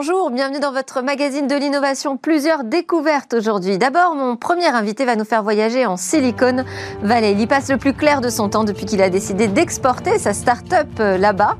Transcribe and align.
Bonjour, 0.00 0.30
bienvenue 0.30 0.60
dans 0.60 0.70
votre 0.70 1.02
magazine 1.02 1.48
de 1.48 1.56
l'innovation. 1.56 2.16
Plusieurs 2.16 2.62
découvertes 2.62 3.34
aujourd'hui. 3.34 3.78
D'abord, 3.78 4.14
mon 4.14 4.36
premier 4.36 4.68
invité 4.68 5.04
va 5.04 5.16
nous 5.16 5.24
faire 5.24 5.42
voyager 5.42 5.86
en 5.86 5.96
Silicon 5.96 6.64
Valley. 7.02 7.32
Il 7.32 7.40
y 7.40 7.48
passe 7.48 7.68
le 7.68 7.78
plus 7.78 7.94
clair 7.94 8.20
de 8.20 8.28
son 8.28 8.48
temps 8.48 8.62
depuis 8.62 8.86
qu'il 8.86 9.02
a 9.02 9.10
décidé 9.10 9.48
d'exporter 9.48 10.20
sa 10.20 10.34
start-up 10.34 10.86
euh, 11.00 11.18
là-bas. 11.18 11.56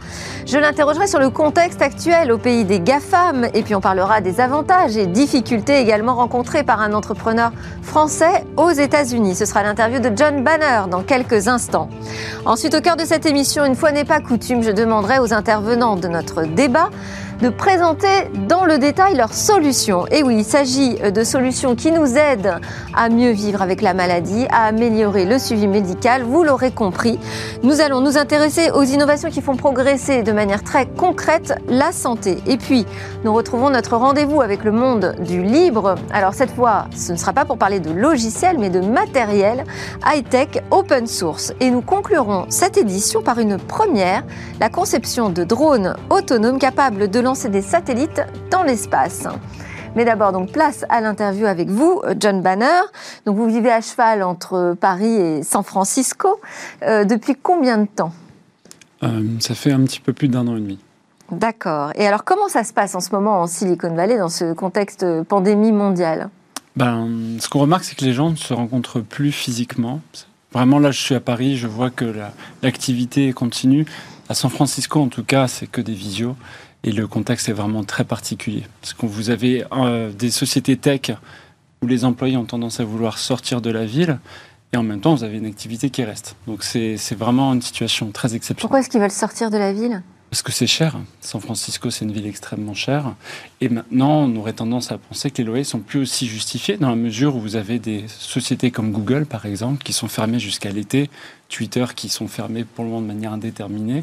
Je 0.46 0.56
l'interrogerai 0.56 1.08
sur 1.08 1.18
le 1.18 1.30
contexte 1.30 1.82
actuel 1.82 2.30
au 2.30 2.38
pays 2.38 2.64
des 2.64 2.78
GAFAM 2.78 3.48
et 3.54 3.62
puis 3.62 3.74
on 3.74 3.80
parlera 3.80 4.20
des 4.20 4.40
avantages 4.40 4.96
et 4.96 5.08
difficultés 5.08 5.80
également 5.80 6.14
rencontrés 6.14 6.62
par 6.62 6.80
un 6.80 6.92
entrepreneur 6.92 7.50
français 7.82 8.44
aux 8.56 8.70
États-Unis. 8.70 9.34
Ce 9.34 9.46
sera 9.46 9.64
l'interview 9.64 9.98
de 9.98 10.16
John 10.16 10.44
Banner 10.44 10.82
dans 10.88 11.02
quelques 11.02 11.48
instants. 11.48 11.88
Ensuite, 12.46 12.76
au 12.76 12.80
cœur 12.80 12.94
de 12.94 13.04
cette 13.04 13.26
émission, 13.26 13.64
une 13.64 13.74
fois 13.74 13.90
n'est 13.90 14.04
pas 14.04 14.20
coutume, 14.20 14.62
je 14.62 14.70
demanderai 14.70 15.18
aux 15.18 15.34
intervenants 15.34 15.96
de 15.96 16.06
notre 16.06 16.44
débat 16.44 16.90
de 17.40 17.48
présenter 17.50 18.30
dans 18.48 18.64
le 18.64 18.78
détail 18.78 19.14
leurs 19.14 19.32
solutions. 19.32 20.06
Et 20.10 20.22
oui, 20.22 20.38
il 20.38 20.44
s'agit 20.44 20.96
de 20.96 21.24
solutions 21.24 21.76
qui 21.76 21.92
nous 21.92 22.16
aident 22.16 22.60
à 22.94 23.08
mieux 23.08 23.30
vivre 23.30 23.62
avec 23.62 23.80
la 23.80 23.94
maladie, 23.94 24.46
à 24.50 24.64
améliorer 24.64 25.24
le 25.24 25.38
suivi 25.38 25.68
médical. 25.68 26.22
Vous 26.24 26.42
l'aurez 26.42 26.72
compris, 26.72 27.18
nous 27.62 27.80
allons 27.80 28.00
nous 28.00 28.18
intéresser 28.18 28.70
aux 28.70 28.82
innovations 28.82 29.30
qui 29.30 29.40
font 29.40 29.56
progresser 29.56 30.22
de 30.22 30.32
manière 30.32 30.64
très 30.64 30.86
concrète 30.86 31.54
la 31.68 31.92
santé. 31.92 32.38
Et 32.46 32.56
puis, 32.56 32.86
nous 33.24 33.32
retrouvons 33.32 33.70
notre 33.70 33.96
rendez-vous 33.96 34.40
avec 34.40 34.64
le 34.64 34.72
monde 34.72 35.14
du 35.20 35.42
libre. 35.42 35.94
Alors 36.10 36.34
cette 36.34 36.50
fois, 36.50 36.86
ce 36.96 37.12
ne 37.12 37.16
sera 37.16 37.32
pas 37.32 37.44
pour 37.44 37.58
parler 37.58 37.78
de 37.78 37.90
logiciels, 37.90 38.58
mais 38.58 38.70
de 38.70 38.80
matériel 38.80 39.64
high-tech 40.04 40.62
open 40.70 41.06
source. 41.06 41.52
Et 41.60 41.70
nous 41.70 41.82
conclurons 41.82 42.46
cette 42.48 42.76
édition 42.76 43.22
par 43.22 43.38
une 43.38 43.58
première, 43.58 44.24
la 44.60 44.70
conception 44.70 45.30
de 45.30 45.44
drones 45.44 45.94
autonomes 46.10 46.58
capables 46.58 47.08
de 47.08 47.20
lancer 47.28 47.50
des 47.50 47.60
satellites 47.60 48.22
dans 48.50 48.62
l'espace. 48.62 49.24
Mais 49.94 50.06
d'abord, 50.06 50.32
donc 50.32 50.50
place 50.50 50.86
à 50.88 51.02
l'interview 51.02 51.44
avec 51.44 51.68
vous, 51.68 52.00
John 52.18 52.40
Banner. 52.40 52.80
Donc 53.26 53.36
vous 53.36 53.46
vivez 53.48 53.70
à 53.70 53.82
cheval 53.82 54.22
entre 54.22 54.74
Paris 54.80 55.14
et 55.14 55.42
San 55.42 55.62
Francisco. 55.62 56.40
Euh, 56.82 57.04
depuis 57.04 57.36
combien 57.36 57.76
de 57.76 57.86
temps? 57.86 58.14
Euh, 59.02 59.22
Ça 59.40 59.54
fait 59.54 59.72
un 59.72 59.80
petit 59.80 60.00
peu 60.00 60.14
plus 60.14 60.28
d'un 60.28 60.48
an 60.48 60.56
et 60.56 60.60
demi. 60.60 60.78
D'accord. 61.30 61.92
Et 61.96 62.06
alors 62.06 62.24
comment 62.24 62.48
ça 62.48 62.64
se 62.64 62.72
passe 62.72 62.94
en 62.94 63.00
ce 63.00 63.10
moment 63.10 63.42
en 63.42 63.46
Silicon 63.46 63.94
Valley 63.94 64.16
dans 64.16 64.30
ce 64.30 64.54
contexte 64.54 65.04
pandémie 65.24 65.72
mondiale? 65.72 66.30
Ben, 66.76 67.08
Ce 67.40 67.50
qu'on 67.50 67.60
remarque, 67.60 67.84
c'est 67.84 67.94
que 67.94 68.06
les 68.06 68.14
gens 68.14 68.30
ne 68.30 68.36
se 68.36 68.54
rencontrent 68.54 69.00
plus 69.00 69.32
physiquement. 69.32 70.00
Vraiment, 70.54 70.78
là, 70.78 70.92
je 70.92 71.00
suis 71.02 71.14
à 71.14 71.20
Paris, 71.20 71.58
je 71.58 71.66
vois 71.66 71.90
que 71.90 72.06
l'activité 72.62 73.34
continue. 73.34 73.84
À 74.30 74.34
San 74.34 74.50
Francisco, 74.50 75.00
en 75.00 75.08
tout 75.08 75.24
cas, 75.24 75.46
c'est 75.48 75.66
que 75.66 75.82
des 75.82 75.92
visios. 75.92 76.36
Et 76.84 76.92
le 76.92 77.06
contexte 77.06 77.48
est 77.48 77.52
vraiment 77.52 77.84
très 77.84 78.04
particulier. 78.04 78.64
Parce 78.80 78.94
que 78.94 79.06
vous 79.06 79.30
avez 79.30 79.64
euh, 79.72 80.12
des 80.12 80.30
sociétés 80.30 80.76
tech 80.76 81.12
où 81.82 81.86
les 81.86 82.04
employés 82.04 82.36
ont 82.36 82.44
tendance 82.44 82.80
à 82.80 82.84
vouloir 82.84 83.18
sortir 83.18 83.60
de 83.60 83.70
la 83.70 83.84
ville. 83.84 84.18
Et 84.72 84.76
en 84.76 84.82
même 84.82 85.00
temps, 85.00 85.14
vous 85.14 85.24
avez 85.24 85.38
une 85.38 85.46
activité 85.46 85.90
qui 85.90 86.04
reste. 86.04 86.36
Donc 86.46 86.62
c'est 86.62 86.96
vraiment 87.14 87.52
une 87.54 87.62
situation 87.62 88.10
très 88.10 88.34
exceptionnelle. 88.34 88.60
Pourquoi 88.60 88.80
est-ce 88.80 88.90
qu'ils 88.90 89.00
veulent 89.00 89.10
sortir 89.10 89.50
de 89.50 89.56
la 89.56 89.72
ville? 89.72 90.02
Parce 90.30 90.42
que 90.42 90.52
c'est 90.52 90.66
cher. 90.66 90.98
San 91.20 91.40
Francisco, 91.40 91.88
c'est 91.88 92.04
une 92.04 92.12
ville 92.12 92.26
extrêmement 92.26 92.74
chère. 92.74 93.14
Et 93.62 93.70
maintenant, 93.70 94.24
on 94.24 94.36
aurait 94.36 94.52
tendance 94.52 94.92
à 94.92 94.98
penser 94.98 95.30
que 95.30 95.38
les 95.38 95.44
loyers 95.44 95.64
sont 95.64 95.78
plus 95.78 96.00
aussi 96.00 96.26
justifiés 96.26 96.76
dans 96.76 96.90
la 96.90 96.96
mesure 96.96 97.34
où 97.34 97.40
vous 97.40 97.56
avez 97.56 97.78
des 97.78 98.04
sociétés 98.08 98.70
comme 98.70 98.92
Google, 98.92 99.24
par 99.24 99.46
exemple, 99.46 99.82
qui 99.82 99.94
sont 99.94 100.08
fermées 100.08 100.38
jusqu'à 100.38 100.70
l'été, 100.70 101.08
Twitter 101.48 101.86
qui 101.96 102.10
sont 102.10 102.28
fermées 102.28 102.64
pour 102.64 102.84
le 102.84 102.90
moment 102.90 103.00
de 103.00 103.06
manière 103.06 103.32
indéterminée. 103.32 104.02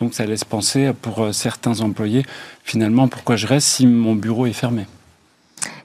Donc 0.00 0.14
ça 0.14 0.24
laisse 0.26 0.44
penser 0.44 0.92
pour 1.02 1.20
euh, 1.22 1.32
certains 1.32 1.80
employés, 1.80 2.24
finalement, 2.62 3.08
pourquoi 3.08 3.36
je 3.36 3.46
reste 3.46 3.66
si 3.66 3.86
mon 3.86 4.14
bureau 4.14 4.46
est 4.46 4.52
fermé. 4.52 4.86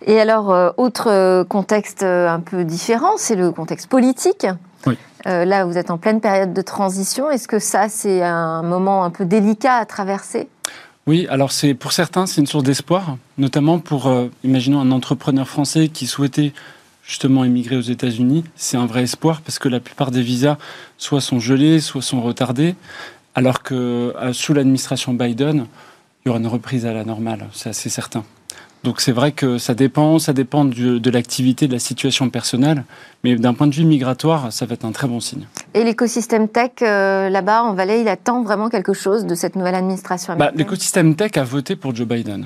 Et 0.06 0.20
alors, 0.20 0.52
euh, 0.52 0.70
autre 0.78 1.10
euh, 1.10 1.44
contexte 1.44 2.04
un 2.04 2.40
peu 2.40 2.64
différent, 2.64 3.14
c'est 3.18 3.36
le 3.36 3.52
contexte 3.52 3.88
politique. 3.88 4.46
Oui. 4.86 4.98
là, 5.26 5.64
vous 5.64 5.78
êtes 5.78 5.92
en 5.92 5.98
pleine 5.98 6.20
période 6.20 6.54
de 6.54 6.62
transition. 6.62 7.32
Est-ce 7.32 7.48
que 7.48 7.58
ça, 7.58 7.88
c'est 7.88 8.22
un 8.22 8.62
moment 8.64 9.06
un 9.06 9.12
peu 9.12 9.24
délicat 9.24 9.78
à 9.78 9.86
traverser? 9.86 10.50
Oui, 11.08 11.26
alors 11.30 11.54
c'est 11.54 11.74
pour 11.74 11.94
certains, 11.94 12.26
c'est 12.26 12.42
une 12.42 12.48
source 12.48 12.66
d'espoir, 12.66 13.16
notamment 13.38 13.80
pour, 13.80 14.14
imaginons, 14.44 14.82
un 14.82 14.92
entrepreneur 14.92 15.48
français 15.48 15.88
qui 15.88 16.06
souhaitait 16.06 16.52
justement 17.06 17.46
émigrer 17.46 17.78
aux 17.78 17.82
États-Unis. 17.82 18.44
C'est 18.58 18.76
un 18.76 18.86
vrai 18.86 19.04
espoir 19.04 19.40
parce 19.42 19.58
que 19.58 19.70
la 19.70 19.80
plupart 19.80 20.12
des 20.12 20.22
visas 20.22 20.58
soit 20.98 21.22
sont 21.22 21.40
gelés, 21.40 21.80
soit 21.80 22.02
sont 22.02 22.22
retardés 22.22 22.76
alors 23.36 23.64
que 23.64 24.14
euh, 24.16 24.34
sous 24.34 24.54
l'administration 24.54 25.14
Biden, 25.14 25.68
il 26.24 26.28
y 26.28 26.30
aura 26.30 26.40
une 26.40 26.48
reprise 26.48 26.86
à 26.86 26.94
la 26.94 27.04
normale, 27.04 27.48
c'est 27.54 27.70
assez 27.70 27.90
certain. 27.90 28.24
Donc 28.84 29.00
c'est 29.00 29.14
vrai 29.14 29.32
que 29.32 29.58
ça 29.58 29.74
dépend, 29.74 30.20
ça 30.20 30.34
dépend 30.34 30.66
de 30.66 31.10
l'activité, 31.10 31.68
de 31.68 31.74
la 31.74 31.80
situation 31.80 32.30
personnelle, 32.30 32.84
mais 33.24 33.36
d'un 33.38 33.54
point 33.54 33.68
de 33.68 33.74
vue 33.74 33.86
migratoire, 33.86 34.52
ça 34.52 34.66
va 34.66 34.74
être 34.74 34.84
un 34.84 34.92
très 34.92 35.08
bon 35.08 35.22
signe. 35.22 35.48
Et 35.74 35.86
l'écosystème 35.86 36.50
tech 36.50 36.72
euh, 36.82 37.30
là-bas 37.30 37.64
en 37.64 37.74
Valais, 37.76 38.02
il 38.02 38.10
attend 38.10 38.44
vraiment 38.44 38.70
quelque 38.70 38.92
chose 38.92 39.26
de 39.26 39.36
cette 39.36 39.56
nouvelle 39.56 39.76
administration 39.76 40.36
bah, 40.36 40.52
L'écosystème 40.54 41.16
tech 41.16 41.38
a 41.38 41.46
voté 41.46 41.78
pour 41.78 41.96
Joe 41.96 42.08
Biden. 42.08 42.46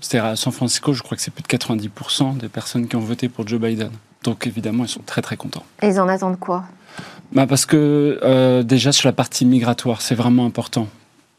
C'est-à-dire 0.00 0.30
à 0.30 0.36
San 0.36 0.52
Francisco, 0.52 0.92
je 0.92 1.02
crois 1.02 1.16
que 1.16 1.22
c'est 1.22 1.32
plus 1.32 1.42
de 1.42 1.48
90% 1.48 2.36
des 2.36 2.48
personnes 2.48 2.86
qui 2.86 2.94
ont 2.94 3.00
voté 3.00 3.28
pour 3.28 3.46
Joe 3.46 3.60
Biden. 3.60 3.90
Donc 4.24 4.46
évidemment, 4.46 4.84
ils 4.84 4.88
sont 4.88 5.02
très 5.04 5.22
très 5.22 5.36
contents. 5.36 5.64
Et 5.82 5.88
ils 5.88 6.00
en 6.00 6.08
attendent 6.08 6.38
quoi? 6.38 6.64
Bah 7.32 7.46
Parce 7.46 7.66
que 7.66 8.20
euh, 8.22 8.62
déjà 8.62 8.92
sur 8.92 9.08
la 9.08 9.12
partie 9.12 9.44
migratoire, 9.44 10.02
c'est 10.02 10.14
vraiment 10.14 10.44
important. 10.44 10.88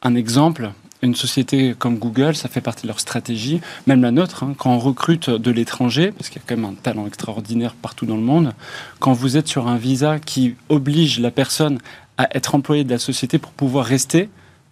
Un 0.01 0.15
exemple, 0.15 0.71
une 1.03 1.15
société 1.15 1.75
comme 1.77 1.97
Google, 1.97 2.35
ça 2.35 2.49
fait 2.49 2.61
partie 2.61 2.83
de 2.83 2.87
leur 2.87 2.99
stratégie, 2.99 3.61
même 3.87 4.01
la 4.01 4.11
nôtre, 4.11 4.43
hein, 4.43 4.55
quand 4.57 4.71
on 4.71 4.79
recrute 4.79 5.29
de 5.29 5.51
l'étranger, 5.51 6.11
parce 6.11 6.29
qu'il 6.29 6.41
y 6.41 6.45
a 6.45 6.47
quand 6.47 6.55
même 6.55 6.69
un 6.69 6.73
talent 6.73 7.05
extraordinaire 7.05 7.73
partout 7.73 8.05
dans 8.05 8.15
le 8.15 8.23
monde, 8.23 8.53
quand 8.99 9.13
vous 9.13 9.37
êtes 9.37 9.47
sur 9.47 9.67
un 9.67 9.77
visa 9.77 10.19
qui 10.19 10.55
oblige 10.69 11.19
la 11.19 11.29
personne 11.29 11.77
à 12.17 12.35
être 12.35 12.55
employé 12.55 12.83
de 12.83 12.89
la 12.89 12.99
société 12.99 13.37
pour 13.37 13.51
pouvoir 13.51 13.85
rester, 13.85 14.29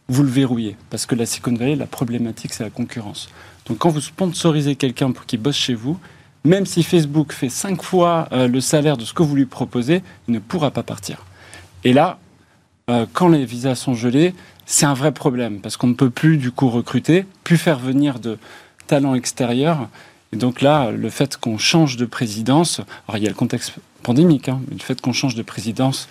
vous 0.08 0.24
le 0.24 0.30
verrouillez. 0.30 0.76
Parce 0.90 1.06
que 1.06 1.16
la 1.16 1.26
Silicon 1.26 1.54
Valley, 1.54 1.76
la 1.76 1.86
problématique, 1.86 2.54
c'est 2.54 2.64
la 2.64 2.70
concurrence. 2.70 3.30
Donc 3.68 3.80
quand 3.80 3.90
vous 3.90 4.02
sponsorisez 4.02 4.76
quelqu'un 4.76 5.12
pour 5.12 5.26
qu'il 5.26 5.40
bosse 5.40 5.56
chez 5.56 5.74
vous, 5.74 6.00
même 6.44 6.66
si 6.66 6.84
Facebook 6.84 7.34
fait 7.34 7.50
cinq 7.50 7.84
fois 7.84 8.28
euh, 8.32 8.48
le 8.48 8.62
salaire 8.62 8.98
de 8.98 9.06
ce 9.06 9.14
que 9.14 9.24
vous 9.24 9.36
lui 9.36 9.46
proposez, 9.46 10.02
il 10.28 10.34
ne 10.34 10.40
pourra 10.40 10.72
pas 10.72 10.84
partir. 10.84 11.26
Et 11.84 11.94
là, 11.94 12.20
euh, 12.90 13.06
quand 13.14 13.28
les 13.28 13.46
visas 13.46 13.76
sont 13.76 13.94
gelés, 13.94 14.34
c'est 14.66 14.86
un 14.86 14.94
vrai 14.94 15.12
problème 15.12 15.60
parce 15.60 15.78
qu'on 15.78 15.88
ne 15.88 15.94
peut 15.94 16.10
plus 16.10 16.38
du 16.38 16.52
coup 16.52 16.70
recruter, 16.70 17.26
plus 17.44 17.58
faire 17.58 17.80
venir 17.80 18.20
de 18.20 18.38
talents 18.88 19.16
extérieurs. 19.16 19.90
Et 20.34 20.38
donc 20.38 20.62
là, 20.62 20.92
le 20.92 21.10
fait 21.10 21.38
qu'on 21.38 21.58
change 21.58 21.98
de 21.98 22.06
présidence, 22.06 22.82
alors 23.08 23.18
il 23.18 23.24
y 23.24 23.28
a 23.28 23.30
le 23.30 23.36
contexte 23.36 23.74
pandémique, 24.02 24.50
hein, 24.50 24.62
mais 24.68 24.76
le 24.76 24.82
fait 24.82 25.00
qu'on 25.02 25.14
change 25.14 25.36
de 25.36 25.44
présidence, 25.44 26.08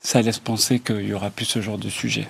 ça 0.00 0.22
laisse 0.22 0.38
penser 0.38 0.78
qu'il 0.78 1.06
n'y 1.06 1.12
aura 1.12 1.30
plus 1.30 1.46
ce 1.46 1.60
genre 1.60 1.78
de 1.78 1.88
sujet. 1.88 2.28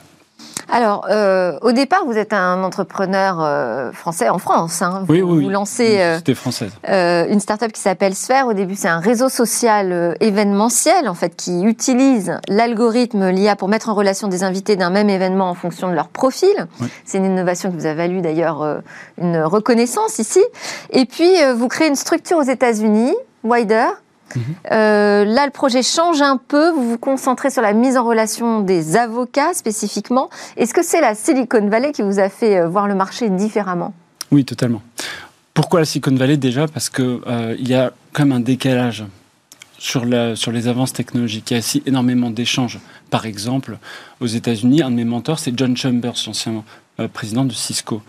Alors, 0.68 1.06
euh, 1.10 1.58
au 1.62 1.72
départ, 1.72 2.04
vous 2.06 2.18
êtes 2.18 2.32
un 2.32 2.62
entrepreneur 2.64 3.40
euh, 3.40 3.92
français 3.92 4.28
en 4.28 4.38
France. 4.38 4.82
Hein. 4.82 5.04
Vous, 5.06 5.14
oui, 5.14 5.22
oui, 5.22 5.44
vous 5.44 5.50
lancez 5.50 6.00
euh, 6.00 6.34
française. 6.34 6.72
Euh, 6.88 7.26
une 7.28 7.38
start-up 7.38 7.70
qui 7.70 7.80
s'appelle 7.80 8.14
Sphère. 8.14 8.48
Au 8.48 8.52
début, 8.52 8.74
c'est 8.74 8.88
un 8.88 8.98
réseau 8.98 9.28
social 9.28 10.16
événementiel, 10.20 11.08
en 11.08 11.14
fait, 11.14 11.36
qui 11.36 11.62
utilise 11.62 12.38
l'algorithme 12.48 13.30
l'IA 13.30 13.54
pour 13.54 13.68
mettre 13.68 13.88
en 13.88 13.94
relation 13.94 14.28
des 14.28 14.42
invités 14.42 14.76
d'un 14.76 14.90
même 14.90 15.08
événement 15.08 15.48
en 15.50 15.54
fonction 15.54 15.88
de 15.88 15.94
leur 15.94 16.08
profil. 16.08 16.54
C'est 17.04 17.18
une 17.18 17.26
innovation 17.26 17.70
qui 17.70 17.76
vous 17.76 17.86
a 17.86 17.94
valu 17.94 18.20
d'ailleurs 18.20 18.80
une 19.18 19.38
reconnaissance 19.38 20.18
ici. 20.18 20.42
Et 20.90 21.06
puis, 21.06 21.30
vous 21.54 21.68
créez 21.68 21.88
une 21.88 21.96
structure 21.96 22.38
aux 22.38 22.42
États-Unis, 22.42 23.14
Wider, 23.44 23.86
Euh, 24.72 25.25
là, 25.25 25.47
le 25.47 25.50
projet 25.50 25.82
change 25.82 26.20
un 26.22 26.37
peu. 26.37 26.70
Vous 26.70 26.91
vous 26.91 26.98
concentrez 26.98 27.50
sur 27.50 27.62
la 27.62 27.72
mise 27.72 27.97
en 27.97 28.04
relation 28.04 28.60
des 28.60 28.97
avocats 28.97 29.54
spécifiquement. 29.54 30.30
Est-ce 30.56 30.74
que 30.74 30.83
c'est 30.83 31.00
la 31.00 31.15
Silicon 31.15 31.68
Valley 31.68 31.92
qui 31.92 32.03
vous 32.03 32.18
a 32.18 32.28
fait 32.28 32.59
euh, 32.59 32.68
voir 32.68 32.89
le 32.89 32.95
marché 32.95 33.28
différemment? 33.30 33.95
Oui, 34.30 34.45
totalement. 34.45 34.83
Pourquoi 35.54 35.80
la 35.80 35.86
Silicon 35.86 36.15
Valley 36.15 36.36
Déjà? 36.36 36.66
Parce 36.66 36.91
qu'il 36.91 37.21
euh, 37.27 37.56
y 37.59 37.74
a 37.74 37.92
même 38.18 38.33
un 38.33 38.41
décalage 38.41 39.04
sur, 39.78 40.04
les 40.04 40.68
avances 40.68 40.92
technologiques. 40.92 41.50
Il 41.50 41.54
y 41.54 41.56
a 41.56 41.60
aussi 41.60 41.83
énormément 41.86 42.30
d'échanges. 42.30 42.78
Par 43.10 43.27
exemple, 43.27 43.78
aux 44.21 44.27
États-Unis, 44.27 44.83
un 44.83 44.91
de 44.91 44.97
mes 44.97 45.04
mentors, 45.04 45.39
c'est 45.39 45.56
John 45.56 45.77
Chambers, 45.77 46.15
l'ancien 46.27 46.65
président 47.12 47.45
de 47.45 47.53
Cisco. 47.53 48.03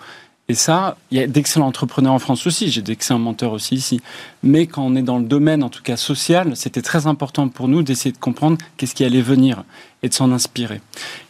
Et 0.49 0.53
ça, 0.53 0.97
il 1.11 1.17
y 1.17 1.21
a 1.21 1.27
d'excellents 1.27 1.67
entrepreneurs 1.67 2.13
en 2.13 2.19
France 2.19 2.47
aussi, 2.47 2.71
j'ai 2.71 2.81
d'excellents 2.81 3.19
menteurs 3.19 3.51
aussi 3.51 3.75
ici. 3.75 3.99
Mais 4.44 4.65
quand 4.65 4.81
on 4.81 4.95
est 4.95 5.01
dans 5.01 5.17
le 5.17 5.25
domaine, 5.25 5.61
en 5.61 5.67
tout 5.67 5.83
cas 5.83 5.97
social, 5.97 6.55
c'était 6.55 6.81
très 6.81 7.05
important 7.05 7.49
pour 7.49 7.67
nous 7.67 7.83
d'essayer 7.83 8.13
de 8.13 8.17
comprendre 8.17 8.57
qu'est-ce 8.77 8.95
qui 8.95 9.03
allait 9.03 9.21
venir 9.21 9.65
et 10.03 10.09
de 10.09 10.13
s'en 10.13 10.31
inspirer. 10.31 10.79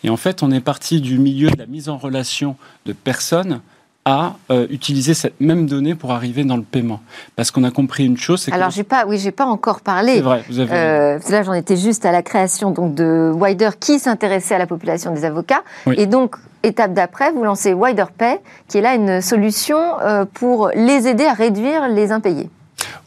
Et 0.03 0.11
en 0.11 0.17
fait, 0.17 0.43
on 0.43 0.51
est 0.51 0.59
parti 0.59 1.01
du 1.01 1.17
milieu 1.17 1.49
de 1.49 1.57
la 1.57 1.65
mise 1.65 1.89
en 1.89 1.97
relation 1.97 2.57
de 2.85 2.93
personnes 2.93 3.61
à 4.07 4.37
euh, 4.51 4.67
utiliser 4.69 5.13
cette 5.13 5.41
même 5.41 5.65
donnée 5.65 5.93
pour 5.93 6.11
arriver 6.13 6.45
dans 6.45 6.55
le 6.55 6.63
paiement. 6.63 7.01
Parce 7.35 7.51
qu'on 7.51 7.65
a 7.65 7.71
compris 7.71 8.05
une 8.05 8.15
chose, 8.15 8.39
c'est 8.39 8.51
que... 8.51 8.55
Alors, 8.55 8.69
j'ai 8.69 8.85
pas, 8.85 9.05
oui, 9.05 9.19
j'ai 9.19 9.33
pas 9.33 9.45
encore 9.45 9.81
parlé. 9.81 10.15
C'est 10.15 10.21
vrai, 10.21 10.45
vous 10.47 10.59
avez... 10.59 10.71
Euh, 10.71 11.19
là, 11.29 11.43
j'en 11.43 11.51
étais 11.51 11.75
juste 11.75 12.05
à 12.05 12.13
la 12.13 12.21
création 12.21 12.71
donc, 12.71 12.95
de 12.95 13.33
Wider 13.35 13.71
qui 13.77 13.99
s'intéressait 13.99 14.55
à 14.55 14.59
la 14.59 14.65
population 14.65 15.13
des 15.13 15.25
avocats. 15.25 15.61
Et 15.97 16.05
donc, 16.05 16.37
étape 16.63 16.93
d'après, 16.93 17.33
vous 17.33 17.43
lancez 17.43 17.73
WiderPay, 17.73 18.39
qui 18.69 18.77
est 18.77 18.81
là 18.81 18.95
une 18.95 19.19
solution 19.19 19.77
euh, 19.99 20.23
pour 20.23 20.69
les 20.73 21.05
aider 21.09 21.25
à 21.25 21.33
réduire 21.33 21.89
les 21.89 22.13
impayés. 22.13 22.49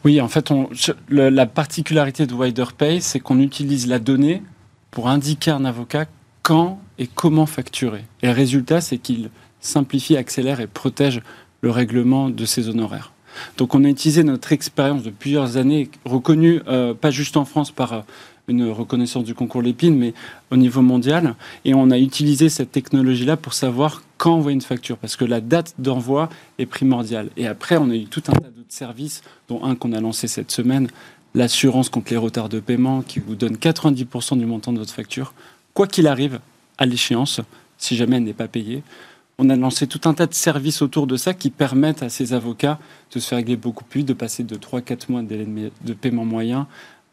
Oui, 0.05 0.21
en 0.21 0.27
fait, 0.27 0.51
on, 0.51 0.69
la 1.09 1.45
particularité 1.47 2.27
de 2.27 2.33
WiderPay, 2.35 2.99
c'est 3.01 3.19
qu'on 3.19 3.39
utilise 3.39 3.87
la 3.87 3.97
donnée 3.97 4.43
pour 4.91 5.09
indiquer 5.09 5.49
à 5.49 5.55
un 5.55 5.65
avocat 5.65 6.05
quand 6.43 6.79
et 6.99 7.07
comment 7.07 7.47
facturer. 7.47 8.05
Et 8.21 8.27
le 8.27 8.33
résultat, 8.33 8.81
c'est 8.81 8.99
qu'il 8.99 9.31
simplifie, 9.61 10.17
accélère 10.17 10.59
et 10.59 10.67
protège 10.67 11.21
le 11.61 11.69
règlement 11.71 12.29
de 12.29 12.45
ces 12.45 12.69
honoraires. 12.69 13.13
Donc 13.57 13.75
on 13.75 13.83
a 13.83 13.87
utilisé 13.87 14.23
notre 14.23 14.51
expérience 14.51 15.03
de 15.03 15.09
plusieurs 15.09 15.57
années, 15.57 15.89
reconnue 16.05 16.61
euh, 16.67 16.93
pas 16.93 17.11
juste 17.11 17.37
en 17.37 17.45
France 17.45 17.71
par 17.71 17.93
euh, 17.93 18.01
une 18.47 18.69
reconnaissance 18.69 19.23
du 19.23 19.33
concours 19.33 19.61
Lépine, 19.61 19.97
mais 19.97 20.13
au 20.49 20.57
niveau 20.57 20.81
mondial, 20.81 21.35
et 21.63 21.73
on 21.73 21.89
a 21.91 21.97
utilisé 21.97 22.49
cette 22.49 22.71
technologie-là 22.71 23.37
pour 23.37 23.53
savoir 23.53 24.03
quand 24.17 24.33
envoyer 24.33 24.55
une 24.55 24.61
facture, 24.61 24.97
parce 24.97 25.15
que 25.15 25.25
la 25.25 25.41
date 25.41 25.75
d'envoi 25.79 26.29
est 26.59 26.65
primordiale. 26.65 27.29
Et 27.37 27.47
après, 27.47 27.77
on 27.77 27.89
a 27.89 27.95
eu 27.95 28.05
tout 28.05 28.23
un 28.27 28.33
tas 28.33 28.49
d'autres 28.49 28.65
services, 28.69 29.21
dont 29.47 29.63
un 29.63 29.75
qu'on 29.75 29.93
a 29.93 30.01
lancé 30.01 30.27
cette 30.27 30.51
semaine, 30.51 30.89
l'assurance 31.33 31.89
contre 31.89 32.11
les 32.11 32.17
retards 32.17 32.49
de 32.49 32.59
paiement, 32.59 33.01
qui 33.01 33.19
vous 33.19 33.35
donne 33.35 33.55
90% 33.55 34.37
du 34.37 34.45
montant 34.45 34.73
de 34.73 34.79
votre 34.79 34.93
facture, 34.93 35.33
quoi 35.73 35.87
qu'il 35.87 36.07
arrive 36.07 36.39
à 36.77 36.85
l'échéance, 36.85 37.39
si 37.77 37.95
jamais 37.95 38.17
elle 38.17 38.23
n'est 38.23 38.33
pas 38.33 38.47
payée 38.47 38.83
on 39.43 39.49
a 39.49 39.55
lancé 39.55 39.87
tout 39.87 40.01
un 40.07 40.13
tas 40.13 40.27
de 40.27 40.35
services 40.35 40.83
autour 40.83 41.07
de 41.07 41.17
ça 41.17 41.33
qui 41.33 41.49
permettent 41.49 42.03
à 42.03 42.09
ces 42.09 42.33
avocats 42.33 42.77
de 43.11 43.19
se 43.19 43.27
faire 43.27 43.37
régler 43.37 43.55
beaucoup 43.55 43.83
plus, 43.83 44.03
de 44.03 44.13
passer 44.13 44.43
de 44.43 44.55
3-4 44.55 45.09
mois 45.09 45.23
de 45.23 45.27
délai 45.27 45.71
de 45.83 45.93
paiement 45.93 46.25
moyen 46.25 46.67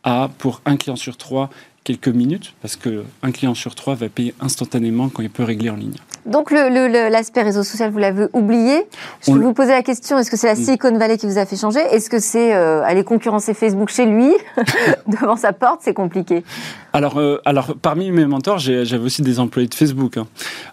à, 0.05 0.29
pour 0.37 0.61
un 0.67 0.77
client 0.77 0.97
sur 0.97 1.17
trois, 1.17 1.49
quelques 1.89 2.15
minutes, 2.15 2.53
parce 2.61 2.77
qu'un 2.77 3.33
client 3.33 3.55
sur 3.55 3.75
trois 3.75 3.95
va 3.95 4.11
payer 4.11 4.35
instantanément 4.41 5.09
quand 5.09 5.23
il 5.23 5.31
peut 5.31 5.43
régler 5.43 5.71
en 5.71 5.77
ligne. 5.77 5.97
Donc 6.27 6.51
l'aspect 6.51 7.43
réseau 7.43 7.63
social, 7.63 7.91
vous 7.91 7.99
l'avez 7.99 8.27
oublié. 8.35 8.87
Je 9.27 9.33
vais 9.33 9.39
vous 9.39 9.55
poser 9.55 9.71
la 9.71 9.83
question, 9.83 10.19
est-ce 10.19 10.31
que 10.31 10.37
c'est 10.37 10.49
la 10.49 10.55
mm. 10.55 10.65
Silicon 10.65 10.99
Valley 10.99 11.17
qui 11.17 11.27
vous 11.27 11.39
a 11.39 11.47
fait 11.47 11.57
changer? 11.57 11.81
Est-ce 11.81 12.11
que 12.11 12.19
c'est 12.19 12.55
euh, 12.55 12.83
aller 12.83 13.05
concurrencer 13.05 13.55
Facebook 13.55 13.89
chez 13.89 14.05
lui, 14.05 14.31
devant 15.07 15.37
sa 15.37 15.55
porte 15.55 15.81
C'est 15.83 15.95
compliqué. 15.95 16.45
Alors, 16.93 17.19
euh, 17.19 17.41
alors, 17.47 17.75
parmi 17.81 18.11
mes 18.11 18.27
mentors, 18.27 18.59
j'avais 18.59 18.99
aussi 18.99 19.23
des 19.23 19.41
employés 19.41 19.69
de 19.69 19.75
Facebook. 19.75 20.19
Hein. 20.19 20.27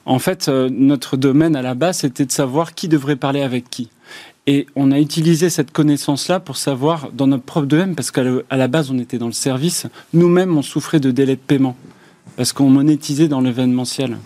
En 0.06 0.20
fait, 0.20 0.50
euh, 0.50 0.70
notre 0.70 1.16
domaine 1.16 1.56
à 1.56 1.62
la 1.62 1.76
base, 1.76 2.00
c'était 2.00 2.26
de 2.26 2.32
savoir 2.32 2.74
qui 2.74 2.90
devrait 2.90 3.16
parler 3.16 3.42
avec 3.42 3.70
qui. 3.70 3.90
Et 4.47 4.68
on 4.75 4.92
a 4.92 5.00
utilisé 5.00 5.50
cette 5.50 5.71
connaissance-là 5.71 6.39
pour 6.39 6.57
savoir, 6.57 7.12
dans 7.12 7.25
notre 7.25 7.44
propre 7.44 7.65
domaine, 7.65 7.95
parce 7.95 8.12
qu'à 8.12 8.24
la 8.51 8.68
base, 8.68 8.92
on 8.92 9.00
était 9.00 9.18
dans 9.18 9.25
le 9.25 9.31
service, 9.31 9.88
nous-mêmes, 10.13 10.56
on 10.56 10.62
souffrait 10.62 11.00
de 11.00 11.09
délais 11.09 11.36
de 11.36 11.42
paiement. 11.42 11.75
Parce 12.36 12.51
qu'on 12.51 12.69
monétisait 12.69 13.30
dans 13.30 13.39
l'événementiel. 13.39 14.18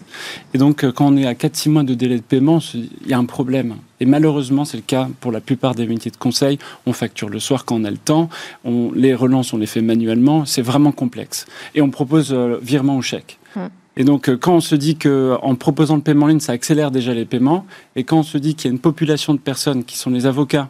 Et 0.55 0.57
donc, 0.57 0.83
euh, 0.83 0.91
quand 0.91 1.13
on 1.13 1.15
est 1.15 1.27
à 1.27 1.35
4-6 1.35 1.69
mois 1.69 1.83
de 1.83 1.93
délai 1.93 2.17
de 2.17 2.23
paiement, 2.23 2.59
il 2.73 3.07
y 3.07 3.13
a 3.13 3.19
un 3.19 3.25
problème. 3.25 3.75
Et 3.99 4.05
malheureusement, 4.05 4.65
c'est 4.65 4.77
le 4.77 4.83
cas 4.83 5.07
pour 5.19 5.31
la 5.31 5.41
plupart 5.41 5.75
des 5.75 5.85
métiers 5.85 6.09
de 6.09 6.17
conseil. 6.17 6.57
On 6.87 6.93
facture 6.93 7.29
le 7.29 7.39
soir 7.39 7.65
quand 7.65 7.75
on 7.75 7.83
a 7.83 7.91
le 7.91 7.97
temps. 7.97 8.29
On, 8.65 8.91
les 8.95 9.13
relances, 9.13 9.53
on 9.53 9.57
les 9.57 9.67
fait 9.67 9.81
manuellement. 9.81 10.45
C'est 10.45 10.63
vraiment 10.63 10.91
complexe. 10.91 11.45
Et 11.75 11.83
on 11.83 11.91
propose 11.91 12.33
euh, 12.33 12.57
virement 12.63 12.97
ou 12.97 13.03
chèque. 13.03 13.37
Hum. 13.55 13.69
Et 13.99 14.05
donc, 14.05 14.29
euh, 14.29 14.37
quand 14.37 14.55
on 14.55 14.61
se 14.61 14.75
dit 14.75 14.95
qu'en 14.95 15.55
proposant 15.55 15.97
le 15.97 16.01
paiement 16.01 16.25
en 16.25 16.29
ligne, 16.29 16.39
ça 16.39 16.53
accélère 16.53 16.89
déjà 16.89 17.13
les 17.13 17.25
paiements, 17.25 17.65
et 17.97 18.05
quand 18.05 18.19
on 18.19 18.23
se 18.23 18.37
dit 18.37 18.55
qu'il 18.55 18.69
y 18.69 18.71
a 18.71 18.73
une 18.73 18.79
population 18.79 19.33
de 19.33 19.39
personnes 19.39 19.83
qui 19.83 19.97
sont 19.97 20.09
les 20.09 20.25
avocats, 20.25 20.69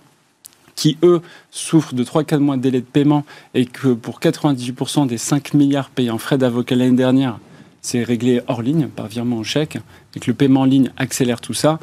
qui, 0.75 0.97
eux, 1.03 1.21
souffrent 1.51 1.93
de 1.93 2.03
3-4 2.03 2.39
mois 2.39 2.57
de 2.57 2.61
délai 2.61 2.81
de 2.81 2.85
paiement, 2.85 3.23
et 3.53 3.67
que 3.67 3.89
pour 3.89 4.19
98% 4.19 5.05
des 5.05 5.19
5 5.19 5.53
milliards 5.53 5.91
payés 5.91 6.09
en 6.09 6.17
frais 6.17 6.39
d'avocat 6.39 6.75
l'année 6.75 6.97
dernière, 6.97 7.39
c'est 7.81 8.03
réglé 8.03 8.41
hors 8.47 8.63
ligne, 8.63 8.87
par 8.87 9.07
virement 9.07 9.37
au 9.37 9.43
chèque, 9.43 9.77
et 10.15 10.19
que 10.19 10.31
le 10.31 10.33
paiement 10.33 10.61
en 10.61 10.65
ligne 10.65 10.91
accélère 10.97 11.39
tout 11.39 11.53
ça, 11.53 11.79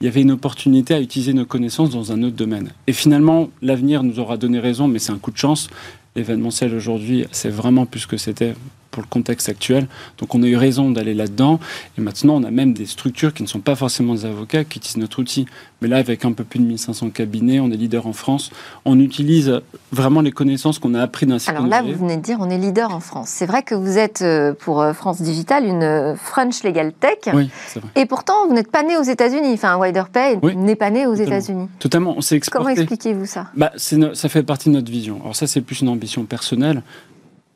il 0.00 0.04
y 0.04 0.08
avait 0.08 0.20
une 0.20 0.32
opportunité 0.32 0.92
à 0.94 1.00
utiliser 1.00 1.32
nos 1.32 1.46
connaissances 1.46 1.90
dans 1.90 2.12
un 2.12 2.22
autre 2.22 2.36
domaine. 2.36 2.72
Et 2.86 2.92
finalement, 2.92 3.48
l'avenir 3.62 4.02
nous 4.02 4.18
aura 4.18 4.36
donné 4.36 4.58
raison, 4.58 4.86
mais 4.86 4.98
c'est 4.98 5.12
un 5.12 5.18
coup 5.18 5.30
de 5.30 5.38
chance. 5.38 5.70
L'événementiel 6.14 6.74
aujourd'hui, 6.74 7.24
c'est 7.32 7.50
vraiment 7.50 7.86
plus 7.86 8.04
que 8.04 8.18
c'était 8.18 8.54
pour 8.90 9.02
le 9.02 9.08
contexte 9.08 9.48
actuel. 9.48 9.86
Donc 10.18 10.34
on 10.34 10.42
a 10.42 10.46
eu 10.46 10.56
raison 10.56 10.90
d'aller 10.90 11.14
là-dedans. 11.14 11.60
Et 11.98 12.00
maintenant, 12.00 12.34
on 12.36 12.44
a 12.44 12.50
même 12.50 12.72
des 12.72 12.86
structures 12.86 13.32
qui 13.32 13.42
ne 13.42 13.48
sont 13.48 13.60
pas 13.60 13.76
forcément 13.76 14.14
des 14.14 14.24
avocats 14.24 14.64
qui 14.64 14.78
utilisent 14.78 14.98
notre 14.98 15.20
outil. 15.20 15.46
Mais 15.80 15.88
là, 15.88 15.96
avec 15.96 16.24
un 16.24 16.32
peu 16.32 16.44
plus 16.44 16.60
de 16.60 16.64
1500 16.64 17.10
cabinets, 17.10 17.60
on 17.60 17.70
est 17.70 17.76
leader 17.76 18.06
en 18.06 18.12
France. 18.12 18.50
On 18.84 18.98
utilise 18.98 19.60
vraiment 19.92 20.20
les 20.20 20.32
connaissances 20.32 20.78
qu'on 20.78 20.94
a 20.94 21.00
appris 21.00 21.26
d'un 21.26 21.38
Alors 21.46 21.66
là, 21.66 21.82
vous 21.82 21.94
venez 21.94 22.16
de 22.16 22.22
dire, 22.22 22.36
on 22.40 22.50
est 22.50 22.58
leader 22.58 22.94
en 22.94 23.00
France. 23.00 23.28
C'est 23.30 23.46
vrai 23.46 23.62
que 23.62 23.74
vous 23.74 23.96
êtes, 23.96 24.22
euh, 24.22 24.52
pour 24.52 24.82
euh, 24.82 24.92
France 24.92 25.22
Digital, 25.22 25.64
une 25.64 25.82
euh, 25.82 26.16
French 26.16 26.62
Legal 26.64 26.92
Tech. 26.92 27.32
Oui, 27.32 27.48
c'est 27.66 27.80
vrai. 27.80 27.90
Et 27.96 28.04
pourtant, 28.04 28.46
vous 28.46 28.54
n'êtes 28.54 28.70
pas 28.70 28.82
né 28.82 28.96
aux 28.98 29.02
États-Unis. 29.02 29.54
Enfin, 29.54 29.78
WiderPay 29.78 30.38
n'est 30.54 30.76
pas 30.76 30.90
né 30.90 31.06
aux 31.06 31.14
États-Unis. 31.14 31.68
Totalement. 31.78 32.14
On 32.16 32.20
s'est 32.20 32.36
exporté. 32.36 32.64
Comment 32.64 32.76
expliquez-vous 32.76 33.26
ça? 33.26 33.46
Bah, 33.56 33.72
Ça 33.76 34.28
fait 34.28 34.42
partie 34.42 34.68
de 34.68 34.74
notre 34.74 34.90
vision. 34.90 35.20
Alors 35.22 35.36
ça, 35.36 35.46
c'est 35.46 35.62
plus 35.62 35.80
une 35.80 35.88
ambition 35.88 36.24
personnelle. 36.24 36.82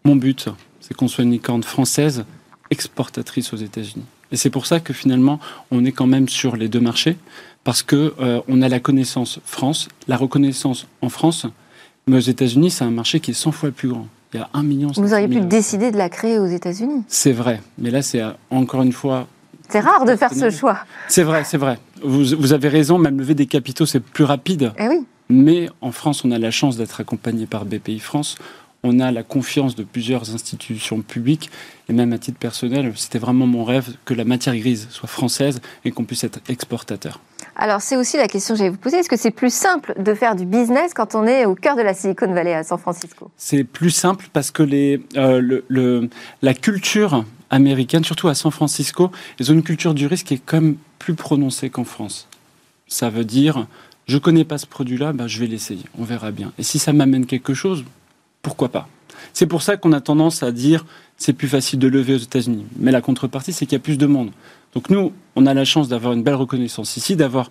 Mon 0.04 0.16
but, 0.16 0.48
c'est 0.86 0.92
qu'on 0.92 1.08
soit 1.08 1.24
une 1.24 1.30
licorne 1.30 1.62
française 1.62 2.26
exportatrice 2.70 3.54
aux 3.54 3.56
États-Unis. 3.56 4.04
Et 4.32 4.36
c'est 4.36 4.50
pour 4.50 4.66
ça 4.66 4.80
que 4.80 4.92
finalement, 4.92 5.40
on 5.70 5.82
est 5.84 5.92
quand 5.92 6.06
même 6.06 6.28
sur 6.28 6.56
les 6.56 6.68
deux 6.68 6.80
marchés, 6.80 7.16
parce 7.62 7.82
que 7.82 8.12
euh, 8.20 8.40
on 8.48 8.60
a 8.60 8.68
la 8.68 8.80
connaissance 8.80 9.40
France, 9.46 9.88
la 10.08 10.18
reconnaissance 10.18 10.86
en 11.00 11.08
France, 11.08 11.46
mais 12.06 12.18
aux 12.18 12.20
États-Unis, 12.20 12.70
c'est 12.70 12.84
un 12.84 12.90
marché 12.90 13.20
qui 13.20 13.30
est 13.30 13.34
100 13.34 13.52
fois 13.52 13.70
plus 13.70 13.88
grand. 13.88 14.06
Il 14.34 14.40
y 14.40 14.42
a 14.42 14.50
un 14.52 14.62
million. 14.62 14.90
Vous 14.94 15.12
auriez 15.14 15.28
pu 15.28 15.40
décider 15.40 15.90
de 15.90 15.96
la 15.96 16.10
créer 16.10 16.38
aux 16.38 16.46
États-Unis. 16.46 17.04
C'est 17.08 17.32
vrai, 17.32 17.62
mais 17.78 17.90
là, 17.90 18.02
c'est 18.02 18.20
euh, 18.20 18.32
encore 18.50 18.82
une 18.82 18.92
fois. 18.92 19.26
C'est 19.70 19.80
rare 19.80 20.04
de 20.04 20.14
faire 20.16 20.34
ce 20.34 20.50
choix. 20.50 20.80
C'est 21.08 21.22
vrai, 21.22 21.44
c'est 21.44 21.56
vrai. 21.56 21.78
Vous, 22.02 22.36
vous, 22.38 22.52
avez 22.52 22.68
raison, 22.68 22.98
même 22.98 23.18
lever 23.18 23.34
des 23.34 23.46
capitaux, 23.46 23.86
c'est 23.86 24.00
plus 24.00 24.24
rapide. 24.24 24.72
Eh 24.78 24.88
oui. 24.88 25.06
Mais 25.30 25.70
en 25.80 25.90
France, 25.90 26.24
on 26.26 26.30
a 26.30 26.38
la 26.38 26.50
chance 26.50 26.76
d'être 26.76 27.00
accompagné 27.00 27.46
par 27.46 27.64
BPI 27.64 27.98
France 27.98 28.36
on 28.84 29.00
a 29.00 29.10
la 29.10 29.24
confiance 29.24 29.74
de 29.74 29.82
plusieurs 29.82 30.32
institutions 30.32 31.00
publiques 31.00 31.50
et 31.88 31.92
même 31.92 32.12
à 32.12 32.18
titre 32.18 32.38
personnel, 32.38 32.92
c'était 32.94 33.18
vraiment 33.18 33.46
mon 33.46 33.64
rêve 33.64 33.96
que 34.04 34.14
la 34.14 34.24
matière 34.24 34.56
grise 34.56 34.86
soit 34.90 35.08
française 35.08 35.60
et 35.84 35.90
qu'on 35.90 36.04
puisse 36.04 36.22
être 36.22 36.38
exportateur. 36.48 37.20
Alors 37.56 37.80
c'est 37.80 37.96
aussi 37.96 38.16
la 38.16 38.28
question 38.28 38.54
que 38.54 38.58
j'allais 38.58 38.70
vous 38.70 38.76
poser, 38.76 38.98
est-ce 38.98 39.08
que 39.08 39.16
c'est 39.16 39.30
plus 39.30 39.52
simple 39.52 39.94
de 39.98 40.14
faire 40.14 40.36
du 40.36 40.44
business 40.44 40.92
quand 40.94 41.14
on 41.14 41.26
est 41.26 41.46
au 41.46 41.54
cœur 41.54 41.76
de 41.76 41.82
la 41.82 41.94
Silicon 41.94 42.32
Valley 42.32 42.54
à 42.54 42.62
San 42.62 42.78
Francisco? 42.78 43.30
C'est 43.36 43.64
plus 43.64 43.90
simple 43.90 44.26
parce 44.32 44.50
que 44.50 44.62
les, 44.62 45.02
euh, 45.16 45.60
le, 45.68 46.10
la 46.42 46.54
culture 46.54 47.24
américaine, 47.50 48.04
surtout 48.04 48.28
à 48.28 48.34
San 48.34 48.52
Francisco, 48.52 49.10
ils 49.38 49.50
ont 49.50 49.54
une 49.54 49.62
culture 49.62 49.94
du 49.94 50.06
risque 50.06 50.26
qui 50.26 50.34
est 50.34 50.42
quand 50.44 50.60
même 50.60 50.76
plus 50.98 51.14
prononcée 51.14 51.70
qu'en 51.70 51.84
France. 51.84 52.28
Ça 52.86 53.08
veut 53.08 53.24
dire, 53.24 53.66
je 54.06 54.18
connais 54.18 54.44
pas 54.44 54.58
ce 54.58 54.66
produit-là, 54.66 55.12
bah, 55.12 55.26
je 55.26 55.38
vais 55.38 55.46
l'essayer, 55.46 55.84
on 55.98 56.04
verra 56.04 56.32
bien. 56.32 56.52
Et 56.58 56.62
si 56.62 56.78
ça 56.78 56.92
m'amène 56.92 57.24
quelque 57.24 57.54
chose, 57.54 57.84
pourquoi 58.44 58.68
pas 58.68 58.86
C'est 59.32 59.46
pour 59.46 59.62
ça 59.62 59.76
qu'on 59.76 59.92
a 59.92 60.00
tendance 60.00 60.44
à 60.44 60.52
dire 60.52 60.84
c'est 61.16 61.32
plus 61.32 61.48
facile 61.48 61.80
de 61.80 61.88
lever 61.88 62.14
aux 62.14 62.18
États-Unis. 62.18 62.66
Mais 62.78 62.92
la 62.92 63.00
contrepartie, 63.00 63.52
c'est 63.52 63.66
qu'il 63.66 63.72
y 63.72 63.80
a 63.80 63.82
plus 63.82 63.98
de 63.98 64.06
monde. 64.06 64.30
Donc 64.74 64.90
nous, 64.90 65.12
on 65.34 65.46
a 65.46 65.54
la 65.54 65.64
chance 65.64 65.88
d'avoir 65.88 66.12
une 66.12 66.22
belle 66.22 66.34
reconnaissance 66.34 66.96
ici, 66.96 67.16
d'avoir 67.16 67.50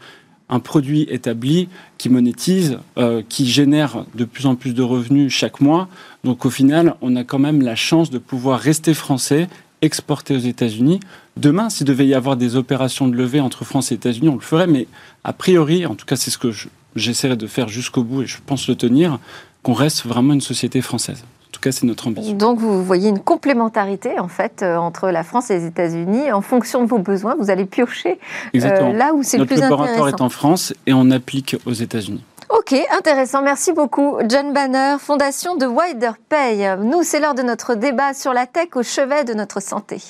un 0.50 0.60
produit 0.60 1.08
établi 1.10 1.68
qui 1.98 2.10
monétise, 2.10 2.78
euh, 2.98 3.24
qui 3.28 3.48
génère 3.48 4.06
de 4.14 4.24
plus 4.24 4.46
en 4.46 4.56
plus 4.56 4.74
de 4.74 4.84
revenus 4.84 5.34
chaque 5.34 5.62
mois. 5.62 5.88
Donc 6.24 6.46
au 6.46 6.50
final, 6.50 6.96
on 7.02 7.16
a 7.16 7.24
quand 7.24 7.40
même 7.40 7.62
la 7.62 7.76
chance 7.76 8.10
de 8.12 8.20
pouvoir 8.20 8.60
rester 8.60 8.94
français, 8.94 9.48
exporter 9.82 10.36
aux 10.36 10.40
États-Unis. 10.40 11.00
Demain, 11.38 11.70
s'il 11.70 11.88
devait 11.88 12.06
y 12.06 12.14
avoir 12.14 12.38
des 12.38 12.56
opérations 12.56 13.08
de 13.08 13.16
levée 13.16 13.40
entre 13.40 13.66
France 13.66 13.92
et 13.92 13.96
États-Unis, 13.96 14.30
on 14.30 14.36
le 14.36 14.42
ferait. 14.42 14.68
Mais 14.68 14.88
a 15.24 15.34
priori, 15.34 15.88
en 15.88 15.96
tout 15.96 16.06
cas, 16.06 16.18
c'est 16.18 16.30
ce 16.30 16.38
que 16.38 16.52
j'essaierai 16.96 17.38
de 17.38 17.48
faire 17.48 17.68
jusqu'au 17.68 18.04
bout 18.04 18.22
et 18.22 18.28
je 18.28 18.38
pense 18.46 18.68
le 18.68 18.76
tenir, 18.76 19.20
qu'on 19.64 19.74
reste 19.74 20.06
vraiment 20.06 20.34
une 20.34 20.42
société 20.42 20.82
française. 20.82 21.24
En 21.48 21.52
tout 21.54 21.62
cas, 21.62 21.72
c'est 21.72 21.86
notre 21.86 22.08
ambition. 22.08 22.34
Donc, 22.34 22.60
vous 22.60 22.84
voyez 22.84 23.10
une 23.10 23.20
complémentarité, 23.20 24.20
en 24.20 24.28
fait, 24.28 24.62
euh, 24.62 24.76
entre 24.76 25.10
la 25.10 25.24
France 25.24 25.50
et 25.52 25.60
les 25.60 25.66
États-Unis. 25.66 26.32
En 26.32 26.42
fonction 26.42 26.84
de 26.84 26.88
vos 26.88 26.98
besoins, 26.98 27.36
vous 27.40 27.50
allez 27.50 27.66
piocher 27.66 28.20
euh, 28.56 28.94
là 28.94 29.14
où 29.14 29.24
c'est 29.24 29.38
le 29.38 29.46
plus 29.46 29.56
intéressant. 29.56 29.78
Notre 29.78 29.84
laboratoire 29.84 30.08
est 30.10 30.22
en 30.22 30.30
France 30.30 30.74
et 30.86 30.94
on 30.94 31.10
applique 31.12 31.56
aux 31.66 31.74
États-Unis. 31.74 32.24
Ok, 32.50 32.76
intéressant. 32.98 33.42
Merci 33.42 33.72
beaucoup. 33.72 34.18
John 34.28 34.54
Banner, 34.54 34.98
fondation 35.00 35.56
de 35.56 35.66
Wider 35.66 36.12
Pay. 36.28 36.78
Nous, 36.84 37.04
c'est 37.04 37.20
l'heure 37.20 37.36
de 37.36 37.44
notre 37.44 37.76
débat 37.76 38.14
sur 38.14 38.34
la 38.34 38.46
tech 38.46 38.70
au 38.76 38.84
chevet 38.84 39.24
de 39.24 39.34
notre 39.34 39.62
santé. 39.62 40.02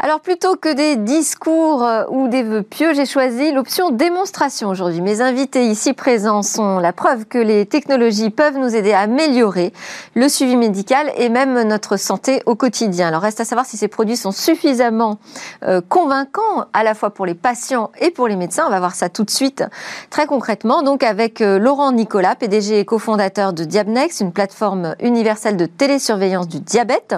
Alors 0.00 0.20
plutôt 0.20 0.54
que 0.54 0.72
des 0.72 0.94
discours 0.94 1.82
euh, 1.82 2.04
ou 2.08 2.28
des 2.28 2.44
vœux 2.44 2.62
pieux, 2.62 2.94
j'ai 2.94 3.04
choisi 3.04 3.50
l'option 3.50 3.90
démonstration 3.90 4.68
aujourd'hui. 4.68 5.00
Mes 5.00 5.20
invités 5.20 5.66
ici 5.66 5.92
présents 5.92 6.44
sont 6.44 6.78
la 6.78 6.92
preuve 6.92 7.24
que 7.24 7.38
les 7.38 7.66
technologies 7.66 8.30
peuvent 8.30 8.58
nous 8.58 8.76
aider 8.76 8.92
à 8.92 9.00
améliorer 9.00 9.72
le 10.14 10.28
suivi 10.28 10.54
médical 10.54 11.10
et 11.16 11.28
même 11.28 11.60
notre 11.62 11.96
santé 11.96 12.44
au 12.46 12.54
quotidien. 12.54 13.08
Alors 13.08 13.22
reste 13.22 13.40
à 13.40 13.44
savoir 13.44 13.66
si 13.66 13.76
ces 13.76 13.88
produits 13.88 14.16
sont 14.16 14.30
suffisamment 14.30 15.18
euh, 15.64 15.80
convaincants 15.80 16.66
à 16.72 16.84
la 16.84 16.94
fois 16.94 17.10
pour 17.10 17.26
les 17.26 17.34
patients 17.34 17.90
et 18.00 18.12
pour 18.12 18.28
les 18.28 18.36
médecins. 18.36 18.66
On 18.68 18.70
va 18.70 18.78
voir 18.78 18.94
ça 18.94 19.08
tout 19.08 19.24
de 19.24 19.30
suite 19.30 19.64
très 20.10 20.26
concrètement. 20.26 20.84
Donc 20.84 21.02
avec 21.02 21.40
euh, 21.40 21.58
Laurent 21.58 21.90
Nicolas, 21.90 22.36
PDG 22.36 22.78
et 22.78 22.84
cofondateur 22.84 23.52
de 23.52 23.64
Diabnex, 23.64 24.20
une 24.20 24.32
plateforme 24.32 24.94
universelle 25.00 25.56
de 25.56 25.66
télésurveillance 25.66 26.46
du 26.46 26.60
diabète. 26.60 27.16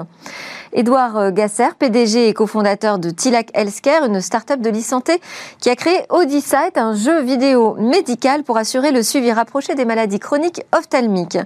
Édouard 0.73 1.17
euh, 1.17 1.31
Gasser, 1.31 1.69
PDG 1.79 2.29
et 2.29 2.35
cofondateur 2.35 2.99
de 2.99 3.11
Tilac 3.11 3.51
Healthcare, 3.55 4.05
une 4.05 4.21
start-up 4.21 4.61
de 4.61 4.71
l'e-santé 4.71 5.21
qui 5.59 5.69
a 5.71 5.77
créé 5.77 6.03
Audisight, 6.11 6.79
un 6.79 6.95
jeu 6.95 7.23
vidéo 7.23 7.75
médical 7.75 8.45
pour 8.45 8.57
assurer 8.57 8.93
le 8.93 9.03
suivi 9.03 9.33
rapproché 9.33 9.75
des 9.75 9.85
maladies 9.85 10.21
chroniques 10.21 10.63
ophtalmiques. 10.77 11.39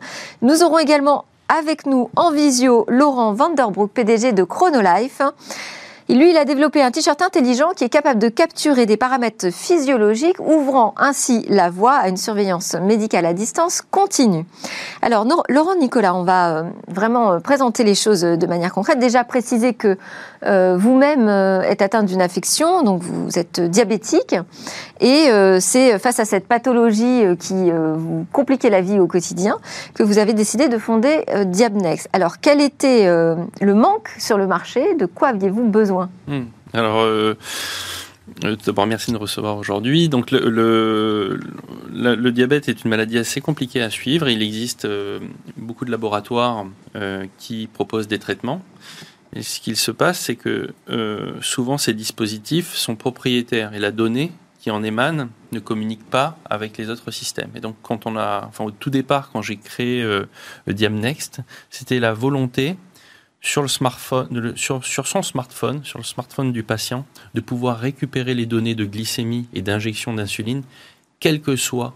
Nous 0.42 0.62
aurons 0.62 0.78
également 0.78 1.24
avec 1.48 1.86
nous 1.86 2.10
en 2.16 2.30
visio 2.30 2.84
Laurent 2.88 3.32
Vanderbroek, 3.32 3.90
PDG 3.92 4.32
de 4.32 4.44
Chronolife. 4.44 5.22
Lui, 6.10 6.30
il 6.30 6.36
a 6.36 6.44
développé 6.44 6.82
un 6.82 6.90
t-shirt 6.90 7.22
intelligent 7.22 7.70
qui 7.74 7.82
est 7.82 7.88
capable 7.88 8.20
de 8.20 8.28
capturer 8.28 8.84
des 8.84 8.98
paramètres 8.98 9.50
physiologiques, 9.50 10.38
ouvrant 10.38 10.92
ainsi 10.98 11.46
la 11.48 11.70
voie 11.70 11.94
à 11.94 12.08
une 12.08 12.18
surveillance 12.18 12.74
médicale 12.74 13.24
à 13.24 13.32
distance 13.32 13.80
continue. 13.80 14.44
Alors, 15.00 15.26
Laurent 15.48 15.76
Nicolas, 15.76 16.14
on 16.14 16.22
va 16.24 16.58
euh, 16.58 16.62
vraiment 16.88 17.32
euh, 17.32 17.38
présenter 17.38 17.84
les 17.84 17.94
choses 17.94 18.20
de 18.20 18.46
manière 18.46 18.74
concrète. 18.74 18.98
Déjà 18.98 19.24
préciser 19.24 19.72
que 19.72 19.96
euh, 20.44 20.76
vous-même 20.78 21.26
êtes 21.64 21.80
atteint 21.80 22.02
d'une 22.02 22.20
affection, 22.20 22.82
donc 22.82 23.02
vous 23.02 23.38
êtes 23.38 23.62
diabétique, 23.62 24.36
et 25.00 25.28
c'est 25.60 25.98
face 25.98 26.20
à 26.20 26.24
cette 26.24 26.46
pathologie 26.46 27.24
qui 27.38 27.70
vous 27.70 28.26
compliquait 28.32 28.70
la 28.70 28.80
vie 28.80 28.98
au 28.98 29.06
quotidien 29.06 29.58
que 29.94 30.02
vous 30.02 30.18
avez 30.18 30.34
décidé 30.34 30.68
de 30.68 30.78
fonder 30.78 31.24
Diabnex. 31.46 32.08
Alors, 32.12 32.40
quel 32.40 32.60
était 32.60 33.06
le 33.06 33.74
manque 33.74 34.10
sur 34.18 34.38
le 34.38 34.46
marché? 34.46 34.94
De 34.94 35.06
quoi 35.06 35.28
aviez-vous 35.28 35.64
besoin? 35.64 35.93
Hmm. 36.26 36.44
Alors, 36.72 37.00
euh, 37.00 37.34
euh, 38.44 38.56
d'abord, 38.64 38.86
merci 38.86 39.10
de 39.10 39.16
nous 39.16 39.20
recevoir 39.20 39.56
aujourd'hui. 39.56 40.08
Donc, 40.08 40.30
le, 40.30 41.38
diabète 42.30 42.68
est 42.68 42.84
une 42.84 42.90
maladie 42.90 43.18
assez 43.18 43.40
compliquée 43.40 43.82
à 43.82 43.90
suivre. 43.90 44.28
Il 44.28 44.42
existe 44.42 44.84
euh, 44.84 45.20
beaucoup 45.56 45.84
de 45.84 45.90
laboratoires 45.90 46.66
qui 47.38 47.68
proposent 47.72 48.08
des 48.08 48.18
traitements. 48.18 48.62
Et 49.34 49.42
ce 49.42 49.58
qu'il 49.58 49.76
se 49.76 49.90
passe, 49.90 50.20
c'est 50.20 50.36
que 50.36 50.72
souvent 51.40 51.76
ces 51.76 51.92
dispositifs 51.92 52.74
sont 52.74 52.94
propriétaires 52.94 53.74
et 53.74 53.80
la 53.80 53.90
donnée 53.90 54.30
qui 54.64 54.70
en 54.70 54.82
émane 54.82 55.28
ne 55.52 55.60
communique 55.60 56.08
pas 56.08 56.38
avec 56.48 56.78
les 56.78 56.88
autres 56.88 57.10
systèmes. 57.10 57.50
Et 57.54 57.60
donc, 57.60 57.76
quand 57.82 58.06
on 58.06 58.16
a, 58.16 58.46
enfin, 58.48 58.64
au 58.64 58.70
tout 58.70 58.88
départ, 58.88 59.28
quand 59.30 59.42
j'ai 59.42 59.58
créé 59.58 60.02
euh, 60.02 60.24
Diamnext, 60.66 61.42
c'était 61.68 62.00
la 62.00 62.14
volonté 62.14 62.78
sur, 63.44 63.68
son 63.68 65.22
smartphone, 65.22 65.84
sur 65.84 65.98
le 65.98 66.04
smartphone 66.04 66.52
du 66.52 66.62
patient, 66.62 67.06
de 67.34 67.40
pouvoir 67.40 67.78
récupérer 67.78 68.34
les 68.34 68.46
données 68.46 68.74
de 68.74 68.86
glycémie 68.86 69.48
et 69.52 69.60
d'injection 69.60 70.14
d'insuline, 70.14 70.62
quel 71.20 71.40
que 71.42 71.54
soit 71.54 71.94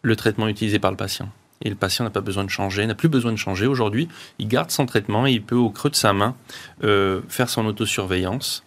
le 0.00 0.16
traitement 0.16 0.48
utilisé 0.48 0.78
par 0.78 0.90
le 0.90 0.96
patient. 0.96 1.28
Et 1.62 1.68
le 1.68 1.74
patient 1.74 2.04
n'a 2.04 2.10
pas 2.10 2.20
besoin 2.20 2.44
de 2.44 2.50
changer, 2.50 2.86
n'a 2.86 2.94
plus 2.94 3.08
besoin 3.08 3.32
de 3.32 3.36
changer. 3.36 3.66
Aujourd'hui, 3.66 4.08
il 4.38 4.48
garde 4.48 4.70
son 4.70 4.86
traitement 4.86 5.26
et 5.26 5.32
il 5.32 5.42
peut, 5.42 5.56
au 5.56 5.70
creux 5.70 5.90
de 5.90 5.96
sa 5.96 6.12
main, 6.12 6.34
euh, 6.82 7.20
faire 7.28 7.48
son 7.48 7.66
autosurveillance 7.66 8.62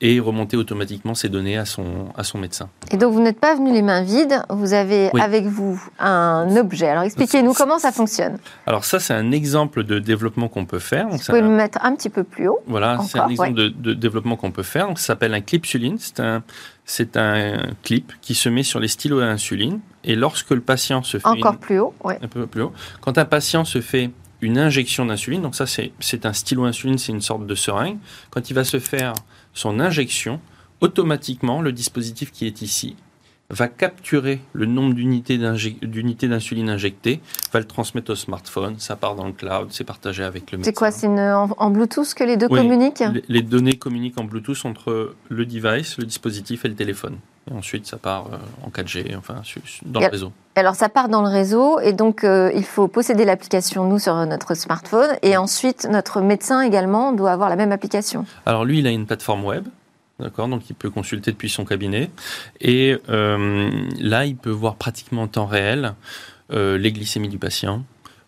et 0.00 0.20
remonter 0.20 0.56
automatiquement 0.56 1.14
ces 1.14 1.28
données 1.28 1.56
à 1.56 1.64
son, 1.64 2.08
à 2.16 2.24
son 2.24 2.38
médecin. 2.38 2.68
Et 2.90 2.96
donc 2.96 3.12
vous 3.12 3.20
n'êtes 3.20 3.38
pas 3.38 3.54
venu 3.54 3.72
les 3.72 3.82
mains 3.82 4.02
vides, 4.02 4.42
vous 4.50 4.72
avez 4.72 5.10
avec 5.20 5.46
vous 5.46 5.80
un 5.98 6.56
objet. 6.56 6.88
Alors 6.88 7.04
expliquez-nous 7.04 7.54
comment 7.54 7.78
ça 7.78 7.92
fonctionne. 7.92 8.38
Alors 8.66 8.84
ça 8.84 8.98
c'est 8.98 9.14
un 9.14 9.30
exemple 9.30 9.84
de 9.84 9.98
développement 9.98 10.48
qu'on 10.48 10.66
peut 10.66 10.78
faire. 10.78 11.08
vous 11.08 11.18
pouvez 11.18 11.40
le 11.40 11.48
mettre 11.48 11.78
un 11.82 11.94
petit 11.94 12.10
peu 12.10 12.24
plus 12.24 12.48
haut. 12.48 12.58
Voilà, 12.66 12.98
c'est 13.06 13.18
un 13.18 13.28
exemple 13.28 13.54
de, 13.54 13.94
développement 13.94 14.36
qu'on 14.36 14.50
peut 14.50 14.62
faire. 14.62 14.88
ça 14.96 15.06
s'appelle 15.06 15.32
un 15.32 15.40
clip 15.40 15.64
suline. 15.64 15.96
C'est 15.98 16.20
un, 16.20 16.42
c'est 16.84 17.16
un 17.16 17.58
clip 17.82 18.12
qui 18.20 18.34
se 18.34 18.48
met 18.48 18.62
sur 18.62 18.80
les 18.80 18.88
stylos 18.88 19.20
à 19.20 19.26
insuline. 19.26 19.80
Et 20.02 20.16
lorsque 20.16 20.50
le 20.50 20.60
patient 20.60 21.02
se 21.02 21.18
fait... 21.18 21.26
Encore 21.26 21.56
plus 21.56 21.78
haut, 21.78 21.94
oui. 22.04 22.14
Un 22.20 22.28
peu 22.28 22.46
plus 22.46 22.62
haut. 22.62 22.72
Quand 23.00 23.16
un 23.16 23.24
patient 23.24 23.64
se 23.64 23.80
fait 23.80 24.10
une 24.42 24.58
injection 24.58 25.06
d'insuline, 25.06 25.40
donc 25.40 25.54
ça 25.54 25.64
c'est 25.66 26.26
un 26.26 26.32
stylo 26.32 26.64
insuline, 26.64 26.98
c'est 26.98 27.12
une 27.12 27.22
sorte 27.22 27.46
de 27.46 27.54
seringue. 27.54 27.96
Quand 28.30 28.50
il 28.50 28.54
va 28.54 28.64
se 28.64 28.78
faire 28.78 29.14
son 29.54 29.80
injection, 29.80 30.40
automatiquement, 30.80 31.62
le 31.62 31.72
dispositif 31.72 32.30
qui 32.30 32.46
est 32.46 32.60
ici 32.60 32.96
va 33.50 33.68
capturer 33.68 34.40
le 34.52 34.66
nombre 34.66 34.94
d'unités 34.94 35.38
d'insuline 35.38 36.70
injectées, 36.70 37.20
va 37.52 37.60
le 37.60 37.66
transmettre 37.66 38.10
au 38.12 38.14
smartphone, 38.14 38.76
ça 38.78 38.96
part 38.96 39.14
dans 39.14 39.26
le 39.26 39.32
cloud, 39.32 39.68
c'est 39.70 39.84
partagé 39.84 40.24
avec 40.24 40.50
le 40.50 40.58
médecin. 40.58 40.70
C'est 40.70 40.76
quoi 40.76 40.90
C'est 40.90 41.06
en, 41.06 41.70
Bluetooth 41.70 42.14
que 42.14 42.24
les 42.24 42.36
deux 42.36 42.48
communiquent? 42.48 43.04
les, 43.28 43.42
données 43.42 43.78
communiquent 43.78 44.18
en 44.18 44.24
Bluetooth 44.24 44.64
entre 44.64 45.14
le 45.28 45.46
device, 45.46 45.98
le 45.98 46.04
dispositif 46.04 46.64
et 46.64 46.68
le 46.68 46.74
téléphone. 46.74 47.18
Et 47.50 47.54
ensuite, 47.54 47.86
ça 47.86 47.98
part 47.98 48.26
euh, 48.32 48.36
en 48.66 48.70
4G, 48.70 49.16
enfin, 49.16 49.42
dans 49.84 50.00
le 50.00 50.06
réseau. 50.06 50.32
Alors, 50.54 50.74
ça 50.74 50.88
part 50.88 51.08
dans 51.08 51.22
le 51.22 51.28
réseau, 51.28 51.78
et 51.80 51.92
donc, 51.92 52.24
euh, 52.24 52.50
il 52.54 52.64
faut 52.64 52.88
posséder 52.88 53.24
l'application, 53.24 53.84
nous, 53.84 53.98
sur 53.98 54.14
notre 54.26 54.54
smartphone, 54.54 55.10
et 55.22 55.36
ensuite, 55.36 55.86
notre 55.90 56.20
médecin 56.20 56.62
également 56.62 57.12
doit 57.12 57.32
avoir 57.32 57.50
la 57.50 57.56
même 57.56 57.72
application. 57.72 58.24
Alors, 58.46 58.64
lui, 58.64 58.78
il 58.78 58.86
a 58.86 58.90
une 58.90 59.06
plateforme 59.06 59.44
web, 59.44 59.64
D'accord, 60.20 60.46
donc 60.46 60.70
il 60.70 60.74
peut 60.74 60.90
consulter 60.90 61.32
depuis 61.32 61.48
son 61.48 61.64
cabinet. 61.64 62.08
Et 62.60 62.96
euh, 63.08 63.68
là, 63.98 64.26
il 64.26 64.36
peut 64.36 64.50
voir 64.50 64.76
pratiquement 64.76 65.22
en 65.22 65.26
temps 65.26 65.46
réel 65.46 65.94
les 66.50 66.92
glycémies 66.92 67.30
du 67.30 67.38
patient, 67.38 67.82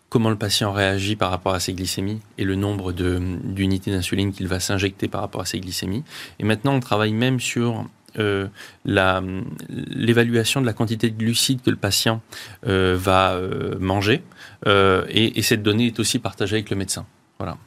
comment 0.09 0.29
le 0.29 0.35
patient 0.35 0.73
réagit 0.73 1.15
par 1.15 1.29
rapport 1.29 1.53
à 1.53 1.61
ses 1.61 1.71
glycémies 1.73 2.19
et 2.37 2.43
le 2.43 2.55
nombre 2.55 2.91
d'unités 2.91 3.91
d'insuline 3.91 4.33
qu'il 4.33 4.49
va 4.49 4.59
s'injecter 4.59 5.07
par 5.07 5.21
rapport 5.21 5.39
à 5.39 5.45
ses 5.45 5.61
glycémies. 5.61 6.03
Et 6.39 6.43
maintenant, 6.43 6.73
on 6.73 6.81
travaille 6.81 7.13
même 7.13 7.39
sur 7.39 7.85
euh, 8.19 8.47
l'évaluation 8.85 10.61
de 10.61 10.65
la 10.65 10.73
quantité 10.73 11.09
de 11.09 11.17
glucides 11.17 11.61
que 11.61 11.69
le 11.69 11.75
patient 11.75 12.21
euh, 12.65 12.97
va 12.99 13.33
euh, 13.33 13.75
manger. 13.79 14.23
Et, 14.65 15.41
cette 15.41 15.63
donnée 15.63 15.87
est 15.87 15.99
aussi 15.99 16.19
partagée 16.19 16.55
avec 16.55 16.69
le 16.69 16.75
médecin. 16.75 17.05
Voilà. 17.39 17.57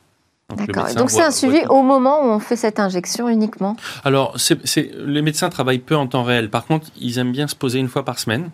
Donc 0.97 1.11
c'est 1.11 1.23
un 1.23 1.31
suivi 1.31 1.61
au 1.69 1.83
moment 1.83 2.25
où 2.25 2.31
on 2.31 2.41
fait 2.41 2.57
cette 2.57 2.81
injection 2.81 3.29
uniquement? 3.29 3.77
Alors, 4.05 4.37
les 4.75 5.23
médecins 5.23 5.49
travaillent 5.49 5.79
peu 5.79 5.95
en 5.95 6.09
temps 6.09 6.25
réel. 6.25 6.51
Par 6.51 6.67
contre, 6.67 6.89
ils 7.01 7.19
aiment 7.19 7.33
bien 7.33 7.47
se 7.47 7.55
poser 7.55 7.79
une 7.79 7.89
fois 7.89 8.05
par 8.05 8.19
semaine. 8.19 8.51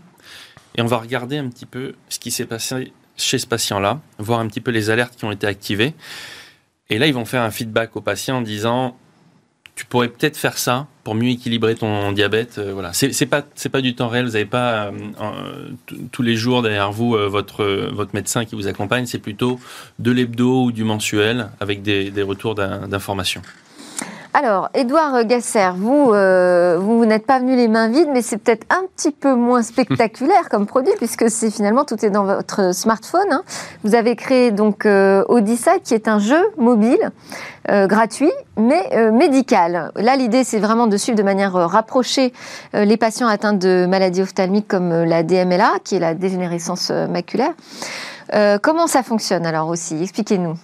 Et 0.77 0.83
on 0.83 0.87
va 0.87 0.99
regarder 0.99 1.39
un 1.39 1.49
petit 1.49 1.65
peu 1.65 1.95
ce 2.11 2.19
qui 2.19 2.31
s'est 2.31 2.45
passé 2.45 2.93
chez 3.17 3.39
ce 3.39 3.47
patient-là, 3.47 3.99
voir 4.19 4.41
un 4.41 4.47
petit 4.47 4.61
peu 4.61 4.71
les 4.71 4.91
alertes 4.91 5.17
qui 5.17 5.25
ont 5.25 5.33
été 5.33 5.47
activées. 5.47 5.95
Et 6.91 6.99
là, 6.99 7.07
ils 7.07 7.15
vont 7.15 7.25
faire 7.25 7.43
un 7.43 7.51
feedback 7.51 7.97
au 7.97 8.03
patient 8.03 8.37
en 8.37 8.43
disant 8.43 8.97
tu 9.77 9.85
pourrais 9.85 10.09
peut-être 10.09 10.39
faire 10.39 10.57
ça 10.57 10.87
pour 11.05 11.15
mieux 11.15 11.29
équilibrer 11.29 11.75
ton 11.75 12.11
diabète. 12.13 12.57
Euh, 12.59 12.73
voilà, 12.73 12.93
c'est 12.95 13.27
pas 13.27 13.45
c'est 13.55 13.69
pas 13.69 13.83
du 13.83 13.95
temps 13.95 14.09
réel. 14.09 14.25
Vous 14.25 14.33
n'avez 14.33 14.47
pas 14.47 14.87
euh, 14.87 15.69
tous 16.11 16.23
les 16.23 16.35
jours 16.35 16.63
derrière 16.63 16.91
vous 16.91 17.15
euh, 17.15 17.29
votre 17.29 17.63
votre 17.93 18.15
médecin 18.15 18.47
qui 18.47 18.55
vous 18.55 18.67
accompagne. 18.67 19.05
C'est 19.05 19.19
plutôt 19.19 19.61
de 19.99 20.11
l'hebdo 20.11 20.65
ou 20.65 20.73
du 20.73 20.83
mensuel 20.83 21.51
avec 21.61 21.83
des, 21.83 22.11
des 22.11 22.23
retours 22.23 22.55
d'informations. 22.55 23.43
Alors, 24.39 24.69
Édouard 24.75 25.25
Gasser, 25.25 25.71
vous, 25.77 26.13
euh, 26.13 26.77
vous 26.79 27.07
n'êtes 27.07 27.25
pas 27.25 27.39
venu 27.39 27.57
les 27.57 27.69
mains 27.69 27.89
vides, 27.89 28.11
mais 28.13 28.21
c'est 28.21 28.37
peut-être 28.37 28.67
un 28.69 28.83
petit 28.95 29.11
peu 29.11 29.35
moins 29.35 29.63
spectaculaire 29.63 30.51
comme 30.51 30.67
produit, 30.67 30.93
puisque 30.99 31.31
c'est 31.31 31.51
finalement 31.51 31.87
tout 31.87 32.05
est 32.05 32.11
dans 32.11 32.25
votre 32.25 32.75
smartphone. 32.75 33.33
Hein. 33.33 33.45
Vous 33.83 33.95
avez 33.95 34.15
créé 34.15 34.51
donc 34.51 34.85
euh, 34.85 35.25
Odyssey, 35.29 35.81
qui 35.83 35.95
est 35.95 36.07
un 36.07 36.19
jeu 36.19 36.51
mobile 36.59 37.13
euh, 37.71 37.87
gratuit, 37.87 38.31
mais 38.59 39.11
médical. 39.11 39.91
Là, 39.97 40.17
l'idée, 40.17 40.45
c'est 40.45 40.59
vraiment 40.59 40.87
de 40.87 40.99
suivre 40.99 41.17
de 41.17 41.23
manière 41.23 41.55
rapprochée 41.55 42.35
les 42.75 42.99
patients 42.99 43.29
atteints 43.29 43.55
de 43.55 43.87
maladies 43.89 44.21
ophtalmiques 44.21 44.69
comme 44.69 44.93
la 45.05 45.23
DMLA, 45.23 45.79
qui 45.83 45.97
est 45.97 46.01
la 46.01 46.13
dégénérescence 46.13 46.91
maculaire. 46.91 47.55
comment 48.61 48.87
ça 48.87 49.03
fonctionne 49.03 49.47
alors 49.47 49.69
aussi? 49.69 50.03
Expliquez-nous. 50.03 50.57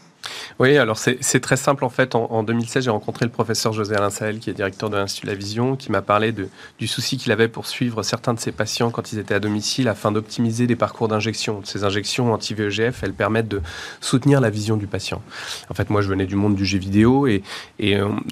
Oui, 0.59 0.77
alors 0.77 0.99
c'est 0.99 1.41
très 1.41 1.57
simple 1.57 1.85
en 1.85 1.89
fait. 1.89 2.15
En, 2.15 2.43
2016, 2.43 2.85
j'ai 2.85 2.91
rencontré 2.91 3.25
le 3.25 3.31
professeur 3.31 3.73
José 3.73 3.95
Alain 3.95 4.11
Sahel, 4.11 4.39
qui 4.39 4.51
est 4.51 4.53
directeur 4.53 4.91
de 4.91 4.97
l'Institut 4.97 5.27
de 5.27 5.33
la 5.33 5.37
Vision, 5.37 5.77
qui 5.77 5.91
m'a 5.91 6.03
parlé 6.03 6.33
du 6.33 6.87
souci 6.87 7.17
qu'il 7.17 7.33
avait 7.33 7.49
pour 7.49 7.67
suivre 7.67 8.03
certains 8.03 8.35
de 8.35 8.41
ses 8.41 8.53
patients 8.53 8.91
quand 8.91 9.13
ils 9.13 9.19
étaient 9.19 9.35
à 9.35 9.41
domicile 9.41 9.89
afin 9.89 10.13
d'optimiser 10.13 10.67
les 10.67 10.77
parcours 10.77 11.09
d'injection. 11.09 11.61
Ces 11.65 11.85
injections 11.85 12.33
anti-VEGF, 12.33 13.03
elles 13.03 13.13
permettent 13.13 13.49
de 13.49 13.61
soutenir 14.01 14.41
la 14.41 14.51
vision 14.51 14.77
du 14.77 14.87
patient. 14.87 15.23
En 15.71 15.75
fait, 15.75 15.91
moi, 15.91 16.03
je 16.03 16.09
venais 16.09 16.27
du 16.27 16.37
monde 16.37 16.55
du 16.55 16.65
jeu 16.65 16.79
vidéo 16.79 17.27
et, 17.27 17.43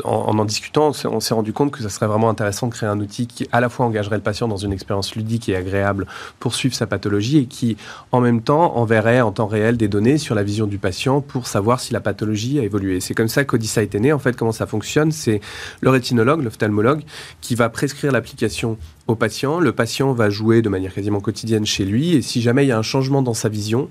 en, 0.04 0.38
en, 0.38 0.44
discutant, 0.44 0.92
on 1.04 1.20
s'est 1.20 1.34
rendu 1.34 1.52
compte 1.52 1.70
que 1.70 1.82
ça 1.82 1.88
serait 1.88 2.06
vraiment 2.06 2.28
intéressant 2.28 2.66
de 2.66 2.72
créer 2.72 2.88
un 2.88 3.00
outil 3.00 3.26
qui 3.26 3.48
à 3.52 3.60
la 3.60 3.68
fois 3.68 3.86
engagerait 3.86 4.16
le 4.16 4.22
patient 4.22 4.48
dans 4.48 4.56
une 4.56 4.72
expérience 4.72 5.14
ludique 5.14 5.48
et 5.48 5.56
agréable 5.56 6.06
pour 6.38 6.54
suivre 6.54 6.74
sa 6.74 6.86
pathologie 6.86 7.38
et 7.38 7.46
qui, 7.46 7.76
en 8.12 8.20
même 8.20 8.42
temps, 8.42 8.76
enverrait 8.76 9.20
en 9.20 9.32
temps 9.32 9.46
réel 9.46 9.76
des 9.76 9.88
données 9.88 10.18
sur 10.18 10.34
la 10.34 10.42
vision 10.42 10.66
du 10.66 10.78
patient 10.78 11.20
pour 11.20 11.46
savoir 11.46 11.80
si 11.80 11.89
la 11.92 12.00
la 12.00 12.02
pathologie 12.02 12.58
a 12.58 12.62
évolué. 12.62 12.98
C'est 13.00 13.12
comme 13.12 13.28
ça 13.28 13.44
qu'Odyssa 13.44 13.82
est 13.82 13.94
né. 13.94 14.12
En 14.12 14.18
fait, 14.18 14.34
comment 14.34 14.52
ça 14.52 14.66
fonctionne 14.66 15.12
C'est 15.12 15.40
le 15.82 15.90
rétinologue, 15.90 16.42
l'ophtalmologue, 16.42 17.02
qui 17.42 17.54
va 17.54 17.68
prescrire 17.68 18.10
l'application 18.10 18.78
au 19.06 19.16
patient. 19.16 19.60
Le 19.60 19.72
patient 19.72 20.12
va 20.14 20.30
jouer 20.30 20.62
de 20.62 20.70
manière 20.70 20.94
quasiment 20.94 21.20
quotidienne 21.20 21.66
chez 21.66 21.84
lui. 21.84 22.16
Et 22.16 22.22
si 22.22 22.40
jamais 22.40 22.64
il 22.64 22.68
y 22.68 22.72
a 22.72 22.78
un 22.78 22.82
changement 22.82 23.20
dans 23.20 23.34
sa 23.34 23.50
vision, 23.50 23.90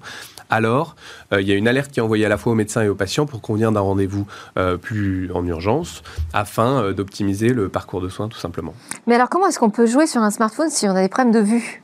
alors 0.50 0.96
euh, 1.32 1.42
il 1.42 1.48
y 1.48 1.52
a 1.52 1.56
une 1.56 1.68
alerte 1.68 1.92
qui 1.92 2.00
est 2.00 2.04
envoyée 2.04 2.26
à 2.26 2.30
la 2.30 2.38
fois 2.38 2.54
au 2.54 2.56
médecin 2.56 2.82
et 2.82 2.90
au 2.90 2.96
patient 2.96 3.28
pour 3.28 3.42
convenir 3.42 3.72
d'un 3.72 3.82
rendez-vous 3.82 4.26
euh, 4.58 4.78
plus 4.78 5.32
en 5.32 5.46
urgence 5.46 6.02
afin 6.34 6.82
euh, 6.82 6.94
d'optimiser 6.94 7.50
le 7.50 7.70
parcours 7.70 8.02
de 8.02 8.10
soins 8.10 8.28
tout 8.28 8.40
simplement. 8.40 8.74
Mais 9.06 9.14
alors 9.14 9.30
comment 9.30 9.46
est-ce 9.48 9.60
qu'on 9.60 9.70
peut 9.70 9.86
jouer 9.86 10.08
sur 10.08 10.24
un 10.24 10.32
smartphone 10.32 10.72
si 10.72 10.88
on 10.88 10.96
a 10.96 11.02
des 11.04 11.10
problèmes 11.10 11.34
de 11.34 11.46
vue? 11.48 11.84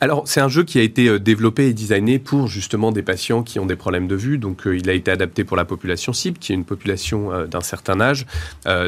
Alors, 0.00 0.24
c'est 0.26 0.40
un 0.40 0.48
jeu 0.48 0.64
qui 0.64 0.78
a 0.78 0.82
été 0.82 1.18
développé 1.18 1.68
et 1.68 1.72
designé 1.72 2.18
pour 2.18 2.48
justement 2.48 2.92
des 2.92 3.02
patients 3.02 3.42
qui 3.42 3.58
ont 3.58 3.66
des 3.66 3.76
problèmes 3.76 4.08
de 4.08 4.16
vue. 4.16 4.38
Donc, 4.38 4.62
il 4.66 4.88
a 4.90 4.92
été 4.92 5.10
adapté 5.10 5.44
pour 5.44 5.56
la 5.56 5.64
population 5.64 6.12
cible, 6.12 6.38
qui 6.38 6.52
est 6.52 6.54
une 6.54 6.64
population 6.64 7.46
d'un 7.46 7.60
certain 7.60 8.00
âge. 8.00 8.26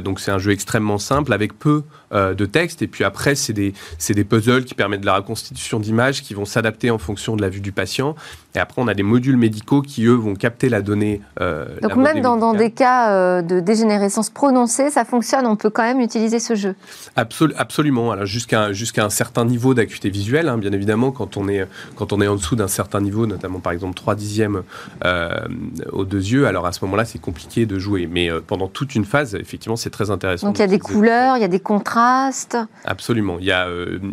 donc, 0.04 0.20
c'est 0.20 0.30
un 0.30 0.38
jeu 0.38 0.52
extrêmement 0.52 0.98
simple 0.98 1.32
avec 1.32 1.58
peu 1.58 1.84
de 2.12 2.46
texte. 2.46 2.82
Et 2.82 2.86
puis 2.86 3.04
après, 3.04 3.34
c'est 3.34 3.52
des, 3.52 3.74
des 4.08 4.24
puzzles 4.24 4.64
qui 4.64 4.74
permettent 4.74 5.00
de 5.00 5.06
la 5.06 5.16
reconstitution 5.16 5.80
d'images 5.80 6.22
qui 6.22 6.34
vont 6.34 6.44
s'adapter 6.44 6.90
en 6.90 6.98
fonction 6.98 7.36
de 7.36 7.42
la 7.42 7.48
vue 7.48 7.60
du 7.60 7.72
patient. 7.72 8.14
Et 8.54 8.58
après, 8.58 8.80
on 8.80 8.88
a 8.88 8.94
des 8.94 9.02
modules 9.02 9.36
médicaux 9.36 9.82
qui, 9.82 10.06
eux, 10.06 10.14
vont 10.14 10.34
capter 10.34 10.70
la 10.70 10.80
donnée. 10.80 11.20
Euh, 11.40 11.66
Donc 11.82 11.96
même 11.96 12.22
dans, 12.22 12.54
des 12.54 12.70
cas 12.70 13.12
euh, 13.12 13.42
de 13.42 13.60
dégénérescence 13.60 14.30
prononcée, 14.30 14.90
ça 14.90 15.04
fonctionne, 15.04 15.46
on 15.46 15.56
peut 15.56 15.68
quand 15.68 15.82
même 15.82 16.00
utiliser 16.00 16.40
ce 16.40 16.54
jeu 16.54 16.74
Absolument, 17.16 18.12
alors 18.12 18.24
jusqu'à 18.24 18.72
jusqu'à 18.72 19.04
un 19.04 19.10
certain 19.10 19.44
niveau 19.44 19.74
d'acuité 19.74 20.08
visuelle, 20.08 20.45
hein, 20.48 20.58
bien 20.58 20.72
évidemment, 20.72 21.10
quand 21.10 21.36
on 21.36 21.48
est, 21.48 21.66
quand 21.94 22.12
on 22.12 22.20
est 22.20 22.26
en 22.26 22.36
dessous 22.36 22.56
d'un 22.56 22.68
certain 22.68 23.00
niveau, 23.00 23.26
notamment 23.26 23.60
par 23.60 23.72
exemple 23.72 23.94
3 23.94 24.14
dixièmes 24.14 24.62
euh, 25.04 25.30
aux 25.92 26.04
deux 26.04 26.24
yeux, 26.24 26.46
alors 26.46 26.66
à 26.66 26.72
ce 26.72 26.84
moment-là, 26.84 27.04
c'est 27.04 27.20
compliqué 27.20 27.66
de 27.66 27.78
jouer. 27.78 28.08
Mais 28.10 28.30
pendant 28.46 28.68
toute 28.68 28.94
une 28.94 29.04
phase, 29.04 29.34
effectivement, 29.34 29.76
c'est 29.76 29.90
très 29.90 30.10
intéressant. 30.10 30.48
Donc 30.48 30.58
il 30.58 30.62
y 30.62 30.64
a 30.64 30.68
des 30.68 30.78
couleurs, 30.78 31.36
il 31.36 31.40
y 31.40 31.44
a 31.44 31.48
des 31.48 31.60
contrastes 31.60 32.56
Absolument, 32.84 33.38
il 33.40 33.46
y, 33.46 33.52
a, 33.52 33.68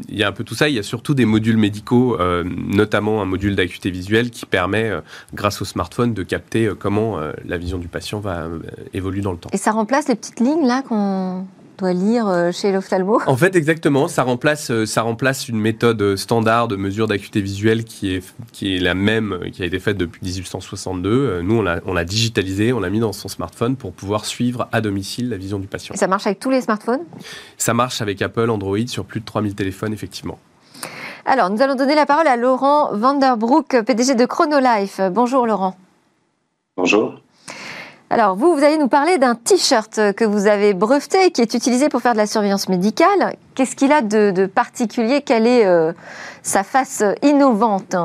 il 0.09 0.17
y 0.17 0.23
a 0.23 0.27
un 0.27 0.31
peu 0.31 0.43
tout 0.43 0.55
ça, 0.55 0.69
il 0.69 0.75
y 0.75 0.79
a 0.79 0.83
surtout 0.83 1.13
des 1.13 1.25
modules 1.25 1.57
médicaux, 1.57 2.17
notamment 2.43 3.21
un 3.21 3.25
module 3.25 3.55
d'acuité 3.55 3.91
visuelle 3.91 4.29
qui 4.29 4.45
permet, 4.45 4.89
euh, 4.89 5.01
grâce 5.33 5.61
au 5.61 5.65
smartphone, 5.65 6.13
de 6.13 6.23
capter 6.23 6.65
euh, 6.65 6.75
comment 6.75 7.19
euh, 7.19 7.31
la 7.45 7.57
vision 7.57 7.77
du 7.77 7.87
patient 7.87 8.19
va 8.19 8.47
évoluer 8.93 9.21
dans 9.21 9.31
le 9.31 9.37
temps. 9.37 9.49
Et 9.53 9.57
ça 9.57 9.71
remplace 9.71 10.07
les 10.07 10.15
petites 10.15 10.39
lignes 10.39 10.65
là 10.65 10.81
qu'on 10.81 11.45
doit 11.77 11.93
lire 11.93 12.51
chez 12.53 12.71
l'ophtalmo 12.71 13.19
En 13.25 13.37
fait, 13.37 13.55
exactement. 13.55 14.07
Ça 14.07 14.23
remplace, 14.23 14.71
ça 14.85 15.01
remplace 15.01 15.47
une 15.49 15.59
méthode 15.59 16.15
standard 16.15 16.67
de 16.67 16.75
mesure 16.75 17.07
d'acuité 17.07 17.41
visuelle 17.41 17.83
qui 17.83 18.15
est, 18.15 18.23
qui 18.51 18.75
est 18.75 18.79
la 18.79 18.93
même, 18.93 19.39
qui 19.51 19.63
a 19.63 19.65
été 19.65 19.79
faite 19.79 19.97
depuis 19.97 20.21
1862. 20.23 21.41
Nous, 21.41 21.55
on 21.55 21.61
l'a, 21.61 21.79
on 21.85 21.93
l'a 21.93 22.05
digitalisé, 22.05 22.73
on 22.73 22.79
l'a 22.79 22.89
mis 22.89 22.99
dans 22.99 23.13
son 23.13 23.27
smartphone 23.27 23.75
pour 23.75 23.93
pouvoir 23.93 24.25
suivre 24.25 24.67
à 24.71 24.81
domicile 24.81 25.29
la 25.29 25.37
vision 25.37 25.59
du 25.59 25.67
patient. 25.67 25.93
Et 25.95 25.97
ça 25.97 26.07
marche 26.07 26.27
avec 26.27 26.39
tous 26.39 26.49
les 26.49 26.61
smartphones? 26.61 27.01
Ça 27.57 27.73
marche 27.73 28.01
avec 28.01 28.21
Apple, 28.21 28.49
Android, 28.49 28.87
sur 28.87 29.05
plus 29.05 29.19
de 29.19 29.25
3000 29.25 29.55
téléphones, 29.55 29.93
effectivement. 29.93 30.39
Alors, 31.25 31.49
nous 31.49 31.61
allons 31.61 31.75
donner 31.75 31.95
la 31.95 32.05
parole 32.05 32.27
à 32.27 32.35
Laurent 32.35 32.93
Vanderbroek, 32.93 33.83
PDG 33.85 34.15
de 34.15 34.25
Chronolife. 34.25 34.99
Bonjour 35.11 35.47
Laurent. 35.47 35.77
Bonjour. 36.75 37.22
Alors, 38.13 38.35
vous, 38.35 38.55
vous 38.55 38.63
allez 38.63 38.77
nous 38.77 38.89
parler 38.89 39.17
d'un 39.17 39.33
t-shirt 39.33 40.13
que 40.13 40.23
vous 40.23 40.45
avez 40.45 40.75
breveté 40.75 41.25
et 41.25 41.31
qui 41.31 41.41
est 41.41 41.55
utilisé 41.55 41.89
pour 41.89 41.99
faire 41.99 42.13
de 42.13 42.19
la 42.19 42.27
surveillance 42.27 42.69
médicale. 42.69 43.35
Qu'est-ce 43.55 43.75
qu'il 43.75 43.91
a 43.91 44.03
de, 44.03 44.45
particulier? 44.45 45.23
Quelle 45.23 45.47
est 45.47 45.65
euh, 45.65 45.93
sa 46.43 46.61
face 46.61 47.03
innovante? 47.23 47.95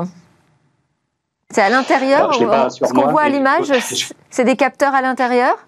C'est 1.51 1.61
à 1.61 1.69
l'intérieur 1.69 2.33
Ce 2.33 2.91
qu'on 2.91 3.11
voit 3.11 3.21
à 3.21 3.29
l'image, 3.29 3.71
c'est 4.31 4.45
des 4.45 4.55
capteurs 4.55 4.95
à 4.95 5.03
l'intérieur? 5.03 5.59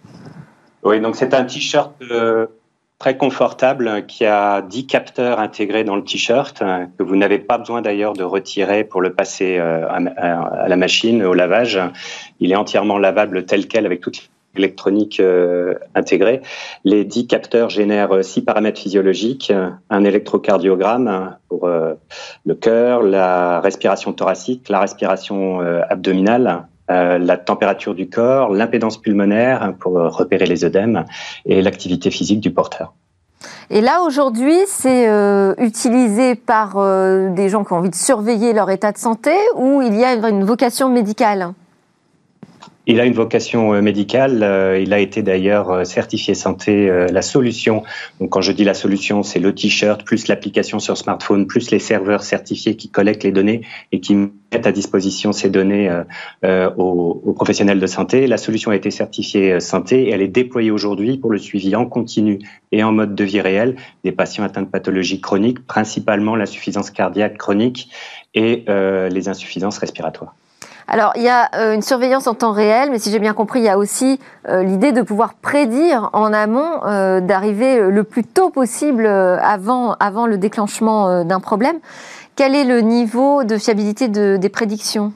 Oui, 0.82 1.00
donc 1.00 1.18
c'est 1.18 1.36
un 1.36 1.44
t-shirt 1.44 1.92
euh, 2.10 2.48
très 3.02 3.18
confortable 3.18 4.06
qui 4.06 4.26
a 4.26 4.62
10 4.62 4.86
capteurs 4.86 5.40
intégrés 5.40 5.84
dans 5.84 5.96
le 5.96 6.04
t-shirt 6.04 6.60
que 6.60 7.02
vous 7.02 7.16
n'avez 7.16 7.40
pas 7.40 7.58
besoin 7.58 7.82
d'ailleurs 7.82 8.14
de 8.14 8.24
retirer 8.24 8.84
pour 8.84 9.02
le 9.02 9.12
passer 9.12 9.58
euh, 9.58 9.88
à 9.90 10.68
la 10.68 10.76
machine 10.76 11.24
au 11.24 11.34
lavage. 11.34 11.80
Il 12.40 12.52
est 12.52 12.56
entièrement 12.56 13.00
lavable 13.00 13.48
tel 13.48 13.68
quel 13.68 13.88
avec 13.88 14.02
toute 14.02 14.30
l'électronique 14.54 15.20
euh, 15.20 15.74
intégrée. 15.96 16.42
Les 16.84 17.04
10 17.04 17.26
capteurs 17.26 17.72
génèrent 17.72 18.24
6 18.24 18.44
paramètres 18.44 18.80
physiologiques, 18.80 19.52
un 19.90 20.04
électrocardiogramme 20.04 21.38
pour 21.50 21.66
euh, 21.66 21.96
le 22.46 22.54
cœur, 22.54 23.02
la 23.02 23.62
respiration 23.62 24.14
thoracique, 24.14 24.70
la 24.70 24.80
respiration 24.80 25.60
abdominale, 25.90 26.68
la 27.20 27.38
température 27.38 27.96
du 27.96 28.10
corps, 28.10 28.52
l'impédance 28.52 28.98
pulmonaire 28.98 29.74
pour 29.80 29.94
repérer 29.94 30.46
les 30.46 30.66
œdèmes 30.66 31.06
et 31.46 31.62
l'activité 31.62 32.12
physique 32.12 32.40
du 32.40 32.52
porteur. 32.52 32.94
Et 33.70 33.82
là, 33.82 34.02
aujourd'hui, 34.02 34.58
c'est 34.68 35.08
euh, 35.08 35.54
utilisé 35.58 36.36
par 36.36 36.74
euh, 36.76 37.30
des 37.30 37.50
gens 37.50 37.64
qui 37.64 37.74
ont 37.74 37.78
envie 37.78 37.90
de 37.90 37.96
surveiller 37.96 38.54
leur 38.54 38.70
état 38.70 38.92
de 38.92 38.98
santé 38.98 39.32
ou 39.56 39.82
il 39.82 39.96
y 39.96 40.04
a 40.04 40.14
une 40.14 40.44
vocation 40.44 40.90
médicale? 40.90 41.54
Il 42.88 43.00
a 43.00 43.06
une 43.06 43.14
vocation 43.14 43.74
euh, 43.74 43.82
médicale. 43.82 44.44
Euh, 44.44 44.80
il 44.80 44.94
a 44.94 45.00
été 45.00 45.22
d'ailleurs 45.22 45.70
euh, 45.72 45.84
certifié 45.84 46.34
santé 46.34 46.90
la 47.12 47.22
solution. 47.22 47.84
Donc 48.20 48.32
quand 48.32 48.42
je 48.42 48.52
dis 48.52 48.64
la 48.64 48.74
solution, 48.74 49.24
c'est 49.24 49.40
le 49.40 49.54
t-shirt 49.54 50.04
plus 50.04 50.28
l'application 50.28 50.80
sur 50.80 50.98
smartphone 50.98 51.48
plus 51.48 51.72
les 51.72 51.80
serveurs 51.80 52.24
certifiés 52.24 52.76
qui 52.76 52.90
collectent 52.90 53.24
les 53.24 53.32
données 53.32 53.62
et 53.92 54.00
qui 54.00 54.16
mettent 54.16 54.68
à 54.68 54.72
disposition 54.72 55.32
ces 55.32 55.50
données 55.50 55.90
aux, 56.44 57.34
professionnels 57.36 57.80
de 57.80 57.88
santé. 57.88 58.28
La 58.28 58.38
solution 58.38 58.72
a 58.72 58.76
été 58.76 58.92
certifiée 58.92 59.60
santé 59.60 60.04
et 60.04 60.12
elle 60.12 60.22
est 60.22 60.28
déployée 60.28 60.72
aujourd'hui 60.72 61.18
pour 61.18 61.32
le 61.32 61.38
suivi 61.38 61.76
en 61.76 61.86
continu 61.86 62.40
et 62.72 62.84
en 62.84 62.92
mode 62.92 63.16
de 63.16 63.24
vie 63.24 63.42
réel 63.42 63.76
des 64.04 64.12
patients 64.12 64.44
atteints 64.44 64.64
de 64.64 64.68
pathologies 64.68 65.22
chroniques, 65.22 65.66
principalement 65.66 66.36
l'insuffisance 66.36 66.92
cardiaque 66.92 67.38
chronique 67.38 67.90
et 68.34 68.66
les 68.68 69.30
insuffisances 69.30 69.78
respiratoires. 69.78 70.36
Alors, 70.94 71.14
il 71.16 71.22
y 71.22 71.30
a 71.30 71.50
euh, 71.56 71.74
une 71.74 71.82
surveillance 71.82 72.28
en 72.28 72.34
temps 72.34 72.52
réel, 72.52 72.90
mais 72.92 73.00
si 73.00 73.12
j'ai 73.12 73.20
bien 73.20 73.34
compris, 73.34 73.62
il 73.62 73.64
y 73.64 73.70
a 73.70 73.78
aussi 73.78 74.20
euh, 74.50 74.62
l'idée 74.62 74.92
de 74.92 75.02
pouvoir 75.02 75.36
prédire 75.36 76.10
en 76.12 76.34
amont, 76.34 76.84
euh, 76.86 77.22
d'arriver 77.22 77.80
le 77.90 78.04
plus 78.04 78.26
tôt 78.26 78.50
possible 78.50 79.08
avant, 79.08 79.94
avant 80.02 80.28
le 80.28 80.38
déclenchement 80.38 81.24
d'un 81.24 81.40
problème. 81.40 81.78
Quel 82.36 82.56
est 82.56 82.66
le 82.66 82.82
niveau 82.82 83.46
de 83.46 83.58
fiabilité 83.58 84.10
des 84.10 84.50
prédictions? 84.50 85.14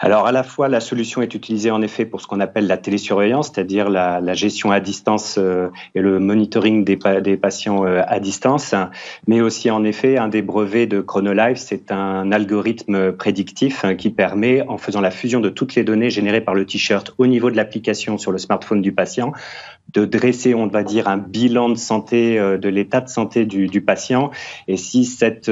Alors 0.00 0.26
à 0.26 0.32
la 0.32 0.42
fois 0.42 0.68
la 0.68 0.80
solution 0.80 1.22
est 1.22 1.34
utilisée 1.34 1.70
en 1.70 1.82
effet 1.82 2.04
pour 2.04 2.20
ce 2.20 2.26
qu'on 2.26 2.40
appelle 2.40 2.66
la 2.66 2.76
télésurveillance, 2.76 3.50
c'est-à-dire 3.52 3.90
la, 3.90 4.20
la, 4.20 4.34
gestion 4.34 4.70
à 4.70 4.78
distance 4.80 5.36
euh, 5.38 5.68
et 5.94 6.00
le 6.00 6.20
monitoring 6.20 6.84
des, 6.84 6.98
des 7.20 7.36
patients 7.36 7.84
euh, 7.84 8.02
à 8.06 8.20
distance, 8.20 8.74
mais 9.26 9.40
aussi 9.40 9.70
en 9.70 9.82
effet 9.84 10.16
un 10.16 10.28
des 10.28 10.42
brevets 10.42 10.86
de 10.86 11.04
ChronoLife, 11.06 11.58
c'est 11.58 11.90
un 11.90 12.30
algorithme 12.30 13.12
prédictif 13.12 13.84
hein, 13.84 13.96
qui 13.96 14.10
permet, 14.10 14.62
en 14.68 14.78
faisant 14.78 15.00
la 15.00 15.10
fusion 15.10 15.40
de 15.40 15.48
toutes 15.48 15.74
les 15.74 15.82
données 15.82 16.10
générées 16.10 16.42
par 16.42 16.54
le 16.54 16.64
t-shirt 16.64 17.14
au 17.18 17.26
niveau 17.26 17.50
de 17.50 17.56
l'application 17.56 18.18
sur 18.18 18.30
le 18.30 18.38
smartphone 18.38 18.82
du 18.82 18.92
patient, 18.92 19.32
de 19.92 20.04
dresser, 20.04 20.54
on 20.54 20.66
va 20.68 20.84
dire, 20.84 21.08
un 21.08 21.16
bilan 21.16 21.70
de 21.70 21.76
santé, 21.76 22.38
euh, 22.38 22.56
de 22.56 22.68
l'état 22.68 23.00
de 23.00 23.08
santé 23.08 23.46
du, 23.46 23.66
du, 23.66 23.80
patient. 23.80 24.30
Et 24.68 24.76
si 24.76 25.04
cet 25.04 25.50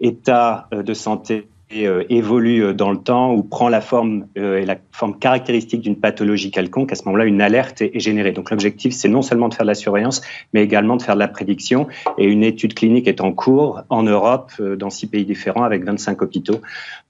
état 0.00 0.68
de 0.72 0.94
santé 0.94 1.34
euh, 1.34 1.53
évolue 1.70 2.64
euh, 2.64 2.74
dans 2.74 2.90
le 2.90 2.98
temps 2.98 3.32
ou 3.32 3.42
prend 3.42 3.68
la 3.68 3.80
forme 3.80 4.26
euh, 4.38 4.58
et 4.58 4.66
la 4.66 4.76
forme 4.92 5.18
caractéristique 5.18 5.80
d'une 5.80 5.96
pathologie 5.96 6.50
quelconque, 6.50 6.92
à 6.92 6.94
ce 6.94 7.04
moment-là, 7.06 7.24
une 7.24 7.40
alerte 7.40 7.82
est, 7.82 7.98
générée. 7.98 8.32
Donc 8.32 8.50
l'objectif, 8.50 8.94
c'est 8.94 9.08
non 9.08 9.22
seulement 9.22 9.48
de 9.48 9.54
faire 9.54 9.64
de 9.64 9.70
la 9.70 9.74
surveillance, 9.74 10.22
mais 10.52 10.62
également 10.62 10.96
de 10.96 11.02
faire 11.02 11.14
de 11.14 11.20
la 11.20 11.28
prédiction. 11.28 11.88
Et 12.18 12.26
une 12.26 12.42
étude 12.42 12.74
clinique 12.74 13.08
est 13.08 13.20
en 13.20 13.32
cours 13.32 13.82
en 13.88 14.02
Europe, 14.02 14.52
dans 14.60 14.90
six 14.90 15.06
pays 15.06 15.24
différents, 15.24 15.64
avec 15.64 15.84
25 15.84 16.22
hôpitaux, 16.22 16.60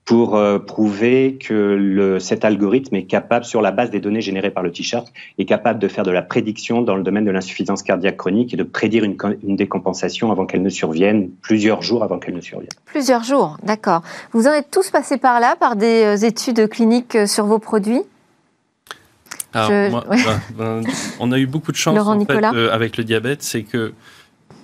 pour 0.04 0.36
euh, 0.36 0.58
prouver 0.58 1.38
que 1.38 1.54
le, 1.54 2.20
cet 2.20 2.44
algorithme 2.44 2.94
est 2.96 3.04
capable, 3.04 3.44
sur 3.44 3.62
la 3.62 3.70
base 3.70 3.90
des 3.90 4.00
données 4.00 4.20
générées 4.20 4.50
par 4.50 4.62
le 4.62 4.70
t-shirt, 4.70 5.10
est 5.38 5.46
capable 5.46 5.78
de 5.78 5.88
faire 5.88 6.04
de 6.04 6.10
la 6.10 6.20
prédiction 6.20 6.82
dans 6.82 6.94
le 6.94 7.02
domaine 7.02 7.24
de 7.24 7.30
l'insuffisance 7.30 7.82
cardiaque 7.82 8.18
chronique 8.18 8.52
et 8.52 8.56
de 8.56 8.64
prédire 8.64 9.04
une, 9.04 9.16
une 9.42 9.56
décompensation 9.56 10.30
avant 10.30 10.44
qu'elle 10.44 10.62
ne 10.62 10.68
survienne, 10.68 11.30
plusieurs 11.40 11.80
jours 11.80 12.04
avant 12.04 12.18
qu'elle 12.18 12.34
ne 12.34 12.42
survienne. 12.42 12.70
Plusieurs 12.84 13.24
jours, 13.24 13.56
d'accord. 13.62 14.02
Vous 14.32 14.46
en 14.46 14.52
êtes 14.52 14.70
tous 14.70 14.90
passés 14.90 15.16
par 15.16 15.40
là, 15.40 15.56
par 15.56 15.76
des 15.76 16.04
euh, 16.04 16.26
études 16.26 16.68
cliniques 16.68 17.16
euh, 17.16 17.26
sur 17.26 17.46
vos 17.46 17.58
produits? 17.58 18.02
Alors, 19.54 20.04
bah, 20.08 20.40
bah, 20.56 20.80
on 21.20 21.30
a 21.30 21.38
eu 21.38 21.46
beaucoup 21.46 21.70
de 21.70 21.76
chance 21.76 21.96
en 21.96 22.24
fait, 22.24 22.44
avec 22.72 22.96
le 22.96 23.04
diabète, 23.04 23.42
c'est 23.42 23.62
que 23.62 23.92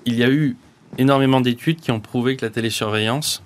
il 0.04 0.16
y 0.16 0.24
a 0.24 0.28
eu 0.28 0.56
énormément 0.98 1.40
d'études 1.40 1.78
qui 1.78 1.92
ont 1.92 2.00
prouvé 2.00 2.36
que 2.36 2.44
la 2.44 2.50
télésurveillance 2.50 3.42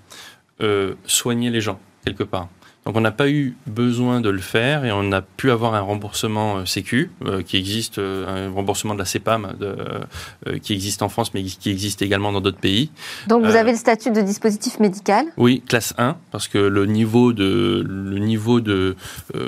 euh, 0.61 0.95
soigner 1.07 1.51
les 1.51 1.61
gens, 1.61 1.79
quelque 2.05 2.25
part. 2.25 2.49
Donc 2.85 2.97
on 2.97 3.01
n'a 3.01 3.13
pas 3.13 3.31
eu 3.31 3.57
besoin 3.67 4.21
de 4.21 4.29
le 4.29 4.43
faire 4.43 4.85
et 4.85 4.93
on 4.93 5.11
a 5.11 5.23
pu 5.23 5.51
avoir 5.51 5.75
un 5.75 5.81
remboursement 5.81 6.67
Sécu 6.67 7.11
qui 7.47 7.57
existe, 7.57 7.99
un 7.99 8.51
remboursement 8.51 8.93
de 8.93 8.99
la 8.99 9.07
CEPAM 9.07 9.55
de, 9.59 10.59
qui 10.59 10.75
existe 10.75 11.01
en 11.01 11.09
France 11.09 11.33
mais 11.33 11.43
qui 11.45 11.71
existe 11.71 12.03
également 12.03 12.31
dans 12.31 12.43
d'autres 12.43 12.59
pays. 12.59 12.91
Donc 13.27 13.47
vous 13.47 13.57
avez 13.57 13.73
le 13.73 13.79
statut 13.79 14.11
de 14.11 14.21
dispositif 14.21 14.81
médical? 14.81 15.25
Oui, 15.39 15.63
classe 15.67 15.95
1 15.97 16.19
parce 16.31 16.47
que 16.47 16.59
le 16.59 16.85
niveau 16.85 17.33
de, 17.33 17.83
le 17.89 18.19
niveau 18.19 18.61
de 18.61 18.97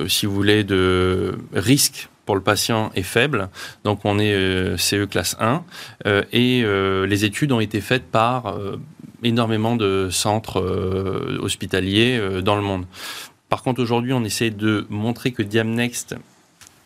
si 0.09 0.25
vous 0.25 0.35
voulez, 0.35 0.65
de 0.65 1.37
risque 1.53 2.09
pour 2.27 2.35
le 2.35 2.43
patient 2.43 2.91
est 2.95 3.03
faible, 3.03 3.49
donc 3.85 4.01
on 4.05 4.19
est 4.19 4.35
euh, 4.35 4.77
CE 4.77 5.07
classe 5.07 5.37
1, 5.41 5.63
euh, 6.07 6.23
et 6.33 6.63
euh, 6.65 7.07
les 7.07 7.25
études 7.25 7.53
ont 7.53 7.61
été 7.61 7.81
faites 7.81 8.05
par 8.05 8.59
énormément 9.23 9.77
de 9.77 10.09
centres 10.11 10.61
hospitaliers 11.41 12.41
dans 12.43 12.57
le 12.57 12.63
monde. 12.63 12.87
Par 13.49 13.63
contre, 13.63 13.81
aujourd'hui, 13.81 14.13
on 14.13 14.25
essaie 14.25 14.51
de 14.51 14.87
montrer 14.91 15.33
que 15.33 15.43
Diamnext 15.43 16.17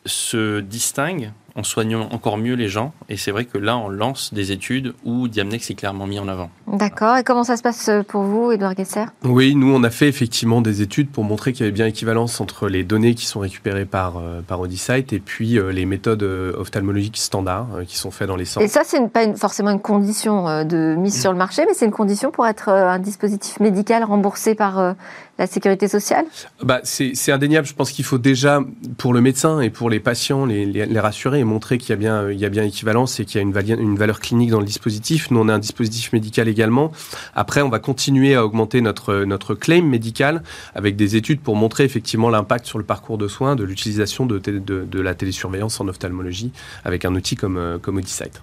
se 0.06 0.60
distingue 0.60 1.32
en 1.60 1.62
soignant 1.62 2.08
encore 2.10 2.38
mieux 2.38 2.54
les 2.54 2.68
gens. 2.68 2.92
Et 3.10 3.18
c'est 3.18 3.30
vrai 3.30 3.44
que 3.44 3.58
là, 3.58 3.76
on 3.76 3.88
lance 3.88 4.32
des 4.32 4.50
études 4.50 4.94
où 5.04 5.28
Diamnex 5.28 5.70
est 5.70 5.74
clairement 5.74 6.06
mis 6.06 6.18
en 6.18 6.26
avant. 6.26 6.50
D'accord. 6.66 7.18
Et 7.18 7.22
comment 7.22 7.44
ça 7.44 7.58
se 7.58 7.62
passe 7.62 7.90
pour 8.08 8.22
vous, 8.22 8.50
Edouard 8.50 8.74
Gesser 8.76 9.04
Oui, 9.24 9.54
nous, 9.54 9.72
on 9.72 9.82
a 9.84 9.90
fait 9.90 10.08
effectivement 10.08 10.62
des 10.62 10.80
études 10.80 11.10
pour 11.10 11.22
montrer 11.24 11.52
qu'il 11.52 11.60
y 11.60 11.68
avait 11.68 11.74
bien 11.74 11.86
équivalence 11.86 12.40
entre 12.40 12.68
les 12.68 12.82
données 12.82 13.14
qui 13.14 13.26
sont 13.26 13.40
récupérées 13.40 13.84
par, 13.84 14.16
euh, 14.16 14.40
par 14.40 14.60
Audisite 14.60 15.12
et 15.12 15.20
puis 15.20 15.58
euh, 15.58 15.70
les 15.70 15.84
méthodes 15.84 16.22
euh, 16.22 16.58
ophtalmologiques 16.58 17.18
standards 17.18 17.68
qui 17.86 17.98
sont 17.98 18.10
faites 18.10 18.28
dans 18.28 18.36
les 18.36 18.46
centres. 18.46 18.64
Et 18.64 18.68
ça, 18.68 18.80
c'est 18.84 19.06
pas 19.08 19.34
forcément 19.36 19.70
une 19.70 19.80
condition 19.80 20.64
de 20.64 20.94
mise 20.96 21.20
sur 21.20 21.32
le 21.32 21.38
marché, 21.38 21.64
mais 21.66 21.74
c'est 21.74 21.84
une 21.84 21.90
condition 21.90 22.30
pour 22.30 22.46
être 22.46 22.70
un 22.70 22.98
dispositif 22.98 23.60
médical 23.60 24.04
remboursé 24.04 24.54
par 24.54 24.94
la 25.40 25.46
sécurité 25.46 25.88
sociale 25.88 26.26
bah, 26.62 26.80
C'est 26.84 27.32
indéniable. 27.32 27.66
Je 27.66 27.72
pense 27.74 27.90
qu'il 27.92 28.04
faut 28.04 28.18
déjà, 28.18 28.60
pour 28.98 29.14
le 29.14 29.22
médecin 29.22 29.60
et 29.60 29.70
pour 29.70 29.88
les 29.88 29.98
patients, 29.98 30.44
les, 30.44 30.66
les, 30.66 31.00
rassurer 31.00 31.40
et 31.40 31.44
montrer 31.44 31.78
qu'il 31.78 31.90
y, 31.90 31.92
a 31.94 31.96
bien, 31.96 32.30
il 32.30 32.38
y 32.38 32.44
a 32.44 32.50
bien 32.50 32.62
équivalence 32.62 33.18
et 33.20 33.24
qu'il 33.24 33.40
y 33.40 33.40
a 33.40 33.42
une, 33.42 33.96
valeur 33.96 34.20
clinique 34.20 34.50
dans 34.50 34.60
le 34.60 34.66
dispositif. 34.66 35.30
Nous, 35.30 35.40
on 35.40 35.48
a 35.48 35.54
un 35.54 35.58
dispositif 35.58 36.12
médical 36.12 36.46
également. 36.46 36.92
Après, 37.34 37.62
on 37.62 37.70
va 37.70 37.78
continuer 37.78 38.34
à 38.34 38.44
augmenter 38.44 38.82
notre, 38.82 39.24
notre 39.24 39.54
claim 39.54 39.82
médical 39.82 40.42
avec 40.74 40.96
des 40.96 41.16
études 41.16 41.40
pour 41.40 41.56
montrer 41.56 41.84
effectivement 41.84 42.28
l'impact 42.28 42.66
sur 42.66 42.76
le 42.76 42.84
parcours 42.84 43.16
de 43.16 43.26
soins 43.26 43.56
de 43.56 43.64
l'utilisation 43.64 44.26
de, 44.26 44.38
de, 44.38 44.58
de, 44.58 45.00
la 45.00 45.14
télésurveillance 45.14 45.80
en 45.80 45.88
ophtalmologie 45.88 46.52
avec 46.84 47.06
un 47.06 47.14
outil 47.14 47.34
comme, 47.34 47.56
euh, 47.56 47.78
comme 47.78 47.96
Audisight. 47.96 48.42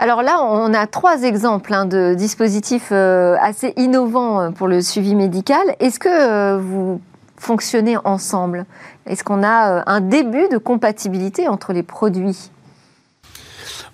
Alors 0.00 0.22
là, 0.22 0.40
on 0.40 0.72
a 0.74 0.86
trois 0.86 1.24
exemples 1.24 1.74
hein, 1.74 1.84
de 1.84 2.14
dispositifs 2.14 2.90
euh, 2.92 3.34
assez 3.40 3.72
innovants 3.76 4.40
euh, 4.40 4.50
pour 4.50 4.68
le 4.68 4.80
suivi 4.80 5.16
médical. 5.16 5.74
Est-ce 5.80 5.98
que 5.98 6.08
euh, 6.08 6.56
vous 6.56 7.00
fonctionnez 7.36 7.96
ensemble? 8.04 8.64
Est-ce 9.06 9.24
qu'on 9.24 9.42
a 9.42 9.82
un 9.90 10.00
début 10.00 10.46
de 10.50 10.56
compatibilité 10.56 11.48
entre 11.48 11.72
les 11.72 11.82
produits? 11.82 12.52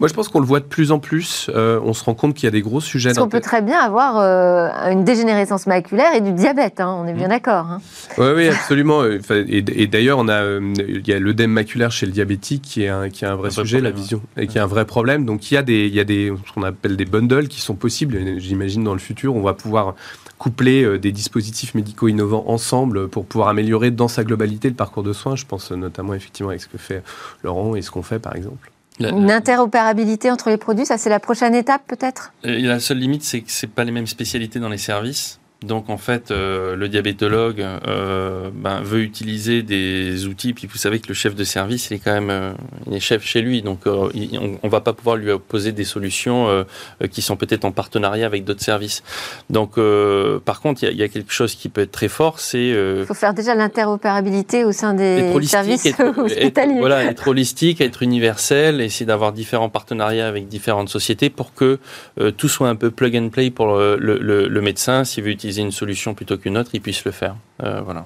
Moi, 0.01 0.09
je 0.09 0.15
pense 0.15 0.29
qu'on 0.29 0.41
le 0.41 0.47
voit 0.47 0.61
de 0.61 0.65
plus 0.65 0.93
en 0.93 0.99
plus. 0.99 1.51
Euh, 1.55 1.81
on 1.85 1.93
se 1.93 2.05
rend 2.05 2.15
compte 2.15 2.35
qu'il 2.35 2.45
y 2.45 2.49
a 2.49 2.51
des 2.51 2.63
gros 2.63 2.81
sujets. 2.81 3.11
Parce 3.11 3.19
qu'on 3.19 3.29
peut 3.29 3.41
très 3.41 3.63
bien 3.63 3.79
avoir 3.79 4.19
euh, 4.19 4.91
une 4.91 5.05
dégénérescence 5.05 5.67
maculaire 5.67 6.15
et 6.15 6.21
du 6.21 6.33
diabète. 6.33 6.81
Hein, 6.81 6.97
on 7.01 7.07
est 7.07 7.13
bien 7.13 7.27
mmh. 7.27 7.31
d'accord. 7.31 7.67
Hein. 7.67 7.81
Oui, 8.19 8.27
oui, 8.35 8.49
absolument. 8.51 9.05
Et, 9.05 9.87
d'ailleurs, 9.87 10.19
on 10.19 10.29
a, 10.29 10.43
euh, 10.43 10.75
il 10.79 11.07
y 11.07 11.13
a 11.13 11.19
l'œdème 11.19 11.53
maculaire 11.53 11.93
chez 11.93 12.07
le 12.07 12.13
diabétique 12.13 12.63
qui 12.63 12.85
est 12.85 12.89
un, 12.89 13.09
qui 13.09 13.25
est 13.25 13.29
un 13.29 13.37
vrai 13.37 13.51
sujet, 13.51 13.81
la 13.81 13.91
vision, 13.91 14.21
et 14.37 14.47
qui 14.47 14.59
est 14.59 14.61
un 14.61 14.67
vrai 14.67 14.85
problème. 14.85 15.25
Donc, 15.25 15.51
il 15.51 15.55
y 15.55 15.57
a 15.57 15.63
des, 15.63 15.87
il 15.87 15.95
y 15.95 16.01
a 16.01 16.05
des, 16.05 16.33
ce 16.47 16.53
qu'on 16.53 16.63
appelle 16.63 16.97
des 16.97 17.05
bundles 17.05 17.49
qui 17.49 17.61
sont 17.61 17.75
possibles. 17.75 18.39
J'imagine 18.39 18.85
dans 18.85 18.95
le 18.95 18.99
futur, 18.99 19.35
on 19.35 19.43
va 19.43 19.55
pouvoir 19.55 19.95
coupler 20.39 20.99
des 20.99 21.13
dispositifs 21.13 21.75
médicaux 21.75 22.09
innovants 22.09 22.45
ensemble 22.49 23.09
pour 23.09 23.25
pouvoir 23.25 23.49
améliorer 23.49 23.91
dans 23.91 24.09
sa 24.09 24.25
globalité 24.25 24.69
le 24.69 24.75
parcours 24.75 25.05
de 25.05 25.13
soins. 25.13 25.37
Je 25.37 25.47
pense 25.47 25.71
notamment 25.71 26.15
effectivement 26.15 26.51
avec 26.51 26.61
ce 26.61 26.69
que 26.69 26.79
fait 26.79 27.03
Laurent 27.43 27.77
et 27.77 27.83
ce 27.83 27.91
qu'on 27.91 28.03
fait 28.03 28.19
par 28.19 28.35
exemple. 28.35 28.74
Une 29.01 29.31
interopérabilité 29.31 30.31
entre 30.31 30.51
les 30.51 30.57
produits, 30.57 30.87
ça 30.87 30.99
c'est 30.99 31.11
la 31.11 31.21
prochaine 31.21 31.55
étape 31.55 31.83
peut-être? 31.87 32.33
La 32.45 32.79
seule 32.79 32.99
limite, 32.99 33.25
c'est 33.25 33.41
que 33.41 33.51
ce 33.51 33.67
pas 33.67 33.85
les 33.85 33.91
mêmes 33.91 34.07
spécialités 34.07 34.61
dans 34.61 34.69
les 34.69 34.79
services. 34.79 35.41
Donc 35.65 35.89
en 35.89 35.97
fait, 35.97 36.31
euh, 36.31 36.77
le 36.77 36.89
diabétologue 36.89 37.61
euh, 37.61 38.51
ben, 38.53 38.81
veut 38.83 39.01
utiliser 39.01 39.63
des 39.63 40.27
outils, 40.27 40.53
puis 40.53 40.67
vous 40.67 40.79
savez 40.79 41.01
que 41.01 41.09
le 41.09 41.15
chef 41.15 41.35
de 41.35 41.45
service, 41.45 41.91
il 41.91 41.95
est 41.95 41.99
quand 41.99 42.13
même 42.13 42.31
euh, 42.31 42.53
il 42.87 42.95
est 42.95 43.01
chef 43.01 43.25
chez 43.25 43.41
lui, 43.41 43.63
donc 43.63 43.81
on 43.87 44.11
ne 44.13 44.69
va 44.69 44.81
pas 44.81 44.93
pouvoir 44.93 45.17
lui 45.17 45.31
opposer 45.31 45.73
des 45.73 45.85
solutions 45.85 46.65
qui 47.11 47.23
sont 47.23 47.37
peut-être 47.37 47.65
en 47.65 47.73
partenariat 47.73 48.27
avec 48.27 48.45
d'autres 48.45 48.63
services. 48.63 49.03
Donc 49.51 49.79
par 50.45 50.61
contre, 50.61 50.85
il 50.85 50.97
y, 50.97 51.03
a 51.03 51.09
quelque 51.09 51.33
chose 51.33 51.55
qui 51.55 51.69
peut 51.69 51.83
être 51.83 51.93
très 51.93 52.09
fort, 52.09 52.41
c'est... 52.41 52.69
il 52.69 53.05
faut 53.07 53.15
faire 53.15 53.35
déjà 53.35 53.55
l'interopérabilité 53.55 54.65
au 54.65 54.73
sein 54.73 54.95
des 54.95 55.33
services 55.45 55.89
hospitaliers. 56.17 56.79
voilà, 56.79 57.05
être 57.05 57.29
holistique, 57.29 57.81
être 57.81 58.03
universel, 58.03 58.81
essayer 58.81 59.07
d'avoir 59.07 59.33
différents 59.33 59.71
partenariats 59.71 60.29
avec 60.29 60.49
différentes 60.49 60.89
sociétés 60.89 61.31
pour 61.31 61.55
que 61.55 61.79
tout 62.37 62.49
soit 62.49 62.69
un 62.69 62.77
peu 62.77 62.91
plug 62.91 63.17
and 63.17 63.29
play 63.31 63.51
pour 63.51 63.77
le, 63.77 63.97
le, 63.97 64.49
le 64.49 64.61
médecin 64.61 65.05
s'il 65.05 65.25
veut 65.25 65.31
utiliser 65.31 65.54
une 65.63 65.73
solution 65.73 66.15
plutôt 66.15 66.37
qu'une 66.37 66.57
autre, 66.59 66.71
ils 66.75 66.81
puissent 66.81 67.05
le 67.05 67.11
faire. 67.11 67.37
Euh, 67.63 67.81
voilà. 67.85 68.05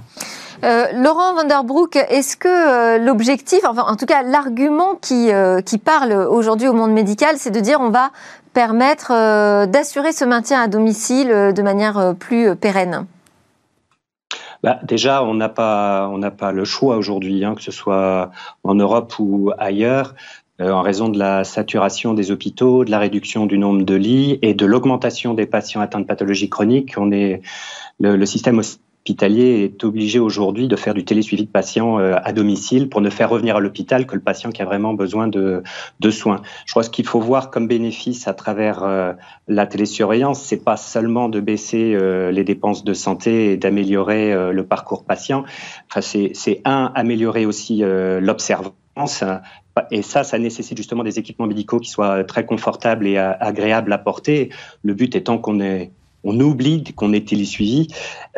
Euh, 0.65 0.87
Laurent 0.95 1.35
Vanderbroek, 1.35 1.97
est-ce 1.97 2.37
que 2.37 2.49
euh, 2.49 2.99
l'objectif, 2.99 3.61
enfin 3.65 3.85
en 3.87 3.97
tout 3.97 4.07
cas 4.07 4.23
l'argument 4.23 4.97
qui, 5.01 5.31
qui 5.65 5.79
parle 5.79 6.13
aujourd'hui 6.13 6.69
au 6.69 6.73
monde 6.73 6.93
médical, 6.93 7.37
c'est 7.39 7.51
de 7.51 7.61
dire 7.61 7.81
on 7.81 7.91
va 7.91 8.11
permettre 8.55 9.11
d'assurer 9.67 10.13
ce 10.13 10.25
maintien 10.25 10.61
à 10.61 10.67
domicile 10.67 11.29
de 11.29 11.63
manière 11.63 12.15
plus 12.19 12.57
pérenne? 12.57 13.07
Bah, 14.63 14.81
déjà, 14.83 15.23
on 15.23 15.35
n'a 15.35 15.49
pas, 15.49 16.09
on 16.11 16.19
n'a 16.19 16.33
pas 16.33 16.51
le 16.51 16.65
choix 16.65 16.97
aujourd'hui, 16.97 17.45
hein, 17.45 17.55
que 17.55 17.63
ce 17.63 17.71
soit 17.71 18.33
en 18.65 18.75
Europe 18.75 19.15
ou 19.21 19.53
ailleurs, 19.57 20.09
euh, 20.09 20.15
en 20.61 20.83
raison 20.83 21.09
de 21.09 21.19
la 21.19 21.45
saturation 21.45 22.15
des 22.15 22.31
hôpitaux, 22.31 22.85
de 22.85 22.91
la 22.91 22.99
réduction 22.99 23.47
du 23.47 23.59
nombre 23.59 23.83
de 23.83 23.95
lits 23.95 24.39
et 24.43 24.55
de 24.55 24.67
l'augmentation 24.67 25.35
des 25.35 25.47
patients 25.47 25.81
atteints 25.81 26.01
de 26.01 26.07
pathologies 26.07 26.49
chroniques. 26.49 26.95
On 26.97 27.13
est 27.13 27.43
le, 28.01 28.27
système 28.27 28.59
hospitalier 28.59 29.65
est 29.65 29.85
obligé 29.85 30.19
aujourd'hui 30.19 30.69
de 30.69 30.77
faire 30.77 30.95
du 30.95 31.05
télésuivi 31.05 31.45
de 31.45 31.51
patients 31.51 31.99
euh, 31.99 32.17
à 32.23 32.33
domicile 32.33 32.89
pour 32.89 33.01
ne 33.01 33.11
faire 33.11 33.31
revenir 33.31 33.57
à 33.57 33.61
l'hôpital 33.61 34.07
que 34.07 34.15
le 34.15 34.21
patient 34.21 34.51
qui 34.51 34.63
a 34.63 34.65
vraiment 34.65 34.95
besoin 34.95 35.29
de, 35.29 35.63
de 36.01 36.11
soins. 36.11 36.43
Je 36.67 36.73
crois 36.73 36.83
que 36.83 36.87
ce 36.87 36.91
qu'il 36.91 37.07
faut 37.07 37.21
voir 37.21 37.51
comme 37.51 37.69
bénéfice 37.69 38.29
à 38.29 38.35
travers 38.35 38.83
euh, 38.83 39.13
la 39.47 39.67
télésurveillance, 39.67 40.41
c'est 40.43 40.63
pas 40.63 40.77
seulement 40.77 41.29
de 41.29 41.41
baisser 41.41 41.97
les 42.33 42.45
dépenses 42.45 42.85
de 42.85 42.95
santé 42.95 43.53
et 43.53 43.57
d'améliorer 43.57 44.53
le 44.53 44.67
parcours 44.67 45.05
patient. 45.05 45.45
Enfin, 45.91 46.01
c'est 46.01 46.61
un 46.65 46.93
améliorer 46.95 47.47
aussi 47.47 47.83
l'observance 47.83 48.75
et 49.91 50.03
ça, 50.03 50.25
ça 50.25 50.39
nécessite 50.39 50.77
justement 50.77 51.05
des 51.05 51.19
équipements 51.19 51.47
médicaux 51.47 51.79
qui 51.79 51.91
soient 51.91 52.25
très 52.25 52.45
confortables 52.45 53.07
et 53.07 53.19
euh, 53.19 53.33
agréables 53.41 53.93
à 53.93 53.99
porter. 53.99 54.51
Le 54.83 54.95
but 54.95 55.15
étant 55.15 55.39
qu'on 55.39 55.61
est 55.61 55.91
on 56.25 56.39
oublie 56.41 56.85
qu'on 56.97 57.13
est 57.13 57.29
télésuivi, 57.29 57.89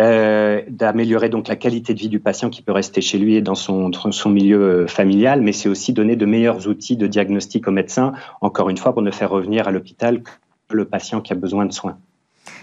euh, 0.01 0.61
d'améliorer 0.69 1.29
donc 1.29 1.49
la 1.49 1.57
qualité 1.57 1.95
de 1.95 1.99
vie 1.99 2.09
du 2.09 2.21
patient 2.21 2.51
qui 2.51 2.63
peut 2.63 2.73
rester 2.73 3.01
chez 3.01 3.19
lui 3.19 3.37
et 3.37 3.41
dans 3.41 3.55
son, 3.55 3.91
milieu 4.27 4.61
euh, 4.61 4.87
familial, 4.87 5.41
mais 5.41 5.53
c'est 5.53 5.69
aussi 5.69 5.93
donner 5.93 6.15
de 6.15 6.27
meilleurs 6.27 6.69
outils 6.69 6.97
de 6.97 7.07
diagnostic 7.07 7.67
au 7.69 7.71
médecin, 7.71 8.13
encore 8.43 8.69
une 8.69 8.77
fois, 8.77 8.93
pour 8.93 9.03
ne 9.03 9.11
faire 9.11 9.31
revenir 9.31 9.67
à 9.67 9.71
l'hôpital 9.71 10.23
que 10.23 10.31
le 10.77 10.85
patient 10.85 11.21
qui 11.21 11.33
a 11.33 11.37
besoin 11.37 11.65
de 11.65 11.73
soins. 11.73 11.97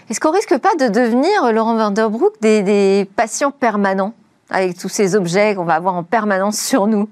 Est-ce 0.08 0.20
qu'on 0.20 0.30
risque 0.30 0.56
pas 0.58 0.74
de 0.76 0.88
devenir, 0.88 1.52
Laurent 1.52 1.76
Vanderbroek, 1.76 2.40
des, 2.40 2.62
des 2.62 3.06
patients 3.16 3.50
permanents 3.50 4.14
avec 4.50 4.78
tous 4.78 4.88
ces 4.88 5.14
objets 5.14 5.54
qu'on 5.54 5.64
va 5.64 5.74
avoir 5.74 5.94
en 5.94 6.04
permanence 6.04 6.58
sur 6.58 6.86
nous? 6.86 7.08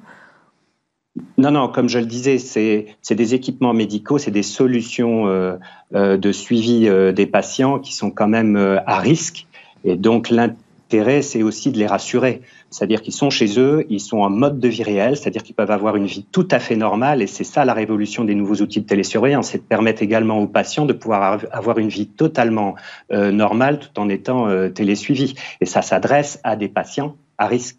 Non, 1.38 1.50
non, 1.50 1.68
comme 1.68 1.88
je 1.88 1.98
le 1.98 2.06
disais, 2.06 2.38
c'est 2.38 3.14
des 3.14 3.34
équipements 3.34 3.72
médicaux, 3.72 4.18
c'est 4.18 4.30
des 4.30 4.42
solutions 4.42 5.26
euh, 5.28 5.56
euh, 5.94 6.16
de 6.16 6.32
suivi 6.32 6.88
euh, 6.88 7.12
des 7.12 7.26
patients 7.26 7.78
qui 7.78 7.94
sont 7.94 8.10
quand 8.10 8.28
même 8.28 8.56
à 8.86 8.98
risque. 8.98 9.46
Et 9.84 9.96
donc 9.96 10.30
l'intérêt, 10.30 11.22
c'est 11.22 11.42
aussi 11.42 11.70
de 11.72 11.78
les 11.78 11.86
rassurer. 11.86 12.42
C'est-à-dire 12.70 13.00
qu'ils 13.00 13.14
sont 13.14 13.30
chez 13.30 13.58
eux, 13.58 13.86
ils 13.88 14.00
sont 14.00 14.18
en 14.18 14.30
mode 14.30 14.60
de 14.60 14.68
vie 14.68 14.82
réel, 14.82 15.16
c'est-à-dire 15.16 15.42
qu'ils 15.42 15.54
peuvent 15.54 15.70
avoir 15.70 15.96
une 15.96 16.06
vie 16.06 16.26
tout 16.32 16.48
à 16.50 16.58
fait 16.58 16.76
normale. 16.76 17.22
Et 17.22 17.26
c'est 17.26 17.44
ça 17.44 17.64
la 17.64 17.74
révolution 17.74 18.24
des 18.24 18.34
nouveaux 18.34 18.56
outils 18.56 18.80
de 18.80 18.86
télésurveillance, 18.86 19.50
c'est 19.50 19.58
de 19.58 19.62
permettre 19.62 20.02
également 20.02 20.38
aux 20.38 20.48
patients 20.48 20.84
de 20.84 20.92
pouvoir 20.92 21.40
avoir 21.52 21.78
une 21.78 21.88
vie 21.88 22.08
totalement 22.08 22.74
normale 23.10 23.78
tout 23.78 24.00
en 24.00 24.08
étant 24.08 24.48
télésuivis. 24.70 25.34
Et 25.60 25.66
ça 25.66 25.82
s'adresse 25.82 26.40
à 26.44 26.56
des 26.56 26.68
patients 26.68 27.16
à 27.38 27.46
risque. 27.46 27.76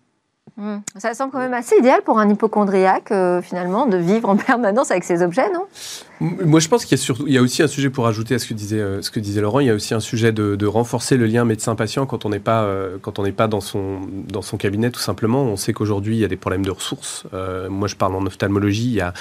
Hmm. 0.55 0.77
Ça 0.95 1.13
semble 1.13 1.31
quand 1.31 1.39
même 1.39 1.53
assez 1.53 1.75
idéal 1.77 2.01
pour 2.03 2.17
un 2.19 2.29
hypochondriaque, 2.29 3.12
euh, 3.12 3.41
finalement, 3.41 3.86
de 3.86 3.97
vivre 3.97 4.29
en 4.29 4.38
permanence 4.38 4.89
avec 4.91 5.03
ces 5.03 5.21
objets, 5.21 5.51
non? 5.51 5.65
Moi, 6.19 6.60
je 6.60 6.67
pense 6.67 6.83
qu'il 6.83 6.97
y 6.97 6.99
a, 6.99 7.03
surtout, 7.03 7.27
il 7.27 7.33
y 7.33 7.38
a 7.38 7.43
aussi 7.43 7.62
un 7.62 7.67
sujet 7.67 7.91
pour 7.91 8.07
ajouter 8.07 8.33
à 8.33 8.39
ce 8.39 8.47
que 8.47 8.55
disait, 8.55 8.79
euh, 8.79 9.03
ce 9.03 9.12
que 9.12 9.19
disait 9.19 9.39
Laurent. 9.39 9.60
Il 9.60 9.67
y 9.67 9.69
a 9.69 9.75
aussi 9.75 9.93
un 9.93 9.99
sujet 9.99 10.31
de, 10.31 10.65
renforcer 10.65 11.15
le 11.15 11.27
lien 11.27 11.45
médecin-patient 11.45 12.07
quand 12.07 12.25
on 12.25 12.29
n'est 12.29 12.39
pas, 12.39 12.63
euh, 12.63 12.97
quand 12.99 13.19
on 13.19 13.23
n'est 13.23 13.31
pas 13.31 13.47
dans, 13.47 13.62
son, 13.62 13.99
dans 14.27 14.41
son 14.41 14.57
cabinet, 14.57 14.89
tout 14.89 14.99
simplement. 14.99 15.43
On 15.43 15.57
sait 15.57 15.73
qu'aujourd'hui, 15.73 16.15
il 16.15 16.19
y 16.19 16.25
a 16.25 16.27
des 16.27 16.38
problèmes 16.38 16.65
de 16.65 16.71
ressources. 16.71 17.25
moi, 17.69 17.88
je 17.88 17.95
parle 17.95 18.15
en 18.15 18.25
ophtalmologie. 18.25 18.88
Il 18.88 18.95
y, 18.95 19.01
a, 19.01 19.13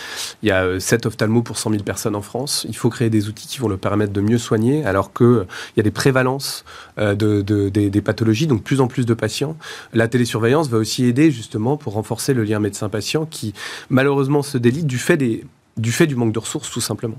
il 0.42 0.48
y 0.48 0.52
a 0.52 0.80
7 0.80 1.04
ophtalmos 1.04 1.42
pour 1.42 1.58
100 1.58 1.70
000 1.70 1.82
personnes 1.82 2.16
en 2.16 2.22
France. 2.22 2.64
Il 2.66 2.76
faut 2.76 2.88
créer 2.88 3.10
des 3.10 3.28
outils 3.28 3.46
qui 3.46 3.58
vont 3.58 3.68
le 3.68 3.76
permettre 3.76 4.14
de 4.14 4.20
mieux 4.22 4.38
soigner, 4.38 4.86
alors 4.86 5.12
qu'il 5.12 5.26
il 5.26 5.78
y 5.78 5.80
a 5.80 5.82
des 5.82 5.90
prévalences 5.90 6.64
de, 6.96 7.14
de, 7.14 7.68
des, 7.68 7.90
des 7.90 8.00
pathologies, 8.00 8.46
donc 8.46 8.62
plus 8.62 8.80
en 8.80 8.86
plus 8.86 9.04
de 9.04 9.14
patients. 9.14 9.56
La 9.92 10.08
télésurveillance 10.08 10.68
va 10.68 10.78
aussi 10.78 11.04
aider 11.04 11.15
justement 11.31 11.76
pour 11.76 11.94
renforcer 11.94 12.35
le 12.35 12.44
lien 12.44 12.61
médecin-patient 12.61 13.26
qui 13.26 13.55
malheureusement 13.90 14.42
se 14.42 14.59
délite 14.59 14.87
du 14.87 14.98
fait, 14.98 15.16
des, 15.16 15.44
du 15.76 15.92
fait 15.92 16.07
du 16.07 16.16
manque 16.16 16.33
de 16.33 16.38
ressources 16.38 16.70
tout 16.70 16.81
simplement. 16.81 17.18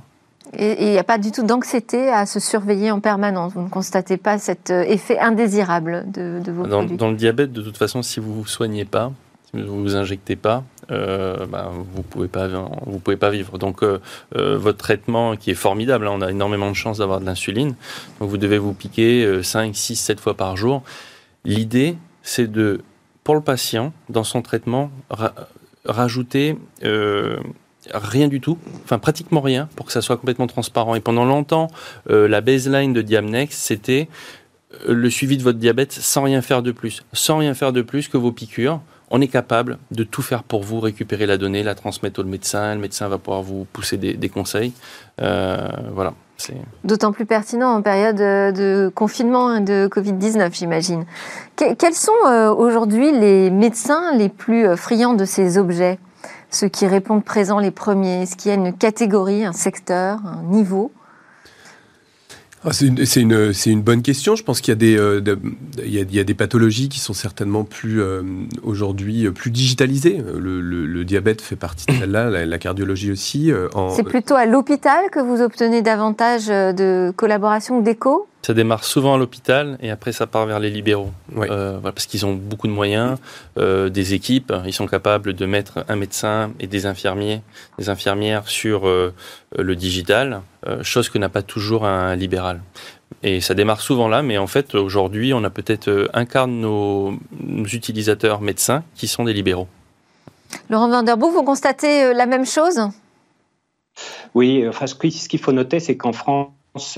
Et 0.53 0.85
il 0.85 0.91
n'y 0.91 0.97
a 0.97 1.03
pas 1.03 1.17
du 1.17 1.31
tout 1.31 1.43
d'anxiété 1.43 2.09
à 2.09 2.25
se 2.25 2.39
surveiller 2.39 2.91
en 2.91 2.99
permanence. 2.99 3.53
Vous 3.53 3.61
ne 3.61 3.69
constatez 3.69 4.17
pas 4.17 4.37
cet 4.37 4.69
euh, 4.69 4.83
effet 4.83 5.19
indésirable 5.19 6.05
de, 6.07 6.41
vos 6.51 6.65
dans, 6.65 6.79
produits 6.79 6.97
Dans 6.97 7.09
le 7.09 7.17
diabète, 7.17 7.51
de 7.51 7.61
toute 7.61 7.77
façon, 7.77 8.01
si 8.01 8.19
vous 8.19 8.29
ne 8.29 8.35
vous 8.35 8.47
soignez 8.47 8.85
pas, 8.85 9.11
si 9.51 9.61
vous 9.61 9.75
ne 9.75 9.81
vous 9.81 9.95
injectez 9.95 10.35
pas, 10.37 10.63
euh, 10.89 11.45
bah, 11.47 11.71
vous 11.73 11.97
ne 11.97 12.03
pouvez, 12.03 12.27
pas, 12.29 12.47
vous 12.85 12.99
pouvez 12.99 13.17
pas 13.17 13.29
vivre. 13.29 13.57
Donc, 13.57 13.83
euh, 13.83 13.99
votre 14.31 14.77
traitement, 14.77 15.35
qui 15.35 15.51
est 15.51 15.55
formidable, 15.55 16.07
hein, 16.07 16.13
on 16.13 16.21
a 16.21 16.31
énormément 16.31 16.69
de 16.69 16.75
chance 16.75 16.99
d'avoir 16.99 17.19
de 17.19 17.25
l'insuline, 17.25 17.75
donc 18.19 18.29
vous 18.29 18.37
devez 18.37 18.57
vous 18.57 18.73
piquer 18.73 19.41
5, 19.43 19.75
6, 19.75 19.95
7 19.97 20.19
fois 20.19 20.35
par 20.35 20.55
jour. 20.55 20.81
L'idée, 21.43 21.97
c'est 22.23 22.49
de 22.49 22.81
pour 23.27 23.35
le 23.35 23.41
patient, 23.41 23.91
dans 24.07 24.23
son 24.23 24.41
traitement, 24.41 24.89
rajouter 25.83 26.57
euh, 26.85 27.35
rien 27.93 28.29
du 28.29 28.39
tout, 28.39 28.57
enfin 28.85 28.99
pratiquement 28.99 29.41
rien, 29.41 29.67
pour 29.75 29.85
que 29.85 29.91
ça 29.91 30.01
soit 30.01 30.15
complètement 30.15 30.47
transparent. 30.47 30.95
Et 30.95 31.01
pendant 31.01 31.25
longtemps, 31.25 31.67
euh, 32.09 32.29
la 32.29 32.39
baseline 32.39 32.93
de 32.93 33.01
Diamnex, 33.01 33.53
c'était 33.53 34.07
euh, 34.87 34.93
le 34.93 35.09
suivi 35.09 35.35
de 35.35 35.43
votre 35.43 35.59
diabète 35.59 35.91
sans 35.91 36.23
rien 36.23 36.41
faire 36.41 36.61
de 36.61 36.71
plus. 36.71 37.03
Sans 37.11 37.39
rien 37.39 37.53
faire 37.53 37.73
de 37.73 37.81
plus 37.81 38.07
que 38.07 38.15
vos 38.15 38.31
piqûres. 38.31 38.79
On 39.11 39.19
est 39.19 39.27
capable 39.27 39.77
de 39.91 40.05
tout 40.05 40.21
faire 40.21 40.43
pour 40.43 40.63
vous, 40.63 40.79
récupérer 40.79 41.25
la 41.25 41.35
donnée, 41.35 41.63
la 41.63 41.75
transmettre 41.75 42.21
au 42.21 42.23
médecin. 42.23 42.75
Le 42.75 42.79
médecin 42.79 43.09
va 43.09 43.17
pouvoir 43.17 43.41
vous 43.41 43.67
pousser 43.73 43.97
des, 43.97 44.13
des 44.13 44.29
conseils. 44.29 44.71
voilà. 45.17 46.13
D'autant 46.83 47.11
plus 47.11 47.25
pertinent 47.25 47.73
en 47.73 47.81
période 47.81 48.19
euh, 48.21 48.51
de 48.51 48.91
confinement 48.93 49.55
et 49.55 49.61
de 49.61 49.89
Covid-19, 49.91 50.53
j'imagine. 50.53 51.05
quels 51.55 51.93
sont 51.93 52.11
euh, 52.25 52.53
aujourd'hui 52.53 53.11
les 53.11 53.49
médecins 53.49 54.13
les 54.15 54.29
plus 54.29 54.67
euh, 54.67 54.75
friands 54.75 55.13
de 55.13 55.25
ces 55.25 55.57
objets? 55.57 55.99
Ceux 56.49 56.69
qui 56.69 56.87
répondent 56.87 57.23
présents 57.23 57.59
les 57.59 57.71
premiers 57.71 58.23
Est-ce 58.23 58.35
qu'il 58.37 58.49
y 58.49 58.53
a 58.53 58.57
une 58.57 58.73
catégorie, 58.73 59.43
un 59.43 59.53
secteur, 59.53 60.19
un 60.25 60.43
niveau? 60.43 60.91
Ah, 62.65 62.71
c'est 62.73 63.21
une, 63.21 63.81
bonne 63.81 64.01
question. 64.01 64.35
Je 64.35 64.43
pense 64.43 64.61
qu'il 64.61 64.71
y, 64.71 64.73
a 64.73 64.77
des, 64.77 64.97
euh, 64.97 66.33
pathologies 66.35 66.89
qui 66.89 66.99
sont 66.99 67.13
certainement 67.13 67.63
plus 67.63 68.01
euh, 68.01 68.23
aujourd'hui 68.63 69.27
euh, 69.27 69.31
plus 69.31 69.51
digitalisées. 69.51 70.21
Le, 70.35 71.03
diabète 71.03 71.41
fait 71.41 71.55
partie 71.55 71.85
de 71.85 71.93
celle-là, 71.93 72.45
la, 72.45 72.57
cardiologie 72.57 73.11
aussi. 73.11 73.51
C'est 73.95 74.03
plutôt 74.03 74.35
à 74.35 74.45
l'hôpital 74.45 75.09
que 75.11 75.19
vous 75.19 75.41
obtenez 75.41 75.81
davantage 75.81 76.47
de 76.47 77.13
collaboration 77.15 77.81
d'écho? 77.81 78.27
Ça 78.47 78.53
démarre 78.53 78.85
souvent 78.85 79.15
à 79.15 79.17
l'hôpital 79.17 79.77
et 79.81 79.91
après 79.91 80.13
ça 80.13 80.25
part 80.25 80.45
vers 80.45 80.61
les 80.61 80.69
libéraux. 80.69 81.11
Euh, 81.35 81.79
parce 81.79 82.05
qu'ils 82.05 82.25
ont 82.25 82.33
beaucoup 82.33 82.67
de 82.67 82.71
moyens, 82.71 83.17
euh, 83.57 83.89
des 83.89 84.13
équipes, 84.13 84.53
ils 84.65 84.71
sont 84.71 84.87
capables 84.87 85.33
de 85.33 85.45
mettre 85.45 85.83
un 85.89 85.97
médecin 85.97 86.53
et 86.61 86.67
des 86.67 86.85
infirmiers, 86.85 87.41
des 87.77 87.89
infirmières 87.89 88.47
sur 88.47 88.87
euh, 88.87 89.13
le 89.57 89.75
digital, 89.75 90.43
chose 90.81 91.09
que 91.09 91.17
n'a 91.17 91.27
pas 91.27 91.41
toujours 91.41 91.85
un 91.85 92.15
libéral. 92.15 92.61
Et 93.21 93.41
ça 93.41 93.53
démarre 93.53 93.81
souvent 93.81 94.07
là, 94.07 94.21
mais 94.21 94.37
en 94.37 94.47
fait 94.47 94.75
aujourd'hui 94.75 95.33
on 95.33 95.43
a 95.43 95.49
peut-être 95.49 96.09
un 96.13 96.23
quart 96.23 96.47
de 96.47 96.53
nos, 96.53 97.19
utilisateurs 97.73 98.39
médecins 98.39 98.85
qui 98.95 99.09
sont 99.09 99.25
des 99.25 99.33
libéraux. 99.33 99.67
Laurent 100.69 100.87
Vanderboek, 100.87 101.33
vous 101.33 101.43
constatez 101.43 102.13
la 102.13 102.25
même 102.25 102.45
chose? 102.45 102.79
Oui, 104.33 104.65
enfin, 104.65 104.87
ce 104.87 104.95
qu'il 104.95 105.39
faut 105.39 105.51
noter, 105.51 105.81
c'est 105.81 105.97
qu'en 105.97 106.13
France, 106.13 106.47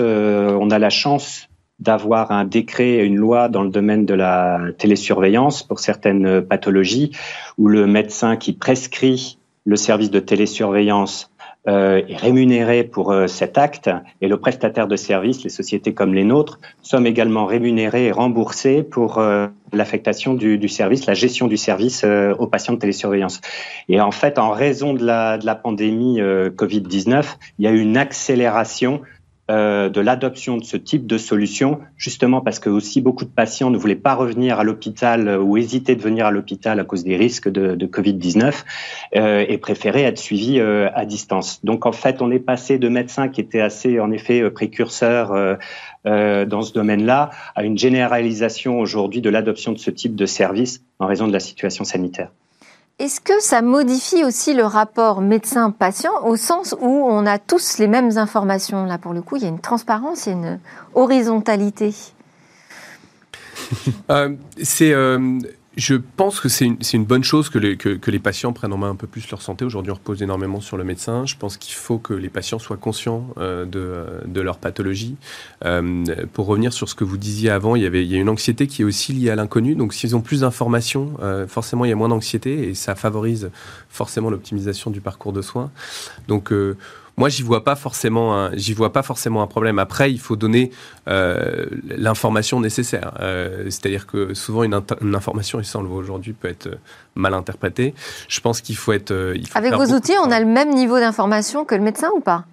euh, 0.00 0.56
on 0.60 0.70
a 0.70 0.78
la 0.78 0.90
chance 0.90 1.48
d'avoir 1.78 2.30
un 2.30 2.44
décret, 2.44 3.04
une 3.06 3.16
loi 3.16 3.48
dans 3.48 3.62
le 3.62 3.70
domaine 3.70 4.04
de 4.04 4.14
la 4.14 4.60
télésurveillance 4.76 5.62
pour 5.62 5.80
certaines 5.80 6.42
pathologies, 6.42 7.12
où 7.56 7.68
le 7.68 7.86
médecin 7.86 8.36
qui 8.36 8.52
prescrit 8.52 9.38
le 9.64 9.76
service 9.76 10.10
de 10.10 10.20
télésurveillance 10.20 11.30
euh, 11.68 12.02
est 12.06 12.16
rémunéré 12.16 12.84
pour 12.84 13.12
euh, 13.12 13.26
cet 13.26 13.56
acte 13.56 13.90
et 14.20 14.28
le 14.28 14.38
prestataire 14.38 14.88
de 14.88 14.96
service, 14.96 15.42
les 15.42 15.50
sociétés 15.50 15.94
comme 15.94 16.12
les 16.12 16.24
nôtres, 16.24 16.58
sommes 16.82 17.06
également 17.06 17.46
rémunérés 17.46 18.06
et 18.06 18.12
remboursés 18.12 18.82
pour 18.82 19.22
l'affectation 19.72 20.34
du, 20.34 20.68
service, 20.68 21.06
la 21.06 21.14
gestion 21.14 21.46
du 21.46 21.56
service 21.56 22.04
aux 22.38 22.46
patients 22.46 22.74
de 22.74 22.78
télésurveillance. 22.78 23.40
Et 23.88 24.00
en 24.00 24.10
fait, 24.10 24.38
en 24.38 24.50
raison 24.50 24.92
de 24.92 25.04
la, 25.04 25.38
de 25.38 25.46
la 25.46 25.54
pandémie 25.54 26.20
Covid-19, 26.20 27.24
il 27.58 27.64
y 27.64 27.68
a 27.68 27.70
eu 27.70 27.80
une 27.80 27.96
accélération 27.96 29.02
euh, 29.50 29.88
de 29.88 30.00
l'adoption 30.00 30.58
de 30.58 30.64
ce 30.64 30.76
type 30.76 31.08
de 31.08 31.18
solution, 31.18 31.80
justement 31.96 32.40
parce 32.40 32.60
que 32.60 32.70
aussi 32.70 33.00
beaucoup 33.00 33.24
de 33.24 33.30
patients 33.30 33.70
ne 33.70 33.76
voulaient 33.76 33.96
pas 33.96 34.14
revenir 34.14 34.60
à 34.60 34.64
l'hôpital 34.64 35.26
euh, 35.26 35.38
ou 35.38 35.56
hésitaient 35.56 35.96
de 35.96 36.02
venir 36.02 36.26
à 36.26 36.30
l'hôpital 36.30 36.78
à 36.78 36.84
cause 36.84 37.02
des 37.02 37.16
risques 37.16 37.48
de, 37.48 37.86
Covid-19 37.86 38.64
euh, 39.16 39.44
et 39.48 39.58
préféraient 39.58 40.04
être 40.04 40.18
suivis 40.18 40.60
à 40.60 41.04
distance. 41.04 41.64
Donc 41.64 41.84
en 41.84 41.92
fait, 41.92 42.22
on 42.22 42.30
est 42.30 42.38
passé 42.38 42.78
de 42.78 42.88
médecins 42.88 43.28
qui 43.28 43.40
étaient 43.40 43.60
assez 43.60 43.98
en 43.98 44.12
effet 44.12 44.48
précurseurs 44.50 45.58
dans 46.04 46.62
ce 46.62 46.72
domaine-là 46.72 47.30
à 47.56 47.64
une 47.64 47.76
généralisation 47.76 48.78
aujourd'hui 48.78 49.20
de 49.20 49.30
l'adoption 49.30 49.72
de 49.72 49.78
ce 49.78 49.90
type 49.90 50.14
de 50.14 50.26
service 50.26 50.84
en 51.00 51.06
raison 51.06 51.26
de 51.26 51.32
la 51.32 51.40
situation 51.40 51.84
sanitaire. 51.84 52.30
Est-ce 53.00 53.22
que 53.22 53.40
ça 53.40 53.62
modifie 53.62 54.24
aussi 54.24 54.52
le 54.52 54.64
rapport 54.64 55.22
médecin-patient 55.22 56.12
au 56.26 56.36
sens 56.36 56.76
où 56.78 56.86
on 56.86 57.24
a 57.24 57.38
tous 57.38 57.78
les 57.78 57.86
mêmes 57.86 58.18
informations? 58.18 58.84
Là, 58.84 58.98
pour 58.98 59.14
le 59.14 59.22
coup, 59.22 59.36
il 59.36 59.42
y 59.42 59.46
a 59.46 59.48
une 59.48 59.58
transparence, 59.58 60.26
il 60.26 60.28
y 60.28 60.32
a 60.32 60.36
une 60.36 60.60
horizontalité. 60.94 61.94
Euh, 64.10 64.34
c'est 64.62 64.92
euh, 64.92 65.38
je 65.80 65.94
pense 65.94 66.40
que 66.40 66.50
c'est 66.50 66.66
une, 66.66 67.04
bonne 67.06 67.24
chose 67.24 67.48
que 67.48 67.58
les, 67.58 68.18
patients 68.18 68.52
prennent 68.52 68.72
en 68.74 68.76
main 68.76 68.90
un 68.90 68.96
peu 68.96 69.06
plus 69.06 69.30
leur 69.30 69.40
santé. 69.40 69.64
Aujourd'hui, 69.64 69.90
on 69.90 69.94
repose 69.94 70.22
énormément 70.22 70.60
sur 70.60 70.76
le 70.76 70.84
médecin. 70.84 71.24
Je 71.24 71.36
pense 71.36 71.56
qu'il 71.56 71.74
faut 71.74 71.96
que 71.96 72.12
les 72.12 72.28
patients 72.28 72.58
soient 72.58 72.76
conscients 72.76 73.28
euh, 73.38 73.64
de, 73.64 74.40
leur 74.40 74.58
pathologie. 74.58 75.16
Euh, 75.64 76.04
pour 76.34 76.46
revenir 76.46 76.74
sur 76.74 76.88
ce 76.88 76.94
que 76.94 77.04
vous 77.04 77.16
disiez 77.16 77.48
avant, 77.48 77.76
il 77.76 77.82
y, 77.82 77.86
avait, 77.86 78.00
a 78.00 78.18
une 78.18 78.28
anxiété 78.28 78.66
qui 78.66 78.82
est 78.82 78.84
aussi 78.84 79.14
liée 79.14 79.30
à 79.30 79.36
l'inconnu. 79.36 79.74
Donc, 79.74 79.94
s'ils 79.94 80.14
ont 80.14 80.20
plus 80.20 80.40
d'informations, 80.40 81.14
euh, 81.22 81.46
forcément, 81.46 81.86
il 81.86 81.88
y 81.88 81.92
a 81.92 81.96
moins 81.96 82.08
d'anxiété 82.08 82.68
et 82.68 82.74
ça 82.74 82.94
favorise 82.94 83.50
forcément 83.88 84.28
l'optimisation 84.28 84.90
du 84.90 85.00
parcours 85.00 85.32
de 85.32 85.40
soins. 85.40 85.70
Donc, 86.28 86.52
moi, 87.20 87.28
j'y 87.28 87.42
vois 87.42 87.64
pas 87.64 87.76
forcément, 87.76 88.34
un, 88.34 88.50
j'y 88.56 88.72
vois 88.72 88.94
pas 88.94 89.02
forcément 89.02 89.42
un 89.42 89.46
problème. 89.46 89.78
Après, 89.78 90.10
il 90.10 90.18
faut 90.18 90.36
donner 90.36 90.70
euh, 91.06 91.66
l'information 91.84 92.60
nécessaire. 92.60 93.12
Euh, 93.20 93.64
c'est-à-dire 93.64 94.06
que 94.06 94.32
souvent 94.32 94.62
une, 94.62 94.72
information, 95.14 95.60
et 95.60 95.64
ça 95.64 95.78
on 95.80 95.82
le 95.82 95.88
voit 95.88 95.98
aujourd'hui, 95.98 96.32
peut 96.32 96.48
être 96.48 96.70
mal 97.14 97.34
interprétée. 97.34 97.92
Je 98.26 98.40
pense 98.40 98.62
qu'il 98.62 98.76
faut 98.76 98.94
être. 98.94 99.10
Euh, 99.10 99.36
Avec 99.52 99.74
vos 99.74 99.92
outils, 99.94 100.14
on 100.24 100.30
a 100.30 100.40
le 100.40 100.46
même 100.46 100.72
niveau 100.72 100.98
d'information 100.98 101.66
que 101.66 101.74
le 101.74 101.82
médecin 101.82 102.08
ou 102.16 102.20
pas? 102.20 102.46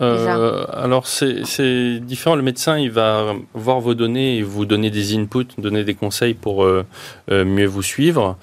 Alors 0.00 1.06
c'est 1.06 2.00
différent. 2.00 2.36
Le 2.36 2.42
médecin, 2.42 2.78
il 2.78 2.90
va 2.90 3.34
voir 3.52 3.78
vos 3.78 3.94
données 3.94 4.38
et 4.38 4.42
vous 4.42 4.64
donner 4.64 4.90
des 4.90 5.14
inputs, 5.14 5.54
donner 5.58 5.84
des 5.84 5.94
conseils 5.94 6.34
pour 6.34 6.66
mieux 7.28 7.66
vous 7.66 7.82
suivre 7.82 8.36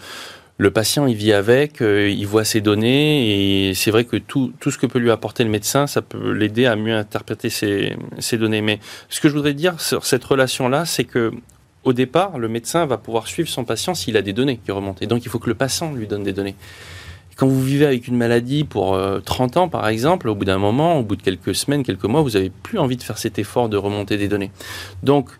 le 0.62 0.70
patient, 0.70 1.08
il 1.08 1.16
vit 1.16 1.34
avec, 1.34 1.82
euh, 1.82 2.08
il 2.08 2.28
voit 2.28 2.46
ses 2.46 2.62
données, 2.62 3.70
et 3.70 3.74
c'est 3.74 3.90
vrai 3.90 4.06
que 4.06 4.16
tout, 4.16 4.54
tout, 4.60 4.70
ce 4.70 4.78
que 4.78 4.86
peut 4.86 5.00
lui 5.00 5.10
apporter 5.10 5.44
le 5.44 5.50
médecin, 5.50 5.88
ça 5.88 6.04
peut 6.04 6.34
l'aider 6.34 6.68
à 6.68 6.76
mieux 6.76 6.94
interpréter 6.94 7.50
ses, 7.50 7.98
données. 8.38 8.62
Mais 8.62 8.78
ce 9.10 9.20
que 9.22 9.28
je 9.28 9.34
voudrais 9.34 9.56
dire 9.56 9.82
sur 9.82 10.06
cette 10.06 10.24
relation-là, 10.24 10.86
c'est 10.86 11.06
que 11.06 11.32
au 11.84 11.94
départ, 11.94 12.38
le 12.38 12.48
médecin 12.48 12.86
va 12.86 12.98
pouvoir 12.98 13.28
suivre 13.28 13.50
son 13.50 13.66
patient 13.66 13.96
s'il 13.96 14.18
a 14.18 14.22
des 14.22 14.34
données 14.34 14.60
qui 14.64 14.72
remontent. 14.72 15.00
Et 15.02 15.08
donc, 15.08 15.26
il 15.26 15.30
faut 15.30 15.40
que 15.40 15.50
le 15.50 15.56
patient 15.56 15.94
lui 15.94 16.06
donne 16.06 16.22
des 16.22 16.34
données. 16.34 16.54
quand 17.38 17.48
vous 17.48 17.64
vivez 17.64 17.88
avec 17.88 18.08
une 18.08 18.18
maladie 18.18 18.64
pour 18.64 18.96
30 19.26 19.58
euh, 19.58 19.60
ans, 19.62 19.68
par 19.68 19.88
exemple, 19.88 20.30
au 20.30 20.36
bout 20.36 20.46
d'un 20.46 20.60
moment, 20.60 21.00
au 21.00 21.02
bout 21.02 21.16
de 21.16 21.24
quelques 21.24 21.56
semaines, 21.56 21.82
quelques 21.82 22.04
mois, 22.04 22.22
vous 22.22 22.38
n'avez 22.38 22.52
plus 22.52 22.78
envie 22.78 22.98
de 22.98 23.04
faire 23.04 23.18
cet 23.18 23.40
effort 23.40 23.68
de 23.68 23.78
remonter 23.78 24.16
des 24.16 24.28
données. 24.28 24.52
Donc, 25.02 25.32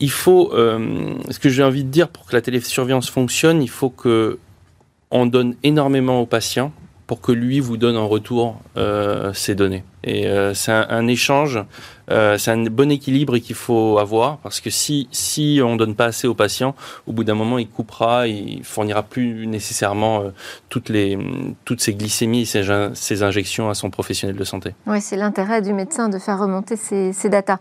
il 0.00 0.10
faut, 0.10 0.52
euh, 0.52 1.14
ce 1.30 1.38
que 1.38 1.48
j'ai 1.48 1.62
envie 1.62 1.84
de 1.84 1.90
dire 1.90 2.08
pour 2.08 2.26
que 2.26 2.34
la 2.34 2.42
télésurveillance 2.42 3.10
fonctionne, 3.10 3.62
il 3.62 3.70
faut 3.70 3.90
que 3.90 4.38
on 5.10 5.26
donne 5.26 5.54
énormément 5.62 6.20
aux 6.20 6.26
patients 6.26 6.72
pour 7.06 7.20
que 7.20 7.32
lui 7.32 7.60
vous 7.60 7.76
donne 7.76 7.96
en 7.96 8.08
retour 8.08 8.60
euh, 8.76 9.32
ces 9.34 9.54
données. 9.54 9.84
Et 10.04 10.26
euh, 10.26 10.52
c'est 10.52 10.72
un, 10.72 11.06
échange, 11.06 11.62
euh, 12.10 12.36
c'est 12.36 12.50
un 12.50 12.62
bon 12.64 12.90
équilibre 12.90 13.38
qu'il 13.38 13.56
faut 13.56 13.98
avoir 13.98 14.36
parce 14.38 14.60
que 14.60 14.68
si, 14.68 15.08
si 15.12 15.60
on 15.64 15.74
ne 15.74 15.78
donne 15.78 15.94
pas 15.94 16.06
assez 16.06 16.26
au 16.26 16.34
patient, 16.34 16.74
au 17.06 17.12
bout 17.12 17.24
d'un 17.24 17.34
moment, 17.34 17.58
il 17.58 17.68
coupera, 17.68 18.26
il 18.26 18.62
fournira 18.64 19.02
plus 19.02 19.46
nécessairement 19.46 20.24
toutes, 20.68 20.90
les, 20.90 21.18
toutes 21.64 21.80
ces 21.80 21.94
glycémies 21.94 22.44
ces, 22.44 23.22
injections 23.22 23.70
à 23.70 23.74
son 23.74 23.88
professionnel 23.88 24.36
de 24.36 24.44
santé. 24.44 24.74
Oui, 24.86 25.00
c'est 25.00 25.16
l'intérêt 25.16 25.62
du 25.62 25.72
médecin 25.72 26.10
de 26.10 26.18
faire 26.18 26.38
remonter 26.38 26.76
ces, 26.76 27.14
ces 27.14 27.30
datas. 27.30 27.58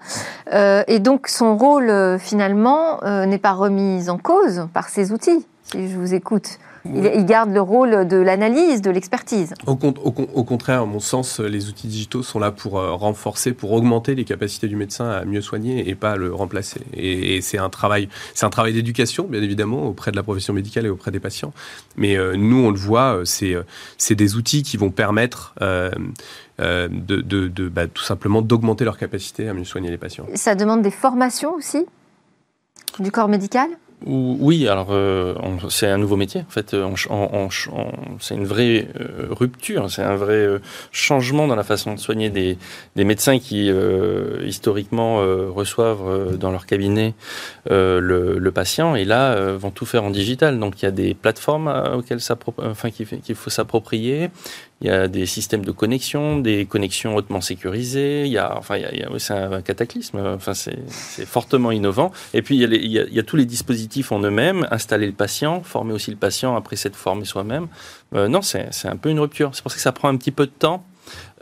et 0.51 0.99
donc, 0.99 1.29
son 1.29 1.57
rôle, 1.57 2.19
finalement, 2.19 2.99
n'est 3.25 3.37
pas 3.37 3.53
remis 3.53 4.09
en 4.09 4.17
cause 4.17 4.67
par 4.73 4.89
ces 4.89 5.13
outils, 5.13 5.45
si 5.63 5.89
je 5.89 5.97
vous 5.97 6.13
écoute. 6.13 6.59
Il, 6.85 7.25
garde 7.25 7.51
le 7.51 7.61
rôle 7.61 8.07
de 8.07 8.17
l'analyse, 8.17 8.81
de 8.81 8.91
l'expertise. 8.91 9.53
Au, 9.65 9.75
contraire, 9.75 10.81
à 10.81 10.85
mon 10.85 10.99
sens, 10.99 11.39
les 11.39 11.69
outils 11.69 11.87
digitaux 11.87 12.23
sont 12.23 12.39
là 12.39 12.51
pour 12.51 12.77
euh, 12.77 12.91
renforcer, 12.91 13.53
pour 13.53 13.71
augmenter 13.71 14.15
les 14.15 14.25
capacités 14.25 14.67
du 14.67 14.75
médecin 14.75 15.09
à 15.09 15.23
mieux 15.23 15.41
soigner 15.41 15.87
et 15.87 15.95
pas 15.95 16.17
le 16.17 16.33
remplacer. 16.33 16.81
Et, 16.93 17.41
c'est 17.41 17.57
un 17.57 17.69
travail, 17.69 18.09
c'est 18.33 18.45
un 18.45 18.49
travail 18.49 18.73
d'éducation, 18.73 19.25
bien 19.25 19.41
évidemment, 19.41 19.87
auprès 19.87 20.11
de 20.11 20.17
la 20.17 20.23
profession 20.23 20.53
médicale 20.53 20.85
et 20.85 20.89
auprès 20.89 21.11
des 21.11 21.21
patients. 21.21 21.53
Mais 21.95 22.17
euh, 22.17 22.35
nous, 22.35 22.65
on 22.65 22.71
le 22.71 22.77
voit, 22.77 23.17
euh, 23.17 23.25
c'est 23.25 23.55
c'est 23.97 24.15
des 24.15 24.35
outils 24.35 24.63
qui 24.63 24.77
vont 24.77 24.89
permettre 24.89 25.53
de, 26.59 27.67
bah, 27.69 27.87
tout 27.87 28.03
simplement 28.03 28.41
d'augmenter 28.41 28.83
leur 28.83 28.97
capacité 28.97 29.47
à 29.47 29.53
mieux 29.53 29.63
soigner 29.63 29.89
les 29.89 29.97
patients. 29.97 30.25
Ça 30.35 30.55
demande 30.55 30.81
des 30.81 30.91
formations 30.91 31.53
aussi 31.55 31.85
du 32.99 33.11
corps 33.11 33.27
médical? 33.27 33.69
Oui, 34.05 34.67
alors 34.67 34.89
euh, 34.91 35.33
c'est 35.69 35.87
un 35.87 35.97
nouveau 35.97 36.17
métier. 36.17 36.41
En 36.41 36.51
fait, 36.51 36.75
c'est 38.19 38.35
une 38.35 38.45
vraie 38.45 38.87
euh, 38.99 39.27
rupture, 39.29 39.89
c'est 39.89 40.01
un 40.03 40.15
vrai 40.15 40.33
euh, 40.33 40.59
changement 40.91 41.47
dans 41.47 41.55
la 41.55 41.63
façon 41.63 41.93
de 41.93 41.99
soigner 41.99 42.29
des, 42.29 42.57
médecins 42.95 43.39
qui 43.39 43.71
historiquement 44.45 45.17
reçoivent 45.53 46.37
dans 46.37 46.51
leur 46.51 46.65
cabinet 46.65 47.13
le, 47.69 48.51
patient 48.53 48.95
et 48.95 49.03
là 49.03 49.53
vont 49.53 49.71
tout 49.71 49.85
faire 49.85 50.03
en 50.03 50.09
digital. 50.09 50.59
Donc 50.59 50.81
il 50.81 50.85
y 50.85 50.87
a 50.87 50.91
des 50.91 51.13
plateformes 51.13 51.67
auxquelles 51.95 52.19
enfin, 52.59 52.89
qu'il 52.91 53.35
faut 53.35 53.49
s'approprier. 53.49 54.29
Il 54.83 54.89
y 54.89 54.91
a 54.91 55.07
des 55.07 55.25
systèmes 55.25 55.63
de 55.63 55.71
connexion, 55.71 56.39
des 56.39 56.65
connexions 56.65 57.15
hautement 57.15 57.39
sécurisées. 57.39 58.25
Il 58.25 58.31
y 58.33 58.37
a, 58.37 58.57
enfin, 58.57 58.77
c'est 59.17 59.33
un 59.33 59.61
cataclysme. 59.61 60.19
Enfin, 60.35 60.53
c'est, 60.53 60.75
fortement 61.25 61.71
innovant. 61.71 62.11
Et 62.33 62.41
puis, 62.41 62.57
il 62.57 62.91
y, 62.91 63.19
a 63.19 63.23
tous 63.23 63.37
les 63.37 63.45
dispositifs 63.45 64.11
en 64.11 64.19
eux-mêmes. 64.19 64.67
Installer 64.71 65.07
le 65.07 65.13
patient, 65.13 65.61
former 65.63 65.93
aussi 65.93 66.11
le 66.11 66.17
patient, 66.17 66.57
après 66.57 66.75
s'être 66.75 66.97
formé 66.97 67.23
soi-même. 67.23 67.67
Euh, 68.13 68.27
non, 68.27 68.41
c'est, 68.41 68.67
un 68.83 68.97
peu 68.97 69.09
une 69.09 69.21
rupture. 69.21 69.51
C'est 69.53 69.63
ça 69.63 69.73
que 69.73 69.79
ça 69.79 69.93
prend 69.93 70.09
un 70.09 70.17
petit 70.17 70.31
peu 70.31 70.47
de 70.47 70.51
temps. 70.51 70.85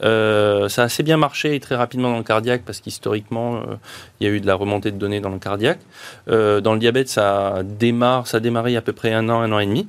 Euh, 0.04 0.70
ça 0.70 0.84
a 0.84 0.86
assez 0.86 1.02
bien 1.02 1.18
marché 1.18 1.56
et 1.56 1.60
très 1.60 1.76
rapidement 1.76 2.12
dans 2.12 2.18
le 2.18 2.24
cardiaque 2.24 2.62
parce 2.64 2.80
qu'historiquement, 2.80 3.56
euh, 3.56 3.76
il 4.20 4.28
y 4.28 4.30
a 4.30 4.34
eu 4.34 4.40
de 4.40 4.48
la 4.48 4.56
remontée 4.56 4.92
de 4.92 4.98
données 4.98 5.20
dans 5.20 5.30
le 5.30 5.40
cardiaque. 5.40 5.80
dans 6.28 6.74
le 6.74 6.80
diabète, 6.80 7.10
ça 7.10 7.64
démarre, 7.64 8.28
ça 8.28 8.38
a 8.38 8.40
démarré 8.40 8.76
à 8.76 8.82
peu 8.84 8.94
près 8.94 9.14
un 9.14 9.30
an, 9.30 9.42
un 9.42 9.52
an 9.52 9.58
et 9.58 9.66
demi. 9.66 9.88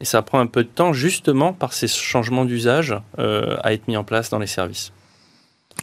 Et 0.00 0.04
ça 0.04 0.22
prend 0.22 0.40
un 0.40 0.46
peu 0.46 0.62
de 0.62 0.68
temps 0.68 0.92
justement 0.92 1.52
par 1.52 1.72
ces 1.72 1.88
changements 1.88 2.44
d'usage 2.44 2.94
euh, 3.18 3.56
à 3.62 3.72
être 3.72 3.88
mis 3.88 3.96
en 3.96 4.04
place 4.04 4.30
dans 4.30 4.38
les 4.38 4.46
services. 4.46 4.92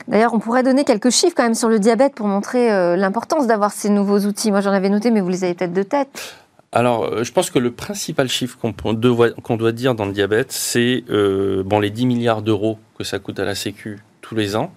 D'ailleurs, 0.08 0.34
on 0.34 0.40
pourrait 0.40 0.64
donner 0.64 0.84
quelques 0.84 1.12
chiffres 1.12 1.34
quand 1.36 1.44
même 1.44 1.56
sur 1.56 1.70
le 1.70 1.80
diabète 1.80 2.16
pour 2.16 2.28
montrer 2.28 2.72
euh, 2.72 2.96
l'importance 2.96 3.48
d'avoir 3.48 3.72
ces 3.72 3.90
nouveaux 3.90 4.20
outils. 4.20 4.52
Moi, 4.52 4.62
j'en 4.62 4.72
avais 4.72 4.90
noté, 4.90 5.12
mais 5.12 5.22
vous 5.22 5.30
les 5.30 5.44
avez 5.44 5.54
peut-être 5.54 5.74
de 5.74 5.84
tête. 5.84 6.36
Alors, 6.72 7.06
euh, 7.06 7.24
je 7.24 7.32
pense 7.32 7.50
que 7.52 7.60
le 7.60 7.72
principal 7.72 8.28
chiffre 8.28 8.58
qu'on 8.58 8.94
doit, 8.94 9.30
doit, 9.30 9.72
dire 9.72 9.96
dans 9.96 10.06
le 10.06 10.14
diabète, 10.14 10.52
c'est 10.52 11.04
bon, 11.08 11.80
les 11.80 11.90
10 11.90 12.06
milliards 12.06 12.42
d'euros 12.42 12.80
que 12.98 13.04
ça 13.04 13.20
coûte 13.20 13.40
à 13.40 13.46
la 13.46 13.56
Sécu 13.56 14.00
tous 14.22 14.36
les 14.36 14.56
ans. 14.56 14.72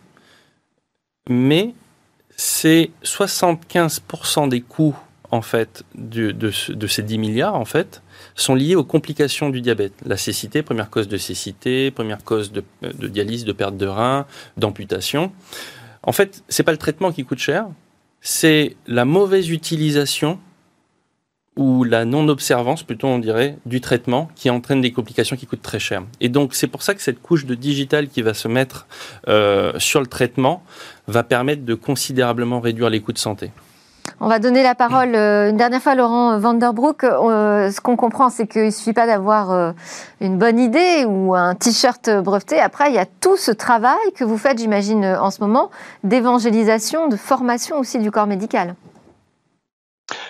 Mais 1.28 1.74
c'est 2.36 2.90
75% 3.02 4.48
des 4.48 4.60
coûts 4.60 4.94
en 5.36 5.42
fait 5.42 5.84
de, 5.94 6.50
ces 6.50 7.02
10 7.02 7.18
milliards 7.18 7.54
en 7.54 7.64
fait 7.64 8.02
sont 8.34 8.54
liées 8.54 8.74
aux 8.74 8.84
complications 8.84 9.50
du 9.50 9.60
diabète. 9.60 9.94
La 10.04 10.16
cécité, 10.16 10.62
première 10.62 10.90
cause 10.90 11.08
de 11.08 11.16
cécité, 11.16 11.90
première 11.90 12.24
cause 12.24 12.52
de, 12.52 12.64
dialyse, 13.06 13.44
de 13.44 13.52
perte 13.52 13.76
de 13.76 13.86
rein, 13.86 14.26
d'amputation. 14.56 15.32
En 16.02 16.12
fait, 16.12 16.42
c'est 16.48 16.62
pas 16.62 16.72
le 16.72 16.78
traitement 16.78 17.12
qui 17.12 17.24
coûte 17.24 17.38
cher, 17.38 17.66
c'est 18.20 18.76
la 18.86 19.04
mauvaise 19.04 19.50
utilisation 19.50 20.38
ou 21.56 21.84
la 21.84 22.04
non-observance, 22.04 22.82
plutôt 22.82 23.06
on 23.06 23.18
dirait, 23.18 23.56
du 23.64 23.80
traitement 23.80 24.30
qui 24.34 24.50
entraîne 24.50 24.82
des 24.82 24.92
complications 24.92 25.36
qui 25.36 25.46
coûtent 25.46 25.62
très 25.62 25.78
cher. 25.78 26.02
Et 26.20 26.28
donc 26.28 26.54
c'est 26.54 26.66
pour 26.66 26.82
ça 26.82 26.94
que 26.94 27.00
cette 27.00 27.20
couche 27.22 27.46
de 27.46 27.54
digital 27.54 28.08
qui 28.08 28.20
va 28.20 28.34
se 28.34 28.46
mettre 28.46 28.86
euh, 29.28 29.72
sur 29.78 30.00
le 30.00 30.06
traitement 30.06 30.62
va 31.06 31.22
permettre 31.22 31.64
de 31.64 31.74
considérablement 31.74 32.60
réduire 32.60 32.90
les 32.90 33.00
coûts 33.00 33.14
de 33.14 33.18
santé. 33.18 33.50
On 34.20 34.28
va 34.28 34.38
donner 34.38 34.62
la 34.62 34.74
parole 34.74 35.14
euh, 35.14 35.50
une 35.50 35.56
dernière 35.56 35.82
fois 35.82 35.92
à 35.92 35.94
Laurent 35.94 36.38
Vanderbroek. 36.38 37.04
Euh, 37.04 37.70
ce 37.70 37.80
qu'on 37.80 37.96
comprend, 37.96 38.30
c'est 38.30 38.46
qu'il 38.46 38.66
ne 38.66 38.70
suffit 38.70 38.92
pas 38.92 39.06
d'avoir 39.06 39.52
euh, 39.52 39.72
une 40.20 40.38
bonne 40.38 40.58
idée 40.58 41.04
ou 41.06 41.34
un 41.34 41.54
t-shirt 41.54 42.10
breveté. 42.22 42.58
Après, 42.58 42.88
il 42.88 42.94
y 42.94 42.98
a 42.98 43.06
tout 43.06 43.36
ce 43.36 43.50
travail 43.50 44.12
que 44.14 44.24
vous 44.24 44.38
faites, 44.38 44.58
j'imagine, 44.58 45.04
en 45.04 45.30
ce 45.30 45.40
moment, 45.40 45.70
d'évangélisation, 46.02 47.08
de 47.08 47.16
formation 47.16 47.78
aussi 47.78 47.98
du 47.98 48.10
corps 48.10 48.26
médical. 48.26 48.74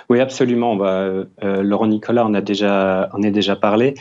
Oui, 0.08 0.20
absolument. 0.20 0.78
Euh, 0.82 1.24
Laurent 1.42 1.88
Nicolas 1.88 2.24
en 2.24 2.34
a 2.34 2.40
déjà, 2.40 3.10
déjà 3.18 3.56
parlé. 3.56 3.94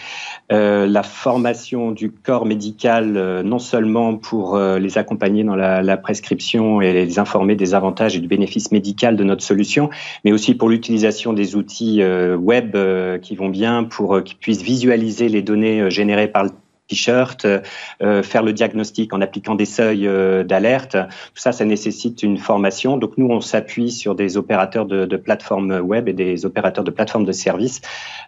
Euh, 0.51 0.85
la 0.85 1.01
formation 1.01 1.91
du 1.91 2.11
corps 2.11 2.45
médical, 2.45 3.17
euh, 3.17 3.41
non 3.41 3.57
seulement 3.57 4.15
pour 4.15 4.55
euh, 4.55 4.77
les 4.77 4.99
accompagner 4.99 5.43
dans 5.43 5.55
la, 5.55 5.81
la, 5.81 5.97
prescription 5.97 6.81
et 6.81 6.93
les 6.93 7.17
informer 7.17 7.55
des 7.55 7.73
avantages 7.73 8.15
et 8.15 8.19
du 8.19 8.27
bénéfice 8.27 8.71
médical 8.71 9.15
de 9.15 9.23
notre 9.23 9.41
solution, 9.41 9.89
mais 10.23 10.31
aussi 10.31 10.53
pour 10.53 10.69
l'utilisation 10.69 11.33
des 11.33 11.55
outils 11.55 12.03
web 12.03 12.77
qui 13.21 13.35
vont 13.35 13.49
bien 13.49 13.83
pour 13.83 14.21
qu'ils 14.23 14.37
puissent 14.37 14.61
visualiser 14.61 15.29
les 15.29 15.41
données 15.41 15.89
générées 15.89 16.27
par 16.27 16.43
le 16.43 16.51
t-shirt, 16.87 17.45
euh, 17.45 18.23
faire 18.23 18.43
le 18.43 18.53
diagnostic 18.53 19.13
en 19.13 19.21
appliquant 19.21 19.55
des 19.55 19.65
seuils 19.65 20.07
euh, 20.07 20.43
d'alerte. 20.43 20.91
Tout 20.93 21.41
ça, 21.41 21.51
ça 21.51 21.65
nécessite 21.65 22.23
une 22.23 22.37
formation. 22.37 22.97
Donc 22.97 23.17
nous, 23.17 23.27
on 23.27 23.41
s'appuie 23.41 23.91
sur 23.91 24.15
des 24.15 24.37
opérateurs 24.37 24.85
de, 24.85 25.15
plateformes 25.15 25.79
web 25.79 26.09
et 26.09 26.13
des 26.13 26.45
opérateurs 26.45 26.83
de 26.83 26.91
plateformes 26.91 27.25
de 27.25 27.31
services 27.31 27.81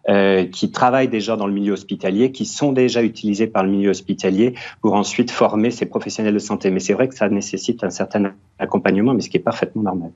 euh, 0.10 0.46
qui 0.46 0.72
travaillent 0.72 1.10
déjà 1.10 1.36
dans 1.36 1.48
le 1.48 1.54
milieu 1.54 1.74
hospitalier, 1.74 2.32
qui 2.32 2.46
sont 2.46 2.72
déjà 2.72 3.04
utilisés 3.04 3.48
par 3.48 3.64
le 3.64 3.70
milieu 3.70 3.90
hospitalier 3.90 4.56
pour 4.82 4.94
ensuite 4.94 5.32
former 5.32 5.70
ces 5.70 5.86
professionnels 5.86 6.34
de 6.34 6.40
santé. 6.40 6.72
Mais 6.72 6.80
c'est 6.80 6.94
vrai 6.94 7.08
que 7.08 7.16
ça 7.16 7.30
nécessite 7.30 7.84
un 7.84 7.90
certain 7.90 8.32
accompagnement, 8.58 9.14
mais 9.14 9.22
ce 9.22 9.30
qui 9.30 9.38
est 9.38 9.42
parfaitement 9.42 9.84
normal. 9.84 10.12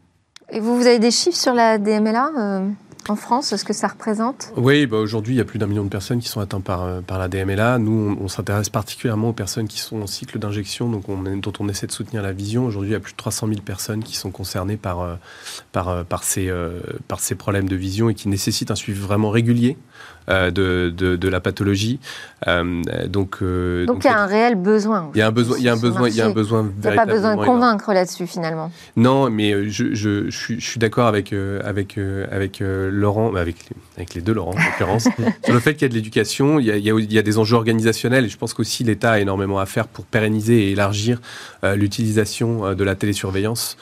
Et 0.49 0.60
vous, 0.60 0.75
vous 0.75 0.88
avez 0.88 0.99
des 0.99 1.12
chiffres 1.12 1.38
sur 1.38 1.54
la 1.54 1.77
DMLA 1.77 2.32
en 3.09 3.15
France, 3.15 3.55
ce 3.55 3.63
que 3.63 3.73
ça 3.73 3.87
représente? 3.87 4.51
Oui, 4.55 4.85
bah 4.85 4.97
aujourd'hui, 4.97 5.33
il 5.33 5.37
y 5.37 5.41
a 5.41 5.45
plus 5.45 5.59
d'un 5.59 5.67
million 5.67 5.83
de 5.83 5.89
personnes 5.89 6.19
qui 6.19 6.27
sont 6.27 6.39
atteintes 6.39 6.63
par, 6.63 6.83
euh, 6.83 7.01
la 7.09 7.27
DMLA. 7.27 7.79
Nous, 7.79 8.17
on, 8.19 8.27
s'intéresse 8.27 8.69
particulièrement 8.69 9.29
aux 9.29 9.33
personnes 9.33 9.67
qui 9.67 9.79
sont 9.79 10.01
en 10.01 10.07
cycle 10.07 10.39
d'injection, 10.39 10.89
dont 10.89 11.53
on 11.59 11.69
essaie 11.69 11.87
de 11.87 11.91
soutenir 11.91 12.21
la 12.21 12.31
vision. 12.31 12.65
Aujourd'hui, 12.65 12.91
il 12.91 12.93
y 12.93 12.95
a 12.95 12.99
plus 12.99 13.13
de 13.13 13.17
300 13.17 13.47
000 13.47 13.61
personnes 13.61 14.03
qui 14.03 14.15
sont 14.15 14.31
concernées 14.31 14.79
euh, 14.85 15.15
euh, 15.75 16.03
par 16.03 16.23
ces 17.19 17.35
problèmes 17.35 17.69
de 17.69 17.75
vision 17.75 18.09
et 18.09 18.13
qui 18.13 18.29
nécessitent 18.29 18.71
un 18.71 18.75
suivi 18.75 18.99
vraiment 18.99 19.29
régulier 19.29 19.77
de, 20.27 20.93
de, 20.95 21.17
de, 21.17 21.27
la 21.27 21.41
pathologie. 21.41 21.99
donc, 22.47 23.43
donc, 23.43 24.03
il 24.03 24.05
y 24.05 24.07
a 24.07 24.21
un 24.21 24.25
réel 24.27 24.55
besoin. 24.55 25.11
Il 25.13 25.17
y 25.17 25.21
a 25.21 25.27
un 25.27 25.31
besoin, 25.31 25.57
il 25.57 25.63
y 25.63 25.67
a 25.67 25.73
un 25.73 25.77
besoin, 25.77 26.07
il 26.07 26.15
y 26.15 26.21
a 26.21 26.27
un 26.27 26.31
besoin. 26.31 26.71
Il 26.77 26.89
n'y 26.89 26.97
a 26.97 27.05
pas 27.05 27.11
besoin 27.11 27.35
de 27.35 27.43
convaincre 27.43 27.91
là-dessus 27.93 28.27
finalement. 28.27 28.71
Non, 28.95 29.29
mais 29.29 29.69
je, 29.69 29.93
je, 29.93 30.29
je, 30.29 30.37
suis, 30.37 30.59
je 30.59 30.65
suis 30.65 30.79
d'accord 30.79 31.07
avec, 31.07 31.33
avec, 31.33 31.99
avec 32.31 32.59
Laurent, 32.61 33.35
avec, 33.35 33.57
avec 33.97 34.13
les 34.13 34.21
deux 34.21 34.33
Laurent 34.33 34.51
en 34.51 34.55
l'occurrence, 34.55 35.07
sur 35.43 35.53
le 35.53 35.59
fait 35.59 35.73
qu'il 35.73 35.83
y 35.83 35.85
a 35.85 35.89
de 35.89 35.95
l'éducation, 35.95 36.59
il, 36.59 36.67
il, 36.67 37.13
y 37.13 37.19
a 37.19 37.23
des 37.23 37.37
enjeux 37.37 37.55
organisationnels 37.55 38.25
et 38.25 38.29
je 38.29 38.37
pense 38.37 38.53
qu'aussi 38.53 38.83
l'État 38.83 39.11
a 39.11 39.19
énormément 39.19 39.59
à 39.59 39.65
faire 39.65 39.87
pour 39.87 40.05
pérenniser 40.05 40.67
et 40.67 40.71
élargir 40.71 41.19
euh, 41.63 41.75
l'utilisation 41.75 42.65
euh, 42.65 42.75
de 42.75 42.83
la 42.83 42.95
télésurveillance. 42.95 43.77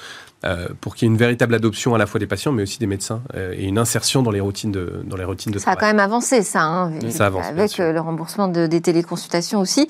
Euh, 0.45 0.69
pour 0.79 0.95
qu'il 0.95 1.05
y 1.05 1.09
ait 1.09 1.11
une 1.11 1.17
véritable 1.17 1.53
adoption 1.53 1.95
à 1.95 1.97
la 1.97 2.05
fois 2.05 2.19
des 2.19 2.27
patients, 2.27 2.53
mais 2.53 2.63
aussi 2.63 2.79
des 2.79 2.87
médecins, 2.87 3.21
et 3.35 3.65
une 3.65 3.77
insertion 3.77 4.23
dans 4.23 4.31
les 4.31 4.39
routines 4.39 4.71
de, 4.71 5.01
dans 5.03 5.17
les 5.17 5.25
routines 5.25 5.51
de 5.51 5.59
ça 5.59 5.63
travail. 5.63 5.79
Ça 5.79 5.85
a 5.85 5.89
quand 5.89 5.97
même 5.97 6.05
avancé, 6.05 6.43
ça, 6.43 6.61
hein, 6.63 6.93
ça 7.09 7.25
avance, 7.25 7.45
avec 7.45 7.77
le 7.77 7.99
remboursement 7.99 8.47
de, 8.47 8.65
des 8.65 8.79
téléconsultations 8.79 9.59
aussi. 9.59 9.87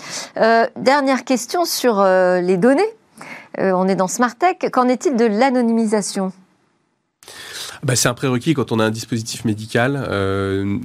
dernière 0.75 1.23
question 1.23 1.65
sur 1.65 2.03
les 2.03 2.57
données. 2.57 2.81
on 3.59 3.87
est 3.87 3.95
dans 3.95 4.07
Smart 4.07 4.35
Tech. 4.35 4.71
Qu'en 4.71 4.87
est-il 4.87 5.15
de 5.15 5.25
l'anonymisation? 5.25 6.31
Bah, 7.83 7.95
C'est 7.95 8.09
un 8.09 8.13
prérequis 8.13 8.53
quand 8.53 8.71
on 8.71 8.79
a 8.79 8.85
un 8.85 8.91
dispositif 8.91 9.45
médical. 9.45 10.01
Euh, 10.09 10.79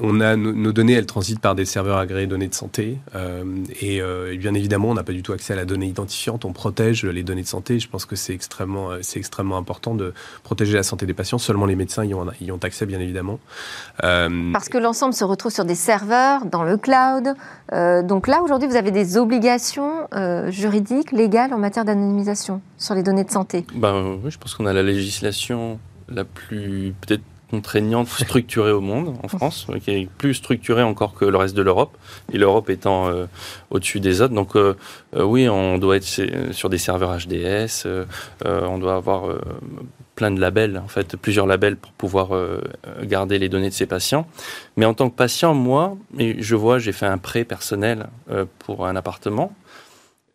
on 0.00 0.20
a 0.20 0.36
nos 0.36 0.72
données, 0.72 0.94
elles 0.94 1.06
transitent 1.06 1.40
par 1.40 1.54
des 1.54 1.64
serveurs 1.64 1.98
agréés 1.98 2.26
données 2.26 2.48
de 2.48 2.54
santé. 2.54 2.98
Euh, 3.14 3.44
et, 3.80 4.00
euh, 4.00 4.32
et, 4.32 4.36
bien 4.36 4.54
évidemment, 4.54 4.90
on 4.90 4.94
n'a 4.94 5.04
pas 5.04 5.12
du 5.12 5.22
tout 5.22 5.32
accès 5.32 5.52
à 5.52 5.56
la 5.56 5.64
donnée 5.64 5.86
identifiante. 5.86 6.44
On 6.44 6.52
protège 6.52 7.04
les 7.04 7.22
données 7.22 7.42
de 7.42 7.46
santé. 7.46 7.78
Je 7.78 7.88
pense 7.88 8.04
que 8.04 8.16
c'est 8.16 8.34
extrêmement, 8.34 8.90
c'est 9.02 9.18
extrêmement 9.18 9.56
important 9.56 9.94
de 9.94 10.12
protéger 10.42 10.74
la 10.74 10.82
santé 10.82 11.06
des 11.06 11.14
patients. 11.14 11.38
Seulement 11.38 11.66
les 11.66 11.76
médecins 11.76 12.04
y 12.04 12.14
ont, 12.14 12.26
y 12.40 12.50
ont 12.50 12.60
accès, 12.62 12.86
bien 12.86 13.00
évidemment. 13.00 13.38
Parce 14.00 14.68
que 14.68 14.78
l'ensemble 14.78 15.14
se 15.14 15.24
retrouve 15.24 15.52
sur 15.52 15.64
des 15.64 15.74
serveurs, 15.74 16.46
dans 16.46 16.64
le 16.64 16.76
cloud. 16.76 17.34
donc 18.06 18.28
là, 18.28 18.42
aujourd'hui, 18.42 18.68
vous 18.68 18.76
avez 18.76 18.90
des 18.90 19.16
obligations 19.16 20.08
juridiques, 20.48 21.12
légales 21.12 21.52
en 21.52 21.58
matière 21.58 21.84
d'anonymisation 21.84 22.60
sur 22.78 22.94
les 22.94 23.02
données 23.02 23.24
de 23.24 23.30
santé. 23.30 23.64
Ben, 23.74 24.18
oui, 24.22 24.30
je 24.30 24.38
pense 24.38 24.54
qu'on 24.54 24.66
a 24.66 24.72
la 24.72 24.82
législation 24.82 25.78
la 26.08 26.24
plus 26.24 26.94
peut-être 27.00 27.22
contraignante, 27.50 28.08
structurée 28.08 28.72
au 28.72 28.80
monde, 28.80 29.16
en 29.22 29.28
France, 29.28 29.66
qui 29.82 29.90
est 29.90 30.08
plus 30.18 30.34
structurée 30.34 30.82
encore 30.82 31.14
que 31.14 31.24
le 31.24 31.36
reste 31.36 31.54
de 31.54 31.62
l'Europe, 31.62 31.96
et 32.32 32.38
l'Europe 32.38 32.70
étant 32.70 33.08
euh, 33.08 33.26
au-dessus 33.70 34.00
des 34.00 34.20
autres. 34.20 34.34
Donc 34.34 34.56
euh, 34.56 34.74
euh, 35.14 35.22
oui, 35.22 35.48
on 35.48 35.78
doit 35.78 35.96
être 35.96 36.52
sur 36.52 36.68
des 36.68 36.78
serveurs 36.78 37.16
HDS, 37.16 37.86
on 38.44 38.78
doit 38.78 38.96
avoir 38.96 39.28
plein 40.14 40.30
de 40.30 40.40
labels, 40.40 40.80
en 40.82 40.88
fait, 40.88 41.16
plusieurs 41.16 41.46
labels 41.46 41.76
pour 41.76 41.92
pouvoir 41.92 42.30
garder 43.02 43.38
les 43.38 43.48
données 43.48 43.68
de 43.68 43.74
ces 43.74 43.86
patients. 43.86 44.26
Mais 44.76 44.86
en 44.86 44.94
tant 44.94 45.10
que 45.10 45.16
patient, 45.16 45.54
moi, 45.54 45.96
je 46.18 46.56
vois, 46.56 46.78
j'ai 46.78 46.92
fait 46.92 47.06
un 47.06 47.18
prêt 47.18 47.44
personnel 47.44 48.08
pour 48.58 48.86
un 48.86 48.96
appartement. 48.96 49.52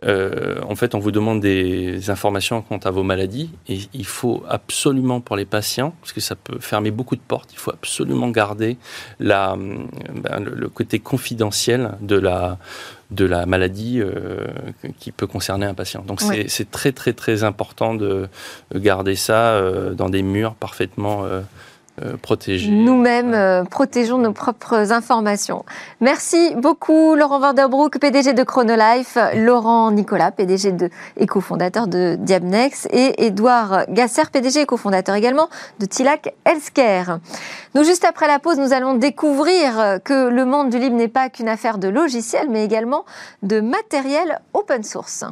Euh, 0.03 0.59
en 0.67 0.75
fait, 0.75 0.95
on 0.95 0.99
vous 0.99 1.11
demande 1.11 1.41
des 1.41 2.09
informations 2.09 2.63
quant 2.63 2.79
à 2.79 2.89
vos 2.89 3.03
maladies 3.03 3.51
et 3.67 3.79
il 3.93 4.05
faut 4.05 4.43
absolument 4.49 5.21
pour 5.21 5.35
les 5.35 5.45
patients, 5.45 5.93
parce 6.01 6.11
que 6.11 6.21
ça 6.21 6.35
peut 6.35 6.59
fermer 6.59 6.89
beaucoup 6.89 7.15
de 7.15 7.21
portes, 7.21 7.49
il 7.53 7.59
faut 7.59 7.71
absolument 7.71 8.29
garder 8.29 8.77
la, 9.19 9.55
ben, 9.55 10.39
le, 10.39 10.69
côté 10.69 10.97
confidentiel 10.97 11.91
de 12.01 12.15
la, 12.15 12.57
de 13.11 13.25
la 13.25 13.45
maladie 13.45 14.01
euh, 14.01 14.47
qui 14.97 15.11
peut 15.11 15.27
concerner 15.27 15.67
un 15.67 15.75
patient. 15.75 16.01
Donc 16.01 16.21
c'est 16.21 16.71
très 16.71 16.91
très 16.91 17.13
très 17.13 17.43
important 17.43 17.93
de 17.93 18.27
garder 18.73 19.15
ça 19.15 19.51
euh, 19.51 19.93
dans 19.93 20.09
des 20.09 20.23
murs 20.23 20.55
parfaitement 20.55 21.25
euh, 22.01 22.15
protéger. 22.15 22.71
Nous-mêmes 22.71 23.33
euh, 23.33 23.63
protégeons 23.65 24.17
nos 24.17 24.31
propres 24.31 24.93
informations. 24.93 25.65
Merci 25.99 26.55
beaucoup 26.55 27.15
Laurent 27.15 27.39
Vanderbroek, 27.39 27.99
PDG 27.99 28.33
de 28.33 28.43
Chronolife, 28.43 29.17
Laurent 29.35 29.91
Nicolas, 29.91 30.31
PDG 30.31 30.71
de, 30.71 30.89
et 31.17 31.27
cofondateur 31.27 31.87
de 31.87 32.15
Diabnex, 32.17 32.87
et 32.91 33.25
Edouard 33.25 33.85
Gasser, 33.89 34.23
PDG 34.31 34.61
et 34.61 34.65
cofondateur 34.65 35.15
également 35.15 35.49
de 35.79 35.85
Tilac 35.85 36.33
Healthcare. 36.45 37.19
Nous, 37.75 37.83
juste 37.83 38.05
après 38.05 38.27
la 38.27 38.39
pause, 38.39 38.57
nous 38.57 38.71
allons 38.71 38.93
découvrir 38.93 39.99
que 40.05 40.29
le 40.29 40.45
monde 40.45 40.69
du 40.69 40.79
libre 40.79 40.95
n'est 40.95 41.09
pas 41.09 41.29
qu'une 41.29 41.49
affaire 41.49 41.77
de 41.77 41.89
logiciels, 41.89 42.47
mais 42.49 42.63
également 42.63 43.03
de 43.43 43.59
matériel 43.59 44.39
open 44.53 44.83
source. 44.83 45.25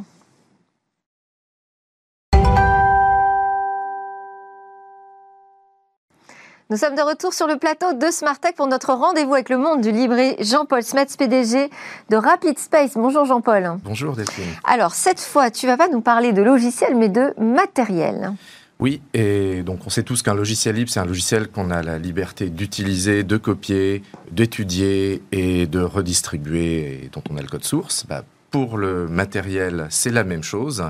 Nous 6.70 6.76
sommes 6.76 6.94
de 6.94 7.02
retour 7.02 7.34
sur 7.34 7.48
le 7.48 7.56
plateau 7.56 7.94
de 7.94 8.12
Smartech 8.12 8.54
pour 8.54 8.68
notre 8.68 8.92
rendez-vous 8.92 9.34
avec 9.34 9.48
le 9.48 9.58
monde 9.58 9.80
du 9.80 9.90
libré. 9.90 10.36
Jean-Paul 10.38 10.84
Smets, 10.84 11.06
PDG 11.18 11.68
de 12.10 12.16
Rapid 12.16 12.60
Space. 12.60 12.92
Bonjour 12.94 13.24
Jean-Paul. 13.24 13.78
Bonjour 13.82 14.14
Delphine. 14.14 14.44
Alors 14.62 14.94
cette 14.94 15.18
fois, 15.18 15.50
tu 15.50 15.66
vas 15.66 15.76
pas 15.76 15.88
nous 15.88 16.00
parler 16.00 16.32
de 16.32 16.42
logiciel, 16.42 16.94
mais 16.94 17.08
de 17.08 17.34
matériel. 17.40 18.30
Oui, 18.78 19.02
et 19.14 19.64
donc 19.64 19.80
on 19.84 19.90
sait 19.90 20.04
tous 20.04 20.22
qu'un 20.22 20.34
logiciel 20.34 20.76
libre, 20.76 20.92
c'est 20.92 21.00
un 21.00 21.06
logiciel 21.06 21.48
qu'on 21.48 21.72
a 21.72 21.82
la 21.82 21.98
liberté 21.98 22.50
d'utiliser, 22.50 23.24
de 23.24 23.36
copier, 23.36 24.04
d'étudier 24.30 25.24
et 25.32 25.66
de 25.66 25.80
redistribuer, 25.80 27.02
et 27.02 27.10
dont 27.12 27.24
on 27.30 27.36
a 27.36 27.42
le 27.42 27.48
code 27.48 27.64
source. 27.64 28.06
Bah, 28.08 28.22
pour 28.52 28.78
le 28.78 29.08
matériel, 29.08 29.88
c'est 29.90 30.10
la 30.10 30.22
même 30.22 30.44
chose. 30.44 30.84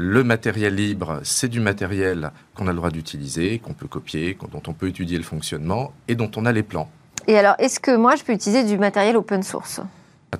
Le 0.00 0.22
matériel 0.22 0.76
libre, 0.76 1.18
c'est 1.24 1.48
du 1.48 1.58
matériel 1.58 2.30
qu'on 2.54 2.68
a 2.68 2.70
le 2.70 2.76
droit 2.76 2.90
d'utiliser, 2.90 3.58
qu'on 3.58 3.72
peut 3.72 3.88
copier, 3.88 4.38
dont 4.52 4.62
on 4.68 4.72
peut 4.72 4.86
étudier 4.86 5.18
le 5.18 5.24
fonctionnement 5.24 5.92
et 6.06 6.14
dont 6.14 6.30
on 6.36 6.46
a 6.46 6.52
les 6.52 6.62
plans. 6.62 6.88
Et 7.26 7.36
alors, 7.36 7.56
est-ce 7.58 7.80
que 7.80 7.96
moi, 7.96 8.14
je 8.14 8.22
peux 8.22 8.32
utiliser 8.32 8.62
du 8.62 8.78
matériel 8.78 9.16
open 9.16 9.42
source? 9.42 9.80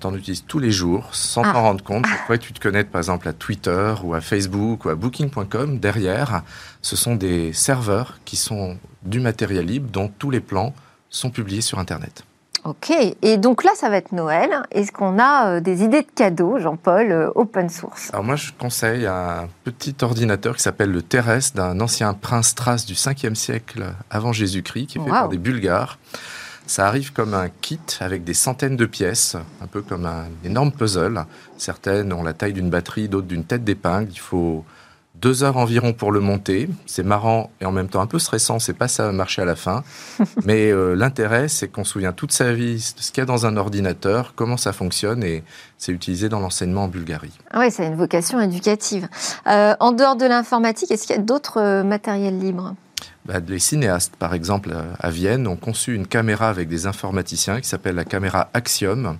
On 0.04 0.14
utilise 0.14 0.44
tous 0.46 0.60
les 0.60 0.70
jours 0.70 1.12
sans 1.12 1.42
ah. 1.42 1.52
t'en 1.52 1.62
rendre 1.62 1.82
compte. 1.82 2.06
Pourrais 2.26 2.38
tu 2.38 2.52
te 2.52 2.60
connectes 2.60 2.92
par 2.92 3.00
exemple 3.00 3.26
à 3.26 3.32
Twitter 3.32 3.94
ou 4.04 4.14
à 4.14 4.20
Facebook 4.20 4.84
ou 4.84 4.90
à 4.90 4.94
Booking.com. 4.94 5.80
Derrière, 5.80 6.44
ce 6.80 6.94
sont 6.94 7.16
des 7.16 7.52
serveurs 7.52 8.20
qui 8.24 8.36
sont 8.36 8.78
du 9.02 9.18
matériel 9.18 9.66
libre 9.66 9.90
dont 9.90 10.08
tous 10.20 10.30
les 10.30 10.40
plans 10.40 10.72
sont 11.10 11.30
publiés 11.30 11.62
sur 11.62 11.80
Internet. 11.80 12.22
Ok, 12.64 12.92
et 13.22 13.36
donc 13.36 13.64
là, 13.64 13.70
ça 13.76 13.88
va 13.88 13.96
être 13.96 14.12
Noël. 14.12 14.50
Est-ce 14.70 14.92
qu'on 14.92 15.18
a 15.18 15.48
euh, 15.48 15.60
des 15.60 15.84
idées 15.84 16.02
de 16.02 16.10
cadeaux, 16.14 16.58
Jean-Paul, 16.58 17.12
euh, 17.12 17.30
open 17.34 17.68
source? 17.68 18.10
Alors 18.12 18.24
moi, 18.24 18.36
je 18.36 18.50
conseille 18.58 19.06
un 19.06 19.48
petit 19.64 19.94
ordinateur 20.02 20.56
qui 20.56 20.62
s'appelle 20.62 20.90
le 20.90 21.02
Terrestre 21.02 21.56
d'un 21.56 21.80
ancien 21.80 22.14
prince 22.14 22.54
Thrace 22.54 22.84
du 22.84 22.94
5e 22.94 23.34
siècle 23.34 23.86
avant 24.10 24.32
Jésus-Christ, 24.32 24.86
qui 24.86 24.98
est 24.98 25.02
fait 25.02 25.10
par 25.10 25.28
des 25.28 25.38
Bulgares. 25.38 25.98
Ça 26.66 26.86
arrive 26.86 27.14
comme 27.14 27.32
un 27.32 27.48
kit 27.48 27.80
avec 28.00 28.24
des 28.24 28.34
centaines 28.34 28.76
de 28.76 28.84
pièces, 28.84 29.36
un 29.62 29.66
peu 29.66 29.80
comme 29.80 30.04
un 30.04 30.26
énorme 30.44 30.70
puzzle. 30.70 31.24
Certaines 31.56 32.12
ont 32.12 32.22
la 32.22 32.34
taille 32.34 32.52
d'une 32.52 32.68
batterie, 32.68 33.08
d'autres 33.08 33.26
d'une 33.26 33.44
tête 33.44 33.64
d'épingle. 33.64 34.10
Il 34.10 34.18
faut 34.18 34.66
deux 35.20 35.42
heures 35.42 35.56
environ 35.56 35.92
pour 35.92 36.12
le 36.12 36.20
monter. 36.20 36.68
C'est 36.86 37.02
marrant 37.02 37.50
et 37.60 37.66
en 37.66 37.72
même 37.72 37.88
temps 37.88 38.00
un 38.00 38.06
peu 38.06 38.18
stressant, 38.18 38.58
c'est 38.58 38.72
pas 38.72 38.88
ça 38.88 39.10
marcher 39.12 39.42
à 39.42 39.44
la 39.44 39.56
fin. 39.56 39.82
Mais 40.44 40.70
euh, 40.70 40.94
l'intérêt, 40.94 41.48
c'est 41.48 41.68
qu'on 41.68 41.84
se 41.84 41.92
souvient 41.92 42.12
toute 42.12 42.32
sa 42.32 42.52
vie 42.52 42.74
de 42.96 43.02
ce 43.02 43.10
qu'il 43.10 43.20
y 43.20 43.22
a 43.22 43.26
dans 43.26 43.46
un 43.46 43.56
ordinateur, 43.56 44.34
comment 44.36 44.56
ça 44.56 44.72
fonctionne 44.72 45.24
et 45.24 45.42
c'est 45.76 45.92
utilisé 45.92 46.28
dans 46.28 46.40
l'enseignement 46.40 46.84
en 46.84 46.88
Bulgarie. 46.88 47.32
Ah 47.50 47.60
oui, 47.60 47.70
c'est 47.70 47.86
une 47.86 47.96
vocation 47.96 48.40
éducative. 48.40 49.08
Euh, 49.46 49.74
en 49.80 49.92
dehors 49.92 50.16
de 50.16 50.26
l'informatique, 50.26 50.90
est-ce 50.90 51.06
qu'il 51.06 51.16
y 51.16 51.18
a 51.18 51.22
d'autres 51.22 51.60
euh, 51.60 51.82
matériels 51.82 52.38
libres? 52.38 52.74
Bah, 53.26 53.40
les 53.46 53.58
cinéastes, 53.58 54.16
par 54.16 54.34
exemple, 54.34 54.74
à 54.98 55.10
Vienne, 55.10 55.46
ont 55.46 55.56
conçu 55.56 55.94
une 55.94 56.06
caméra 56.06 56.48
avec 56.48 56.68
des 56.68 56.86
informaticiens 56.86 57.60
qui 57.60 57.68
s'appelle 57.68 57.94
la 57.94 58.04
caméra 58.04 58.48
Axiom. 58.54 59.18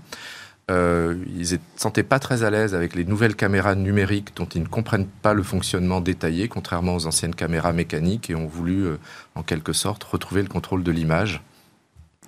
Euh, 0.71 1.14
ils 1.35 1.55
ne 1.55 1.59
sentaient 1.77 2.03
pas 2.03 2.19
très 2.19 2.43
à 2.43 2.51
l'aise 2.51 2.75
avec 2.75 2.95
les 2.95 3.05
nouvelles 3.05 3.37
caméras 3.37 3.75
numériques 3.75 4.37
dont 4.37 4.45
ils 4.45 4.62
ne 4.62 4.69
comprennent 4.69 5.07
pas 5.07 5.33
le 5.33 5.43
fonctionnement 5.43 6.03
détaillé, 6.03 6.49
contrairement 6.49 6.95
aux 6.95 7.07
anciennes 7.07 7.35
caméras 7.35 7.73
mécaniques, 7.73 8.29
et 8.29 8.35
ont 8.35 8.47
voulu, 8.47 8.85
euh, 8.85 8.99
en 9.35 9.43
quelque 9.43 9.73
sorte, 9.73 10.05
retrouver 10.05 10.43
le 10.43 10.49
contrôle 10.49 10.83
de 10.83 10.91
l'image. 10.91 11.43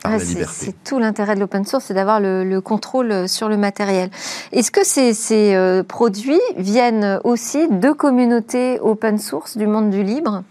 Ah, 0.02 0.18
c'est 0.18 0.82
tout 0.82 0.98
l'intérêt 0.98 1.34
de 1.34 1.40
l'open 1.40 1.66
source, 1.66 1.84
c'est 1.84 1.94
d'avoir 1.94 2.20
le, 2.20 2.60
contrôle 2.60 3.12
euh, 3.12 3.26
sur 3.26 3.50
le 3.50 3.58
matériel. 3.58 4.10
Est-ce 4.52 4.70
que 4.70 4.86
ces, 4.86 5.12
ces 5.12 5.82
produits 5.86 6.40
viennent 6.56 7.20
aussi 7.24 7.68
de 7.68 7.92
communautés 7.92 8.80
open 8.80 9.18
source 9.18 9.58
du 9.58 9.66
monde 9.66 9.90
du 9.90 10.02
libre? 10.02 10.42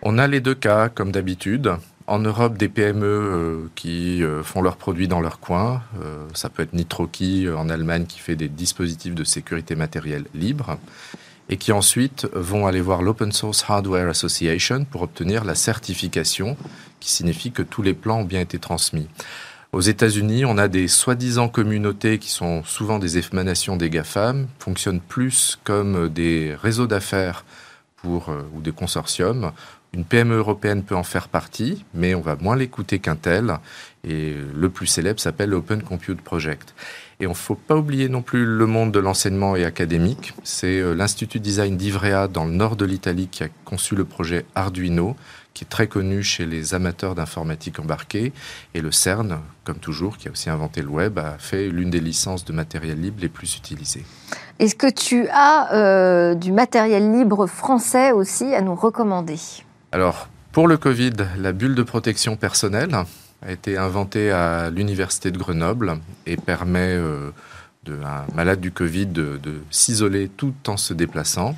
On 0.00 0.16
a 0.16 0.26
les 0.26 0.40
deux 0.40 0.54
cas, 0.54 0.88
comme 0.88 1.12
d'habitude 1.12 1.76
en 2.06 2.18
Europe 2.18 2.58
des 2.58 2.68
PME 2.68 3.06
euh, 3.06 3.70
qui 3.74 4.22
euh, 4.22 4.42
font 4.42 4.60
leurs 4.60 4.76
produits 4.76 5.08
dans 5.08 5.20
leur 5.20 5.40
coin. 5.40 5.82
Euh, 6.02 6.26
ça 6.34 6.50
peut 6.50 6.62
être 6.62 6.74
Nitroki 6.74 7.48
en 7.48 7.68
Allemagne 7.68 8.04
qui 8.06 8.18
fait 8.18 8.36
des 8.36 8.48
dispositifs 8.48 9.14
de 9.14 9.24
sécurité 9.24 9.74
matérielle 9.74 10.24
libres 10.34 10.78
et 11.48 11.56
qui 11.56 11.72
ensuite 11.72 12.26
vont 12.32 12.66
aller 12.66 12.80
voir 12.80 13.02
l'Open 13.02 13.32
Source 13.32 13.64
Hardware 13.68 14.08
Association 14.08 14.84
pour 14.84 15.02
obtenir 15.02 15.44
la 15.44 15.54
certification 15.54 16.56
qui 17.00 17.10
signifie 17.10 17.52
que 17.52 17.62
tous 17.62 17.82
les 17.82 17.94
plans 17.94 18.20
ont 18.20 18.24
bien 18.24 18.40
été 18.40 18.58
transmis. 18.58 19.08
Aux 19.72 19.80
États-Unis, 19.80 20.44
on 20.44 20.56
a 20.56 20.68
des 20.68 20.88
soi-disant 20.88 21.48
communautés 21.48 22.18
qui 22.18 22.30
sont 22.30 22.62
souvent 22.64 22.98
des 22.98 23.18
émanations 23.18 23.76
des 23.76 23.90
GAFAM, 23.90 24.46
fonctionnent 24.58 25.00
plus 25.00 25.58
comme 25.64 26.08
des 26.08 26.54
réseaux 26.62 26.86
d'affaires 26.86 27.44
ou 28.04 28.60
des 28.60 28.72
consortiums 28.72 29.52
une 29.94 30.04
PME 30.04 30.36
européenne 30.36 30.82
peut 30.82 30.96
en 30.96 31.04
faire 31.04 31.28
partie, 31.28 31.84
mais 31.94 32.14
on 32.14 32.20
va 32.20 32.36
moins 32.40 32.56
l'écouter 32.56 32.98
qu'un 32.98 33.14
tel. 33.14 33.58
Et 34.02 34.34
le 34.54 34.68
plus 34.68 34.88
célèbre 34.88 35.20
s'appelle 35.20 35.50
l'Open 35.50 35.82
Compute 35.82 36.20
Project. 36.20 36.74
Et 37.20 37.26
on 37.26 37.30
ne 37.30 37.36
faut 37.36 37.54
pas 37.54 37.76
oublier 37.76 38.08
non 38.08 38.20
plus 38.20 38.44
le 38.44 38.66
monde 38.66 38.90
de 38.90 38.98
l'enseignement 38.98 39.54
et 39.54 39.64
académique. 39.64 40.34
C'est 40.42 40.80
euh, 40.80 40.94
l'Institut 40.94 41.38
Design 41.38 41.76
d'Ivrea 41.76 42.26
dans 42.26 42.44
le 42.44 42.50
nord 42.50 42.74
de 42.74 42.84
l'Italie 42.84 43.28
qui 43.28 43.44
a 43.44 43.48
conçu 43.64 43.94
le 43.94 44.04
projet 44.04 44.44
Arduino, 44.56 45.16
qui 45.54 45.62
est 45.62 45.68
très 45.68 45.86
connu 45.86 46.24
chez 46.24 46.44
les 46.44 46.74
amateurs 46.74 47.14
d'informatique 47.14 47.78
embarquée. 47.78 48.32
Et 48.74 48.80
le 48.80 48.90
CERN, 48.90 49.38
comme 49.62 49.78
toujours, 49.78 50.18
qui 50.18 50.26
a 50.26 50.32
aussi 50.32 50.50
inventé 50.50 50.82
le 50.82 50.88
web, 50.88 51.18
a 51.20 51.38
fait 51.38 51.68
l'une 51.68 51.90
des 51.90 52.00
licences 52.00 52.44
de 52.44 52.52
matériel 52.52 53.00
libre 53.00 53.18
les 53.20 53.28
plus 53.28 53.56
utilisées. 53.56 54.04
Est-ce 54.58 54.74
que 54.74 54.90
tu 54.90 55.28
as 55.28 55.72
euh, 55.72 56.34
du 56.34 56.50
matériel 56.50 57.12
libre 57.12 57.46
français 57.46 58.10
aussi 58.10 58.54
à 58.54 58.60
nous 58.60 58.74
recommander? 58.74 59.38
Alors, 59.94 60.28
pour 60.50 60.66
le 60.66 60.76
Covid, 60.76 61.12
la 61.38 61.52
bulle 61.52 61.76
de 61.76 61.84
protection 61.84 62.34
personnelle 62.34 62.96
a 63.42 63.52
été 63.52 63.76
inventée 63.76 64.32
à 64.32 64.68
l'Université 64.68 65.30
de 65.30 65.38
Grenoble 65.38 66.00
et 66.26 66.36
permet 66.36 66.96
euh, 66.96 67.30
à 68.02 68.24
un 68.24 68.34
malade 68.34 68.60
du 68.60 68.72
Covid 68.72 69.06
de, 69.06 69.38
s'isoler 69.70 70.28
tout 70.36 70.52
en 70.66 70.76
se 70.76 70.94
déplaçant. 70.94 71.56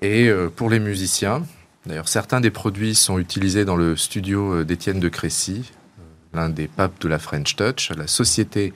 Et 0.00 0.28
euh, 0.28 0.48
pour 0.48 0.70
les 0.70 0.80
musiciens, 0.80 1.42
D'ailleurs, 1.84 2.08
certains 2.08 2.40
des 2.40 2.50
produits 2.50 2.94
sont 2.94 3.18
utilisés 3.18 3.66
dans 3.66 3.76
le 3.76 3.94
studio 3.96 4.64
d'Étienne 4.64 5.00
de 5.00 5.08
Crécy, 5.08 5.70
l'un 6.32 6.48
des 6.48 6.66
papes 6.66 7.00
de 7.00 7.08
la 7.08 7.18
French 7.18 7.56
Touch. 7.56 7.90
La 7.96 8.06
société 8.06 8.74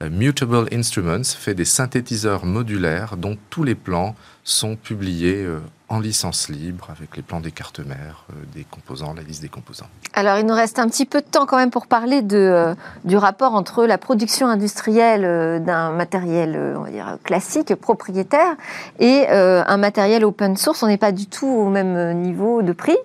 Mutable 0.00 0.68
Instruments 0.72 1.22
fait 1.24 1.54
des 1.54 1.64
synthétiseurs 1.64 2.46
modulaires 2.46 3.16
dont 3.16 3.36
tous 3.50 3.62
les 3.62 3.76
plans 3.76 4.16
sont 4.42 4.74
publiés 4.74 5.46
en 5.90 5.98
licence 5.98 6.48
libre 6.48 6.88
avec 6.90 7.16
les 7.16 7.22
plans 7.22 7.40
des 7.40 7.50
cartes 7.50 7.80
mères, 7.80 8.24
euh, 8.30 8.36
des 8.54 8.64
composants, 8.64 9.12
la 9.12 9.22
liste 9.22 9.42
des 9.42 9.48
composants. 9.48 9.88
Alors 10.14 10.38
il 10.38 10.46
nous 10.46 10.54
reste 10.54 10.78
un 10.78 10.88
petit 10.88 11.04
peu 11.04 11.20
de 11.20 11.26
temps 11.26 11.46
quand 11.46 11.56
même 11.56 11.70
pour 11.70 11.88
parler 11.88 12.22
de, 12.22 12.36
euh, 12.36 12.74
du 13.04 13.16
rapport 13.16 13.54
entre 13.54 13.84
la 13.86 13.98
production 13.98 14.46
industrielle 14.46 15.24
euh, 15.24 15.58
d'un 15.58 15.90
matériel 15.90 16.56
on 16.76 16.82
va 16.82 16.90
dire, 16.90 17.18
classique, 17.24 17.74
propriétaire, 17.74 18.54
et 19.00 19.26
un 19.28 19.76
matériel 19.76 20.24
open 20.24 20.56
source. 20.56 20.82
On 20.82 20.86
n'est 20.86 20.96
pas 20.96 21.10
du 21.10 21.26
tout 21.26 21.48
au 21.48 21.68
même 21.68 22.20
niveau 22.20 22.62
de 22.62 22.72
prix, 22.72 22.96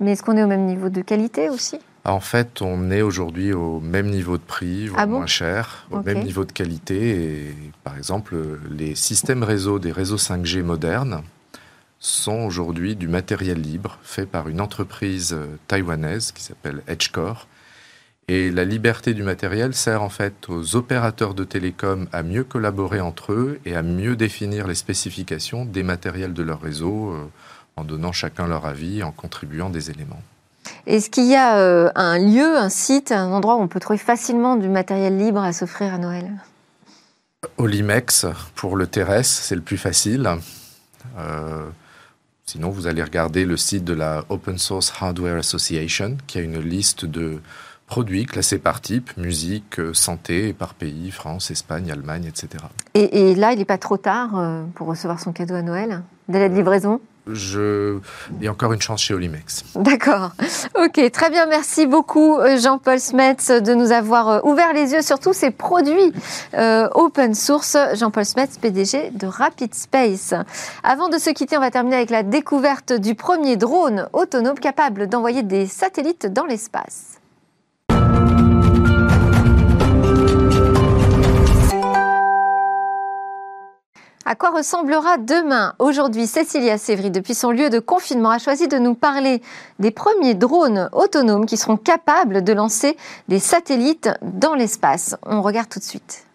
mais 0.00 0.12
est-ce 0.12 0.22
qu'on 0.22 0.36
est 0.36 0.42
au 0.42 0.46
même 0.46 0.64
niveau 0.64 0.88
de 0.88 1.00
qualité 1.00 1.50
aussi? 1.50 1.78
En 2.04 2.20
fait, 2.20 2.62
on 2.62 2.90
est 2.90 3.02
aujourd'hui 3.02 3.52
au 3.52 3.80
même 3.80 4.06
niveau 4.06 4.36
de 4.36 4.42
prix, 4.42 4.86
voire 4.86 5.02
ah 5.02 5.06
moins 5.06 5.26
cher, 5.26 5.86
au 5.90 6.00
même 6.00 6.22
niveau 6.22 6.44
de 6.44 6.52
qualité. 6.52 7.10
Et 7.10 7.54
par 7.82 7.96
exemple, 7.96 8.36
les 8.70 8.94
systèmes 8.94 9.42
réseau 9.42 9.78
des 9.78 9.92
réseaux 9.92 10.16
5G 10.16 10.62
modernes 10.62 11.22
sont 12.00 12.40
aujourd'hui 12.44 12.96
du 12.96 13.08
matériel 13.08 13.60
libre 13.60 13.98
fait 14.02 14.26
par 14.26 14.48
une 14.48 14.60
entreprise 14.60 15.32
euh, 15.32 15.46
taïwanaise 15.66 16.32
qui 16.32 16.42
s'appelle 16.42 16.82
Edgecore. 16.86 17.48
Et 18.28 18.50
la 18.50 18.64
liberté 18.64 19.14
du 19.14 19.22
matériel 19.22 19.74
sert 19.74 20.02
en 20.02 20.10
fait 20.10 20.48
aux 20.48 20.76
opérateurs 20.76 21.34
de 21.34 21.44
télécom 21.44 22.06
à 22.12 22.22
mieux 22.22 22.44
collaborer 22.44 23.00
entre 23.00 23.32
eux 23.32 23.58
et 23.64 23.74
à 23.74 23.82
mieux 23.82 24.16
définir 24.16 24.66
les 24.66 24.74
spécifications 24.74 25.64
des 25.64 25.82
matériels 25.82 26.34
de 26.34 26.42
leur 26.42 26.60
réseau 26.60 27.12
euh, 27.12 27.24
en 27.76 27.84
donnant 27.84 28.12
chacun 28.12 28.46
leur 28.46 28.66
avis, 28.66 29.02
en 29.02 29.12
contribuant 29.12 29.70
des 29.70 29.90
éléments. 29.90 30.22
Est-ce 30.86 31.10
qu'il 31.10 31.26
y 31.26 31.36
a 31.36 31.58
euh, 31.58 31.90
un 31.94 32.18
lieu, 32.18 32.56
un 32.56 32.68
site, 32.68 33.12
un 33.12 33.32
endroit 33.32 33.56
où 33.56 33.60
on 33.60 33.68
peut 33.68 33.80
trouver 33.80 33.98
facilement 33.98 34.56
du 34.56 34.68
matériel 34.68 35.16
libre 35.16 35.42
à 35.42 35.52
s'offrir 35.52 35.94
à 35.94 35.98
Noël? 35.98 36.30
Olimex 37.56 38.26
pour 38.54 38.76
le 38.76 38.86
terrestre, 38.86 39.42
c'est 39.42 39.54
le 39.54 39.62
plus 39.62 39.78
facile. 39.78 40.28
Sinon, 42.48 42.70
vous 42.70 42.86
allez 42.86 43.02
regarder 43.02 43.44
le 43.44 43.58
site 43.58 43.84
de 43.84 43.92
la 43.92 44.24
Open 44.30 44.56
Source 44.56 44.90
Hardware 44.98 45.36
Association, 45.36 46.16
qui 46.26 46.38
a 46.38 46.40
une 46.40 46.58
liste 46.58 47.04
de 47.04 47.42
produits 47.86 48.24
classés 48.24 48.56
par 48.56 48.80
type, 48.80 49.14
musique, 49.18 49.78
euh, 49.78 49.92
santé, 49.92 50.54
par 50.54 50.72
pays, 50.72 51.10
France, 51.10 51.50
Espagne, 51.50 51.90
Allemagne, 51.90 52.24
etc. 52.24 52.64
Et, 52.94 53.34
là, 53.34 53.52
il 53.52 53.58
n'est 53.58 53.66
pas 53.66 53.76
trop 53.76 53.98
tard 53.98 54.38
euh, 54.38 54.62
pour 54.76 54.86
recevoir 54.86 55.20
son 55.20 55.34
cadeau 55.34 55.56
à 55.56 55.60
Noël 55.60 56.00
Délai 56.30 56.48
de 56.48 56.54
livraison? 56.54 57.02
Je... 57.32 57.98
il 58.38 58.44
y 58.44 58.48
a 58.48 58.50
encore 58.50 58.72
une 58.72 58.80
chance 58.80 59.02
chez 59.02 59.14
Olimex. 59.14 59.64
D'accord. 59.74 60.32
Ok, 60.74 61.00
très 61.12 61.30
bien. 61.30 61.46
Merci 61.46 61.86
beaucoup, 61.86 62.38
euh, 62.38 62.58
Jean-Paul 62.58 63.00
Smets, 63.00 63.60
de 63.60 63.74
nous 63.74 63.92
avoir 63.92 64.28
euh, 64.28 64.40
ouvert 64.44 64.72
les 64.72 64.92
yeux 64.92 65.02
sur 65.02 65.18
tous 65.18 65.32
ces 65.32 65.50
produits 65.50 66.12
euh, 66.54 66.88
open 66.94 67.34
source. 67.34 67.76
Jean-Paul 67.94 68.24
Smets, 68.24 68.48
PDG 68.60 69.10
de 69.12 69.26
Rapid 69.26 69.74
Space. 69.74 70.34
Avant 70.82 71.08
de 71.08 71.18
se 71.18 71.30
quitter, 71.30 71.56
on 71.56 71.60
va 71.60 71.70
terminer 71.70 71.96
avec 71.96 72.10
la 72.10 72.22
découverte 72.22 72.92
du 72.92 73.14
premier 73.14 73.56
drone 73.56 74.08
autonome 74.12 74.58
capable 74.58 75.08
d'envoyer 75.08 75.42
des 75.42 75.66
satellites 75.66 76.26
dans 76.26 76.44
l'espace. 76.44 77.17
À 84.30 84.34
quoi 84.34 84.50
ressemblera 84.50 85.16
demain 85.16 85.72
Aujourd'hui, 85.78 86.26
Cécilia 86.26 86.76
Sévry, 86.76 87.10
depuis 87.10 87.32
son 87.32 87.50
lieu 87.50 87.70
de 87.70 87.78
confinement, 87.78 88.28
a 88.28 88.38
choisi 88.38 88.68
de 88.68 88.76
nous 88.76 88.94
parler 88.94 89.40
des 89.78 89.90
premiers 89.90 90.34
drones 90.34 90.90
autonomes 90.92 91.46
qui 91.46 91.56
seront 91.56 91.78
capables 91.78 92.44
de 92.44 92.52
lancer 92.52 92.98
des 93.28 93.38
satellites 93.38 94.10
dans 94.20 94.54
l'espace. 94.54 95.16
On 95.24 95.40
regarde 95.40 95.70
tout 95.70 95.78
de 95.78 95.84
suite. 95.84 96.27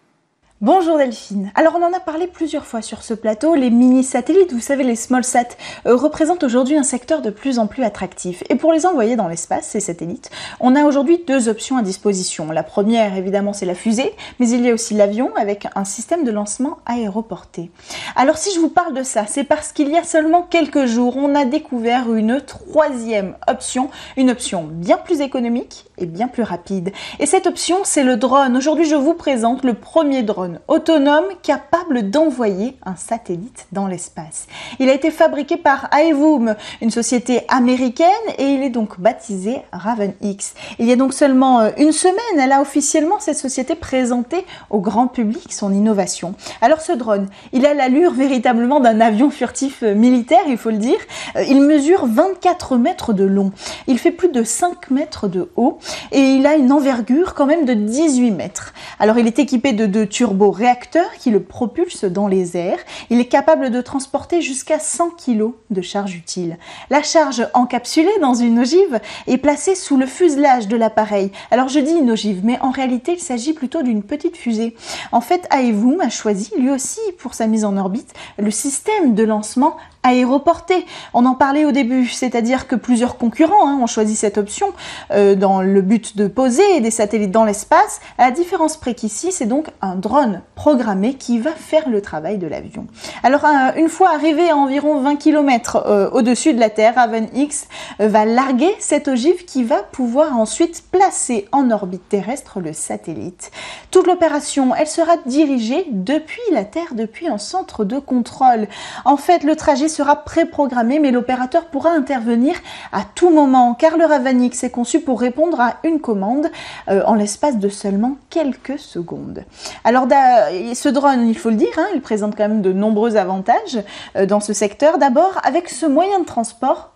Bonjour 0.64 0.98
Delphine. 0.98 1.52
Alors 1.56 1.76
on 1.78 1.84
en 1.84 1.92
a 1.92 2.00
parlé 2.00 2.26
plusieurs 2.26 2.66
fois 2.66 2.82
sur 2.82 3.04
ce 3.04 3.14
plateau, 3.14 3.54
les 3.54 3.70
mini-satellites, 3.70 4.54
vous 4.54 4.62
savez 4.62 4.86
les 4.86 4.96
small 4.96 5.26
sat, 5.26 5.58
euh, 5.86 5.94
représentent 5.94 6.46
aujourd'hui 6.46 6.78
un 6.78 6.84
secteur 6.84 7.22
de 7.22 7.32
plus 7.32 7.60
en 7.60 7.68
plus 7.68 7.84
attractif. 7.84 8.46
Et 8.50 8.56
pour 8.56 8.72
les 8.72 8.86
envoyer 8.86 9.18
dans 9.18 9.28
l'espace, 9.28 9.68
ces 9.68 9.82
satellites, 9.82 10.32
on 10.62 10.78
a 10.78 10.86
aujourd'hui 10.86 11.22
deux 11.28 11.50
options 11.50 11.76
à 11.76 11.82
disposition. 11.82 12.50
La 12.50 12.64
première 12.64 13.18
évidemment 13.18 13.52
c'est 13.52 13.66
la 13.66 13.76
fusée, 13.76 14.14
mais 14.40 14.48
il 14.48 14.62
y 14.62 14.70
a 14.70 14.74
aussi 14.74 14.94
l'avion 14.94 15.36
avec 15.36 15.68
un 15.76 15.84
système 15.84 16.24
de 16.24 16.32
lancement 16.32 16.78
aéroporté. 16.86 17.70
Alors 18.16 18.38
si 18.38 18.56
je 18.56 18.62
vous 18.62 18.70
parle 18.70 18.94
de 18.94 19.04
ça, 19.04 19.26
c'est 19.28 19.44
parce 19.44 19.74
qu'il 19.74 19.90
y 19.90 19.98
a 19.98 20.06
seulement 20.06 20.44
quelques 20.44 20.86
jours, 20.86 21.18
on 21.18 21.36
a 21.36 21.44
découvert 21.44 22.14
une 22.14 22.40
troisième 22.40 23.36
option, 23.50 23.90
une 24.16 24.30
option 24.30 24.64
bien 24.72 24.96
plus 24.96 25.20
économique 25.20 25.88
et 25.98 26.06
bien 26.06 26.30
plus 26.30 26.44
rapide. 26.44 26.94
Et 27.20 27.26
cette 27.26 27.48
option 27.48 27.80
c'est 27.84 28.06
le 28.06 28.16
drone. 28.16 28.56
Aujourd'hui 28.56 28.86
je 28.86 28.96
vous 28.96 29.14
présente 29.14 29.66
le 29.66 29.74
premier 29.74 30.24
drone 30.24 30.53
autonome 30.68 31.26
capable 31.42 32.10
d'envoyer 32.10 32.78
un 32.86 32.96
satellite 32.96 33.68
dans 33.72 33.88
l'espace. 33.88 34.48
Il 34.80 34.90
a 34.90 34.94
été 34.94 35.12
fabriqué 35.12 35.58
par 35.58 35.90
Aevoom, 35.94 36.56
une 36.82 36.92
société 36.92 37.42
américaine, 37.48 38.08
et 38.38 38.46
il 38.46 38.64
est 38.64 38.70
donc 38.70 39.00
baptisé 39.00 39.62
Raven 39.72 40.14
X. 40.22 40.54
Il 40.80 40.88
y 40.88 40.92
a 40.92 40.96
donc 40.96 41.14
seulement 41.14 41.62
euh, 41.62 41.70
une 41.78 41.92
semaine, 41.92 42.40
elle 42.40 42.52
a 42.52 42.62
officiellement 42.62 43.20
cette 43.20 43.38
société 43.38 43.76
présenté 43.76 44.46
au 44.70 44.80
grand 44.80 45.08
public 45.08 45.52
son 45.52 45.74
innovation. 45.74 46.36
Alors 46.62 46.82
ce 46.82 46.92
drone, 46.92 47.28
il 47.52 47.66
a 47.66 47.74
l'allure 47.74 48.14
véritablement 48.14 48.80
d'un 48.80 49.00
avion 49.02 49.30
furtif 49.30 49.84
euh, 49.84 49.94
militaire, 49.94 50.42
il 50.48 50.58
faut 50.58 50.72
le 50.72 50.78
dire. 50.78 51.00
Euh, 51.36 51.44
il 51.44 51.62
mesure 51.62 52.06
24 52.06 52.78
mètres 52.78 53.14
de 53.14 53.24
long. 53.24 53.52
Il 53.88 54.00
fait 54.00 54.12
plus 54.12 54.30
de 54.30 54.44
5 54.44 54.92
mètres 54.92 55.28
de 55.28 55.50
haut 55.56 55.80
et 56.12 56.20
il 56.20 56.46
a 56.46 56.56
une 56.56 56.72
envergure 56.72 57.34
quand 57.34 57.46
même 57.46 57.66
de 57.66 57.74
18 57.74 58.32
mètres. 58.32 58.74
Alors 59.00 59.18
il 59.18 59.28
est 59.28 59.40
équipé 59.40 59.74
de 59.74 59.86
deux 59.86 60.08
turbos 60.08 60.33
réacteur 60.42 61.12
qui 61.14 61.32
le 61.32 61.42
propulse 61.42 62.06
dans 62.06 62.28
les 62.28 62.58
airs. 62.58 62.80
Il 63.10 63.20
est 63.20 63.28
capable 63.28 63.70
de 63.70 63.82
transporter 63.82 64.42
jusqu'à 64.42 64.80
100 64.80 65.12
kg 65.12 65.52
de 65.70 65.82
charge 65.82 66.16
utile. 66.16 66.58
La 66.90 67.04
charge 67.04 67.48
encapsulée 67.54 68.20
dans 68.22 68.34
une 68.34 68.60
ogive 68.60 69.00
est 69.28 69.38
placée 69.38 69.76
sous 69.76 69.98
le 69.98 70.06
fuselage 70.06 70.68
de 70.68 70.78
l'appareil. 70.78 71.32
Alors 71.52 71.70
je 71.70 71.80
dis 71.80 71.94
une 71.94 72.12
ogive, 72.12 72.42
mais 72.44 72.60
en 72.62 72.72
réalité 72.72 73.14
il 73.14 73.20
s'agit 73.20 73.54
plutôt 73.54 73.82
d'une 73.84 74.04
petite 74.04 74.38
fusée. 74.38 74.76
En 75.12 75.22
fait, 75.22 75.48
Aevoom 75.52 76.02
a 76.02 76.10
choisi 76.10 76.52
lui 76.58 76.70
aussi 76.70 77.00
pour 77.18 77.34
sa 77.34 77.48
mise 77.48 77.66
en 77.66 77.78
orbite 77.78 78.14
le 78.38 78.52
système 78.52 79.16
de 79.16 79.24
lancement 79.24 79.78
aéroporté. 80.04 80.86
On 81.14 81.26
en 81.26 81.34
parlait 81.34 81.66
au 81.66 81.72
début, 81.72 82.08
c'est-à-dire 82.08 82.68
que 82.68 82.76
plusieurs 82.76 83.18
concurrents 83.18 83.68
hein, 83.68 83.80
ont 83.82 83.88
choisi 83.88 84.16
cette 84.16 84.38
option 84.38 84.68
euh, 85.12 85.36
dans 85.36 85.62
le 85.62 85.82
but 85.82 86.18
de 86.18 86.28
poser 86.28 86.82
des 86.82 86.92
satellites 86.92 87.32
dans 87.32 87.46
l'espace. 87.46 88.02
À 88.18 88.26
la 88.26 88.32
différence 88.32 88.78
près 88.78 88.94
qu'ici, 88.94 89.32
c'est 89.32 89.46
donc 89.46 89.68
un 89.82 89.96
drone 89.96 90.42
programmé 90.56 91.16
qui 91.16 91.40
va 91.40 91.52
faire 91.52 91.90
le 91.90 92.02
travail 92.02 92.38
de 92.38 92.48
l'avion. 92.48 92.88
Alors 93.24 93.46
une 93.76 93.90
fois 93.90 94.12
arrivé 94.14 94.50
à 94.50 94.58
environ 94.58 95.02
20 95.02 95.16
km 95.16 95.84
euh, 95.86 96.10
au-dessus 96.12 96.54
de 96.54 96.60
la 96.60 96.70
Terre, 96.70 96.96
Raven 96.96 97.28
X 97.34 97.68
euh, 98.00 98.08
va 98.08 98.26
larguer 98.26 98.74
cette 98.80 99.08
ogive 99.08 99.46
qui 99.46 99.64
va 99.64 99.84
pouvoir 99.84 100.38
ensuite 100.38 100.84
placer 100.92 101.48
en 101.52 101.72
orbite 101.72 102.08
terrestre 102.10 102.60
le 102.60 102.74
satellite. 102.74 103.52
Toute 103.92 104.08
l'opération, 104.08 104.76
elle 104.76 104.88
sera 104.88 105.18
dirigée 105.26 105.86
depuis 105.92 106.42
la 106.52 106.66
Terre, 106.66 106.94
depuis 106.94 107.28
un 107.28 107.38
centre 107.38 107.86
de 107.86 108.00
contrôle. 108.00 108.68
En 109.06 109.18
fait, 109.18 109.44
le 109.44 109.56
trajet 109.56 109.88
sera 109.94 110.18
préprogrammé, 110.18 111.00
mais 111.00 111.12
l'opérateur 111.12 111.66
pourra 111.66 111.92
intervenir 111.92 112.56
à 112.92 113.02
tout 113.16 113.30
moment, 113.30 113.74
car 113.74 113.98
le 113.98 114.06
Ravanix 114.06 114.64
est 114.64 114.70
conçu 114.70 115.00
pour 115.00 115.22
répondre 115.22 115.60
à 115.60 115.76
une 115.84 116.00
commande 116.00 116.48
euh, 116.90 117.04
en 117.06 117.16
l'espace 117.16 117.58
de 117.58 117.70
seulement 117.70 118.18
quelques 118.30 118.80
secondes. 118.80 119.44
Alors, 119.84 120.08
ce 120.10 120.90
drone, 120.90 121.28
il 121.28 121.38
faut 121.38 121.50
le 121.50 121.56
dire, 121.56 121.74
hein, 121.78 121.88
il 121.94 122.02
présente 122.02 122.36
quand 122.36 122.48
même 122.48 122.62
de 122.62 122.74
nombreux 122.74 123.16
avantages 123.16 123.80
euh, 124.16 124.26
dans 124.26 124.40
ce 124.40 124.54
secteur. 124.54 124.98
D'abord, 124.98 125.40
avec 125.44 125.70
ce 125.70 125.86
moyen 125.86 126.20
de 126.20 126.26
transport, 126.26 126.93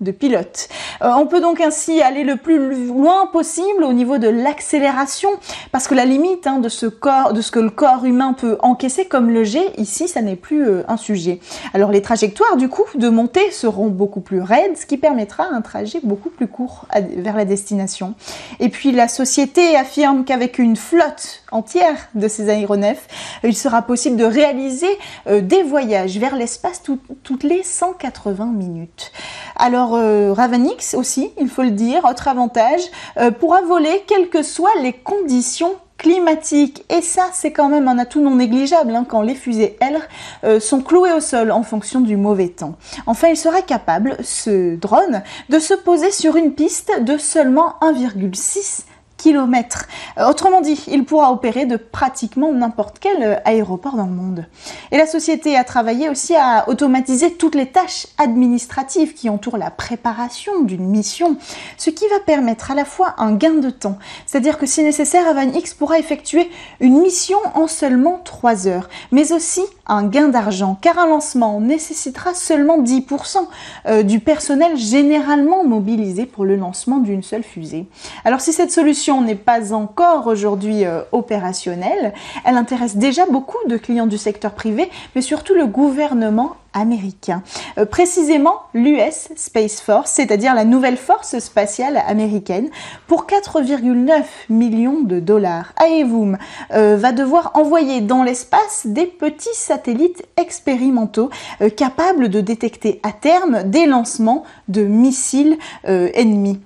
de 0.00 0.12
pilote. 0.12 0.68
Euh, 1.02 1.10
on 1.16 1.26
peut 1.26 1.40
donc 1.40 1.60
ainsi 1.60 2.00
aller 2.00 2.24
le 2.24 2.36
plus 2.36 2.86
loin 2.86 3.26
possible 3.26 3.82
au 3.84 3.92
niveau 3.92 4.18
de 4.18 4.28
l'accélération, 4.28 5.28
parce 5.72 5.88
que 5.88 5.94
la 5.94 6.04
limite 6.04 6.46
hein, 6.46 6.60
de 6.60 6.68
ce 6.68 6.86
corps, 6.86 7.32
de 7.32 7.40
ce 7.40 7.50
que 7.50 7.58
le 7.58 7.70
corps 7.70 8.04
humain 8.04 8.32
peut 8.32 8.58
encaisser 8.62 9.06
comme 9.06 9.30
le 9.30 9.44
jet, 9.44 9.72
ici, 9.76 10.08
ça 10.08 10.22
n'est 10.22 10.36
plus 10.36 10.66
euh, 10.66 10.84
un 10.88 10.96
sujet. 10.96 11.40
Alors 11.74 11.90
les 11.90 12.00
trajectoires 12.00 12.56
du 12.56 12.68
coup 12.68 12.84
de 12.94 13.08
montée 13.08 13.50
seront 13.50 13.88
beaucoup 13.88 14.20
plus 14.20 14.40
raides, 14.40 14.76
ce 14.76 14.86
qui 14.86 14.96
permettra 14.96 15.44
un 15.52 15.60
trajet 15.60 16.00
beaucoup 16.02 16.30
plus 16.30 16.46
court 16.46 16.86
vers 17.16 17.36
la 17.36 17.44
destination. 17.44 18.14
Et 18.60 18.68
puis 18.68 18.92
la 18.92 19.08
société 19.08 19.76
affirme 19.76 20.24
qu'avec 20.24 20.58
une 20.58 20.76
flotte 20.76 21.42
entière 21.52 21.96
de 22.14 22.28
ces 22.28 22.48
aéronefs, 22.48 23.06
il 23.42 23.56
sera 23.56 23.82
possible 23.82 24.16
de 24.16 24.24
réaliser 24.24 24.88
euh, 25.26 25.40
des 25.40 25.62
voyages 25.62 26.18
vers 26.18 26.36
l'espace 26.36 26.82
toutes 27.22 27.42
les 27.42 27.62
180 27.62 28.46
minutes. 28.46 29.12
Alors 29.56 29.94
euh, 29.94 30.32
Ravenix 30.32 30.94
aussi, 30.94 31.30
il 31.40 31.48
faut 31.48 31.62
le 31.62 31.70
dire, 31.70 32.04
autre 32.04 32.28
avantage, 32.28 32.82
euh, 33.18 33.30
pourra 33.30 33.62
voler 33.62 34.04
quelles 34.06 34.28
que 34.28 34.42
soient 34.42 34.78
les 34.80 34.92
conditions 34.92 35.74
climatique. 35.98 36.84
Et 36.88 37.02
ça, 37.02 37.28
c'est 37.32 37.52
quand 37.52 37.68
même 37.68 37.88
un 37.88 37.98
atout 37.98 38.22
non 38.22 38.36
négligeable 38.36 38.94
hein, 38.94 39.04
quand 39.06 39.20
les 39.20 39.34
fusées, 39.34 39.76
elles, 39.80 40.00
euh, 40.44 40.60
sont 40.60 40.80
clouées 40.80 41.12
au 41.12 41.20
sol 41.20 41.50
en 41.50 41.62
fonction 41.64 42.00
du 42.00 42.16
mauvais 42.16 42.48
temps. 42.48 42.76
Enfin, 43.06 43.28
il 43.28 43.36
sera 43.36 43.60
capable, 43.60 44.16
ce 44.22 44.76
drone, 44.76 45.22
de 45.50 45.58
se 45.58 45.74
poser 45.74 46.10
sur 46.10 46.36
une 46.36 46.52
piste 46.52 47.02
de 47.02 47.18
seulement 47.18 47.74
1,6 47.82 48.84
Euh, 49.26 50.28
autrement 50.28 50.60
dit, 50.60 50.84
il 50.88 51.04
pourra 51.04 51.32
opérer 51.32 51.66
de 51.66 51.76
pratiquement 51.76 52.52
n'importe 52.52 52.98
quel 53.00 53.22
euh, 53.22 53.36
aéroport 53.44 53.96
dans 53.96 54.06
le 54.06 54.12
monde. 54.12 54.46
Et 54.90 54.96
la 54.96 55.06
société 55.06 55.56
a 55.56 55.64
travaillé 55.64 56.08
aussi 56.08 56.34
à 56.34 56.68
automatiser 56.68 57.34
toutes 57.34 57.54
les 57.54 57.66
tâches 57.66 58.06
administratives 58.16 59.14
qui 59.14 59.28
entourent 59.28 59.58
la 59.58 59.70
préparation 59.70 60.62
d'une 60.62 60.86
mission, 60.86 61.36
ce 61.76 61.90
qui 61.90 62.06
va 62.08 62.20
permettre 62.20 62.70
à 62.70 62.74
la 62.74 62.84
fois 62.84 63.14
un 63.18 63.34
gain 63.34 63.54
de 63.54 63.70
temps, 63.70 63.98
c'est-à-dire 64.26 64.58
que 64.58 64.66
si 64.66 64.82
nécessaire, 64.82 65.26
Avanix 65.28 65.74
pourra 65.74 65.98
effectuer 65.98 66.50
une 66.80 67.00
mission 67.00 67.38
en 67.54 67.66
seulement 67.66 68.20
3 68.24 68.66
heures, 68.68 68.88
mais 69.12 69.32
aussi 69.32 69.62
un 69.88 70.04
gain 70.04 70.28
d'argent, 70.28 70.78
car 70.80 70.98
un 70.98 71.06
lancement 71.06 71.60
nécessitera 71.60 72.34
seulement 72.34 72.80
10% 72.82 73.38
euh, 73.86 74.02
du 74.02 74.20
personnel 74.20 74.76
généralement 74.76 75.64
mobilisé 75.64 76.26
pour 76.26 76.44
le 76.44 76.56
lancement 76.56 76.98
d'une 76.98 77.22
seule 77.22 77.42
fusée. 77.42 77.86
Alors 78.24 78.40
si 78.40 78.52
cette 78.52 78.70
solution 78.70 79.22
n'est 79.22 79.34
pas 79.34 79.72
encore 79.72 80.26
aujourd'hui 80.26 80.84
euh, 80.84 81.02
opérationnelle. 81.12 82.12
Elle 82.44 82.56
intéresse 82.56 82.96
déjà 82.96 83.26
beaucoup 83.26 83.58
de 83.68 83.76
clients 83.76 84.06
du 84.06 84.18
secteur 84.18 84.52
privé, 84.52 84.90
mais 85.14 85.22
surtout 85.22 85.54
le 85.54 85.66
gouvernement 85.66 86.56
américain. 86.72 87.42
Euh, 87.78 87.84
précisément 87.84 88.54
l'US 88.74 89.28
Space 89.36 89.80
Force, 89.80 90.12
c'est-à-dire 90.12 90.54
la 90.54 90.64
nouvelle 90.64 90.96
force 90.96 91.38
spatiale 91.38 92.02
américaine, 92.06 92.68
pour 93.06 93.26
4,9 93.26 94.24
millions 94.50 95.00
de 95.00 95.20
dollars. 95.20 95.72
Aevoom 95.82 96.38
euh, 96.72 96.96
va 96.96 97.12
devoir 97.12 97.52
envoyer 97.54 98.00
dans 98.00 98.22
l'espace 98.22 98.86
des 98.86 99.06
petits 99.06 99.48
satellites 99.54 100.24
expérimentaux 100.36 101.30
capables 101.76 102.28
de 102.28 102.40
détecter 102.40 103.00
à 103.02 103.12
terme 103.12 103.64
des 103.64 103.86
lancements 103.86 104.44
de 104.68 104.82
missiles 104.82 105.56
ennemis. 105.84 106.60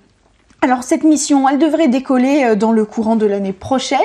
Alors 0.64 0.84
cette 0.84 1.02
mission, 1.02 1.48
elle 1.48 1.58
devrait 1.58 1.88
décoller 1.88 2.44
euh, 2.44 2.54
dans 2.54 2.70
le 2.70 2.84
courant 2.84 3.16
de 3.16 3.26
l'année 3.26 3.52
prochaine, 3.52 3.98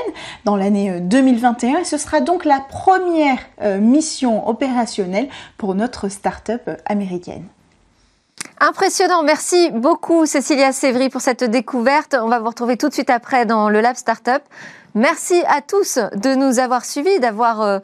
dans 0.44 0.56
l'année 0.56 1.00
2021, 1.02 1.76
euh, 1.76 1.78
et 1.82 1.84
ce 1.84 1.98
sera 1.98 2.20
donc 2.20 2.46
la 2.46 2.60
première 2.60 3.38
euh, 3.62 3.78
mission 3.78 4.50
opérationnelle 4.50 5.30
pour 5.60 5.76
notre 5.76 6.10
start-up 6.10 6.68
américaine. 6.88 7.46
Impressionnant, 8.60 9.22
merci 9.22 9.70
beaucoup 9.70 10.26
Cécilia 10.26 10.72
Sévry 10.72 11.10
pour 11.10 11.22
cette 11.22 11.44
découverte. 11.44 12.16
On 12.20 12.28
va 12.28 12.40
vous 12.40 12.48
retrouver 12.48 12.76
tout 12.76 12.90
de 12.90 12.94
suite 12.94 13.12
après 13.12 13.46
dans 13.46 13.70
le 13.70 13.80
Lab 13.80 13.96
Startup. 13.96 14.42
Merci 14.96 15.40
à 15.48 15.62
tous 15.62 16.00
de 16.16 16.34
nous 16.34 16.58
avoir 16.58 16.86
suivis, 16.86 17.20
d'avoir 17.20 17.82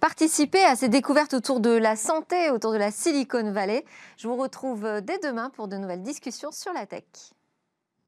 participé 0.00 0.64
à 0.64 0.76
ces 0.76 0.88
découvertes 0.88 1.34
autour 1.34 1.60
de 1.60 1.76
la 1.76 1.94
santé, 1.94 2.48
autour 2.48 2.72
de 2.72 2.78
la 2.78 2.90
Silicon 2.90 3.52
Valley. 3.52 3.84
Je 4.16 4.28
vous 4.28 4.36
retrouve 4.36 4.88
dès 5.02 5.18
demain 5.18 5.50
pour 5.50 5.68
de 5.68 5.76
nouvelles 5.76 6.02
discussions 6.02 6.52
sur 6.52 6.72
la 6.72 6.86
tech. 6.86 7.33